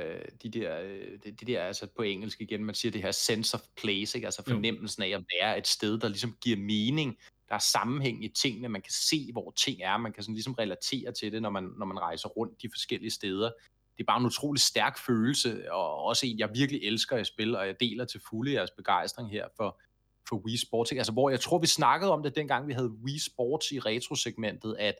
[0.43, 0.81] de der,
[1.23, 4.27] de, de der, altså på engelsk igen, man siger det her sense of place, ikke?
[4.27, 7.17] Altså fornemmelsen af at være et sted, der ligesom giver mening.
[7.49, 10.53] Der er sammenhæng i tingene, man kan se, hvor ting er, man kan sådan ligesom
[10.53, 13.51] relatere til det, når man, når man rejser rundt de forskellige steder.
[13.97, 17.59] Det er bare en utrolig stærk følelse, og også en, jeg virkelig elsker at spille,
[17.59, 19.81] og jeg deler til fulde jeres begejstring her for,
[20.29, 20.91] for Wii Sports.
[20.91, 20.99] Ikke?
[20.99, 24.75] Altså, hvor jeg tror, vi snakkede om det, dengang vi havde Wii Sports i retrosegmentet,
[24.79, 24.95] at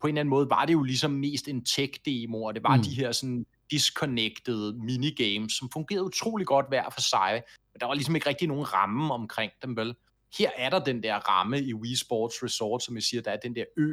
[0.00, 2.76] på en eller anden måde var det jo ligesom mest en tech-demo, og det var
[2.76, 2.82] mm.
[2.82, 7.42] de her sådan disconnected minigames, som fungerede utrolig godt hver for sig,
[7.72, 9.94] men der var ligesom ikke rigtig nogen ramme omkring dem, vel?
[10.38, 13.36] Her er der den der ramme i Wii Sports Resort, som jeg siger, der er
[13.36, 13.92] den der ø,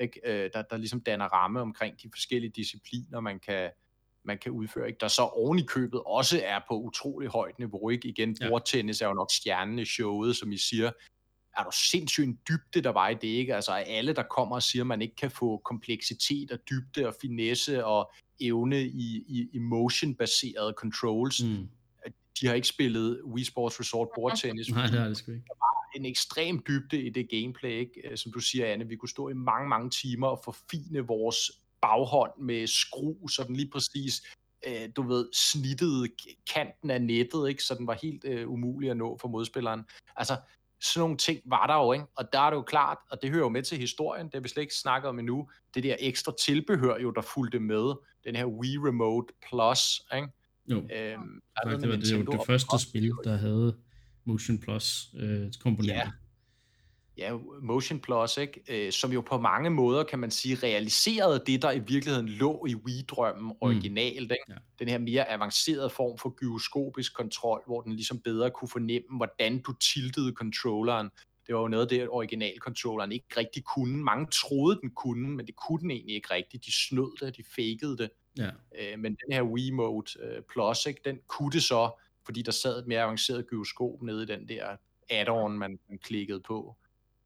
[0.00, 0.20] ikke?
[0.24, 3.70] Øh, der, der ligesom danner ramme omkring de forskellige discipliner, man kan,
[4.24, 4.98] man kan udføre, ikke?
[5.00, 7.90] der så oven i købet også er på utrolig højt niveau.
[7.90, 8.08] Ikke?
[8.08, 10.90] Igen, bordtennis er jo nok stjernen i showet, som I siger.
[11.56, 13.54] Er der sindssygt en dybde, der var i det, ikke?
[13.54, 17.14] Altså alle, der kommer og siger, at man ikke kan få kompleksitet og dybde og
[17.20, 21.42] finesse og evne i, i, i motion-baserede controls.
[21.44, 21.68] Mm.
[22.40, 24.68] De har ikke spillet Wii Sports Resort bordtennis.
[24.72, 25.44] Nej, det har det sgu ikke.
[25.46, 28.16] Der var en ekstrem dybde i det gameplay, ikke?
[28.16, 31.50] Som du siger, Anne, vi kunne stå i mange, mange timer og forfine vores
[31.82, 34.22] baghånd med skru, så den lige præcis
[34.66, 36.08] øh, du ved, snittede
[36.54, 37.62] kanten af nettet, ikke?
[37.62, 39.84] så den var helt øh, umulig at nå for modspilleren.
[40.16, 40.36] Altså,
[40.82, 42.04] sådan nogle ting var der jo, ikke?
[42.16, 44.40] og der er det jo klart, og det hører jo med til historien, det har
[44.40, 47.94] vi slet ikke snakket om endnu, det der ekstra tilbehør jo, der fulgte med,
[48.24, 50.28] den her Wii Remote Plus, ikke?
[50.70, 51.10] Jo, øhm, det,
[51.64, 51.88] var, det,
[52.26, 53.76] var det første spil, der havde
[54.24, 55.96] Motion Plus øh, komponenter.
[55.96, 56.10] Ja,
[57.20, 58.86] ja, Motion Plus, ikke?
[58.86, 62.66] Øh, som jo på mange måder, kan man sige, realiserede det, der i virkeligheden lå
[62.66, 63.58] i Wii-drømmen mm.
[63.60, 64.32] originalt.
[64.32, 64.44] Ikke?
[64.48, 64.54] Ja.
[64.78, 69.62] Den her mere avancerede form for gyroskopisk kontrol, hvor den ligesom bedre kunne fornemme, hvordan
[69.62, 71.10] du tiltede controlleren.
[71.46, 73.96] Det var jo noget af det, originalcontrolleren ikke rigtig kunne.
[74.04, 76.66] Mange troede, den kunne, men det kunne den egentlig ikke rigtigt.
[76.66, 78.10] De snød det, de fakede det.
[78.38, 78.50] Ja.
[78.78, 82.52] Øh, men den her Wii Mode øh, Plus, ikke, den kunne det så, fordi der
[82.52, 84.76] sad et mere avanceret gyroskop nede i den der
[85.10, 86.76] add-on, man, man klikkede på.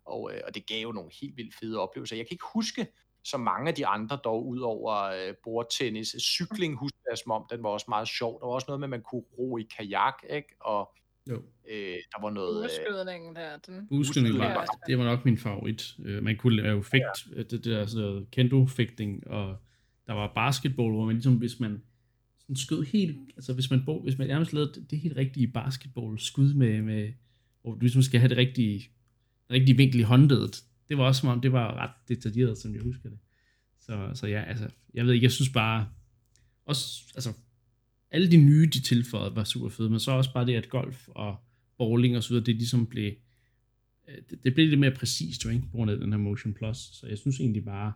[0.05, 2.17] Og, øh, og det gav jo nogle helt vildt fede oplevelser.
[2.17, 2.87] Jeg kan ikke huske
[3.25, 6.17] så mange af de andre dog, ud over øh, bordtennis.
[6.19, 8.41] Cykling husker jeg som om, den var også meget sjov.
[8.41, 10.49] Der var også noget med, at man kunne ro i kajak, ikke?
[10.61, 10.95] Og
[11.31, 11.43] jo.
[11.69, 12.63] Øh, der var noget...
[12.65, 13.57] Buskydningen der.
[13.57, 13.89] Den...
[13.89, 15.97] Buskydningen var, det var nok min favorit.
[16.05, 17.03] Øh, man kunne lave fægt,
[17.37, 17.39] ja.
[17.39, 19.57] det, det der sådan noget kendo-fægtning, og
[20.07, 21.83] der var basketball, hvor man ligesom, hvis man
[22.39, 26.55] sådan skød helt, altså hvis man, hvis man nærmest lavede det, det helt rigtige basketball-skud
[26.55, 27.13] med, med,
[27.63, 28.91] hvor du ligesom skal have det rigtige
[29.51, 30.65] rigtig vinkel i håndledet.
[30.89, 33.19] Det var også som om, det var ret detaljeret, som jeg husker det.
[33.81, 35.89] Så, så ja, altså, jeg ved ikke, jeg synes bare,
[36.65, 37.33] også, altså,
[38.11, 41.09] alle de nye, de tilføjede, var super fede, men så også bare det, at golf
[41.09, 41.37] og
[41.79, 43.13] bowling og så videre, det ligesom blev,
[44.09, 46.55] øh, det, det blev lidt mere præcist jo, ikke, på grund af den her Motion
[46.55, 46.77] Plus.
[46.77, 47.93] Så jeg synes egentlig bare,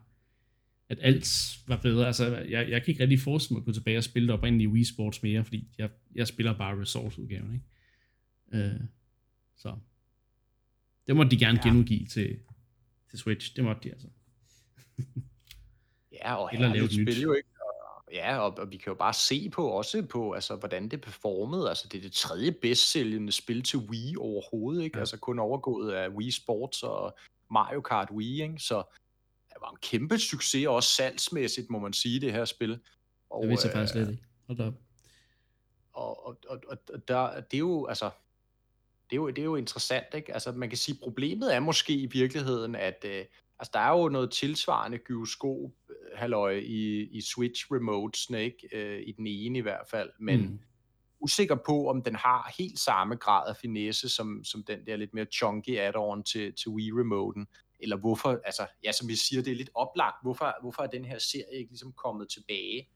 [0.88, 2.06] at alt var bedre.
[2.06, 4.44] Altså, jeg, jeg kan ikke rigtig forestille mig at gå tilbage og spille det op
[4.44, 8.64] i Wii Sports mere, fordi jeg, jeg spiller bare Resort-udgaven, ikke?
[8.66, 8.80] Øh,
[9.56, 9.76] så
[11.08, 11.68] det måtte de gerne ja.
[11.68, 12.38] genudgive til,
[13.10, 13.56] til Switch.
[13.56, 14.08] Det måtte de altså.
[16.22, 17.48] ja, og Eller lave spil jo ikke.
[18.12, 21.68] Ja, og, og vi kan jo bare se på også på, altså, hvordan det performede.
[21.68, 24.96] Altså, det er det tredje bedst sælgende spil til Wii overhovedet, ikke?
[24.96, 25.00] Ja.
[25.00, 27.18] Altså kun overgået af Wii Sports og
[27.50, 28.58] Mario Kart Wii, ikke?
[28.58, 28.82] Så
[29.48, 32.80] det var en kæmpe succes, også salgsmæssigt, må man sige, det her spil.
[33.30, 34.22] Og, det vidste jeg faktisk slet ikke.
[34.46, 34.74] Hold op.
[35.92, 38.10] Og, og, og, og der, det er jo, altså,
[39.10, 40.34] det er jo, det er jo interessant, ikke?
[40.34, 43.24] Altså, man kan sige, problemet er måske i virkeligheden, at øh,
[43.58, 45.70] altså, der er jo noget tilsvarende gyroskop
[46.14, 48.68] halløj i, i Switch remotes, ikke?
[48.72, 50.60] Øh, i den ene i hvert fald, men mm.
[51.20, 55.14] usikker på, om den har helt samme grad af finesse, som, som den der lidt
[55.14, 57.46] mere chunky add-on til, til Wii remoten,
[57.80, 61.04] eller hvorfor, altså, ja, som vi siger, det er lidt oplagt, hvorfor, hvorfor er den
[61.04, 62.88] her serie ikke ligesom kommet tilbage?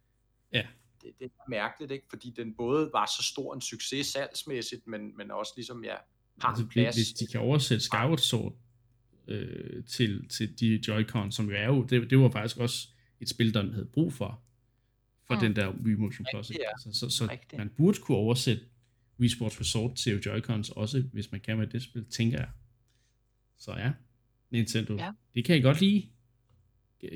[0.53, 0.67] Ja.
[1.03, 2.07] Det, det er mærkeligt, ikke?
[2.11, 5.95] Fordi den både var så stor en succes salgsmæssigt, men, men også ligesom, ja,
[6.41, 6.97] har altså, plads.
[6.97, 8.57] Hvis de kan oversætte Skyward Sword
[9.29, 12.89] øh, til, til de Joy-Con, som jo er jo, det, det var faktisk også
[13.21, 14.43] et spil, der havde brug for,
[15.27, 15.41] for mm.
[15.41, 16.51] den der Wii Motion Plus.
[16.51, 16.57] Ja.
[16.69, 18.63] Altså, så så man burde kunne oversætte
[19.21, 22.49] Wii Sports Resort til Joy-Cons også, hvis man kan med det spil, tænker jeg.
[23.59, 23.93] Så ja,
[24.51, 25.13] Nintendo, ja.
[25.35, 26.09] det kan I godt lide.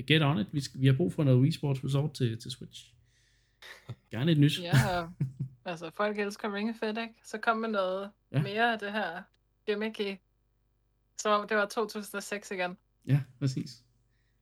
[0.06, 0.46] Get on it.
[0.52, 2.92] Vi, vi har brug for noget Wii Sports Resort til, til Switch.
[4.10, 4.60] Gerne et nyt.
[4.62, 5.06] ja,
[5.64, 7.14] altså folk elsker Ring of Fit, ikke?
[7.24, 8.42] Så kom med noget ja.
[8.42, 9.22] mere af det her
[9.66, 10.16] gimmicky.
[11.18, 12.76] Så det var 2006 igen.
[13.06, 13.70] Ja, præcis.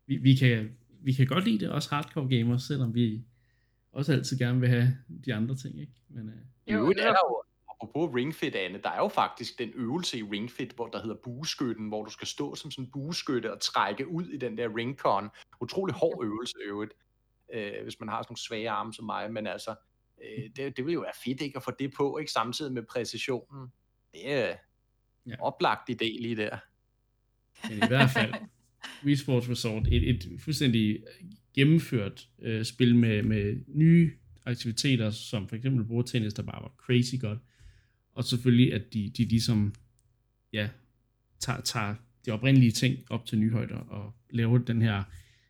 [0.07, 3.25] Vi, vi, kan, vi kan godt lide det, også hardcore gamers, selvom vi
[3.93, 5.93] også altid gerne vil have de andre ting, ikke?
[6.09, 6.73] Men, uh...
[6.75, 10.23] Jo, det er jo, apropos Ring Fit, Anne, der er jo faktisk den øvelse i
[10.23, 13.61] Ring Fit, hvor der hedder bueskytten, hvor du skal stå som sådan en bueskytte og
[13.61, 15.29] trække ud i den der ringcon.
[15.61, 16.93] Utrolig hård øvelse øvrigt,
[17.53, 19.75] øh, hvis man har sådan nogle svage arme som mig, men altså,
[20.23, 22.83] øh, det, det vil jo være fedt ikke at få det på, ikke samtidig med
[22.83, 23.69] præcisionen.
[24.13, 24.57] Det er
[25.27, 25.35] ja.
[25.41, 26.59] oplagt idé lige der.
[27.69, 28.35] Men i hvert fald,
[29.05, 31.05] Wii Sports Resort, et, et fuldstændig
[31.55, 34.13] gennemført øh, spil med, med nye
[34.47, 37.39] aktiviteter, som for eksempel bordtennis, der bare var crazy godt.
[38.13, 39.75] Og selvfølgelig, at de, de ligesom,
[40.53, 40.69] ja,
[41.39, 41.95] tager, tager
[42.27, 45.03] de oprindelige ting op til nye højder, og laver den her,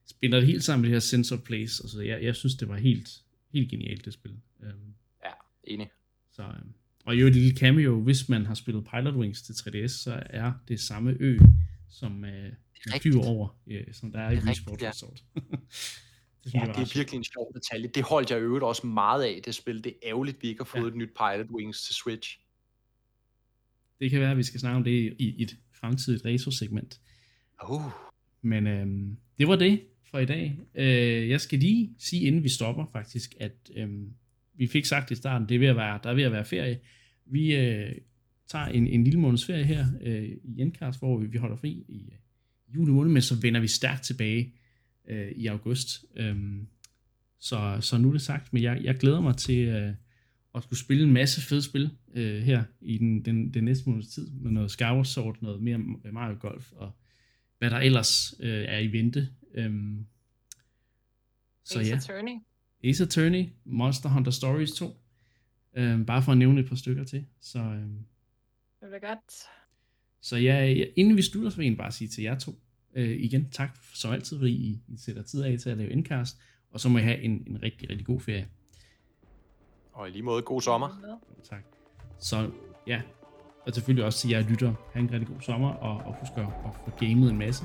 [0.07, 2.55] spiller det helt sammen med det her sense of place, og så jeg, jeg synes,
[2.55, 3.09] det var helt,
[3.53, 4.33] helt genialt, det spil.
[4.61, 4.95] Um,
[5.25, 5.31] ja,
[5.65, 5.91] enig.
[6.33, 6.75] Så, um,
[7.05, 10.53] og jo et lille cameo, hvis man har spillet Pilot Wings til 3DS, så er
[10.69, 11.39] det samme ø,
[11.89, 14.91] som uh, man flyver over, uh, som der er i Wii Sports ja.
[14.91, 15.25] Resort.
[15.35, 17.89] det, ja, det er virkelig en sjov detalje.
[17.89, 19.85] Det holdt jeg øvrigt også meget af, det spil.
[19.85, 20.89] Det er ærgerligt, vi ikke har fået ja.
[20.89, 22.39] et nyt Pilot Wings til Switch.
[24.01, 27.01] Det kan være, at vi skal snakke om det i et fremtidigt retro-segment.
[27.71, 27.83] Uh.
[28.43, 29.81] Men øhm, det var det
[30.15, 30.59] for i dag.
[30.75, 33.89] Øh, jeg skal lige sige, inden vi stopper faktisk, at øh,
[34.55, 36.45] vi fik sagt i starten, det er ved at være, der er ved at være
[36.45, 36.79] ferie.
[37.27, 37.93] Vi øh,
[38.49, 42.09] tager en, en lille måneds ferie her øh, i Endcast, hvor vi holder fri i
[42.13, 44.55] øh, juli måned, men så vender vi stærkt tilbage
[45.09, 46.05] øh, i august.
[46.17, 46.37] Øh,
[47.41, 49.93] så, så nu er det sagt, men jeg, jeg glæder mig til øh,
[50.55, 54.09] at skulle spille en masse fede spil øh, her i den, den, den næste måneds
[54.09, 55.79] tid, med noget Skyward Sword, noget mere
[56.13, 56.93] Mario Golf, og
[57.59, 59.29] hvad der ellers øh, er i vente.
[59.55, 60.07] Øhm,
[61.65, 61.97] så Ace ja.
[61.97, 62.33] Attorney.
[62.85, 64.97] Ace Attorney, Monster Hunter Stories 2.
[65.77, 67.27] Øhm, bare for at nævne et par stykker til.
[67.41, 68.07] Så, øhm,
[68.81, 69.33] det bliver godt.
[70.21, 72.53] Så ja, inden vi slutter, så vil jeg bare sige til jer to,
[72.95, 76.37] øh, igen tak som altid, fordi I, I sætter tid af til at lave indkast,
[76.71, 78.49] og så må I have en, en rigtig, rigtig god ferie.
[79.93, 81.01] Og i lige måde, god sommer.
[81.09, 81.15] Ja,
[81.45, 81.65] tak.
[82.19, 82.51] Så
[82.87, 83.03] ja,
[83.67, 86.43] og selvfølgelig også til jer lytter, have en rigtig god sommer, og, og husk at,
[86.43, 87.65] at få gamet en masse.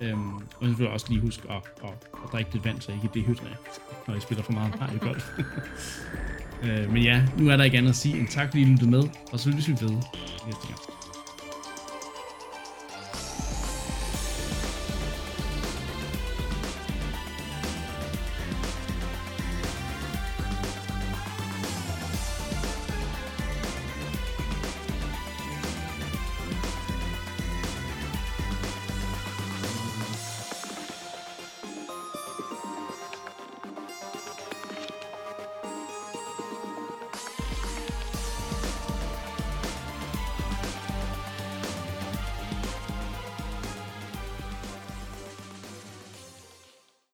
[0.00, 1.90] Øhm, og selvfølgelig også lige husk at, at,
[2.24, 3.56] at drikke lidt vand, så I ikke dehydrerer,
[4.08, 5.30] når I spiller for meget Mario Golf.
[6.64, 8.90] øh, men ja, nu er der ikke andet at sige end tak, fordi I lyttede
[8.90, 9.02] med,
[9.32, 9.90] og så lyttes vi ved
[10.46, 10.99] næste gang.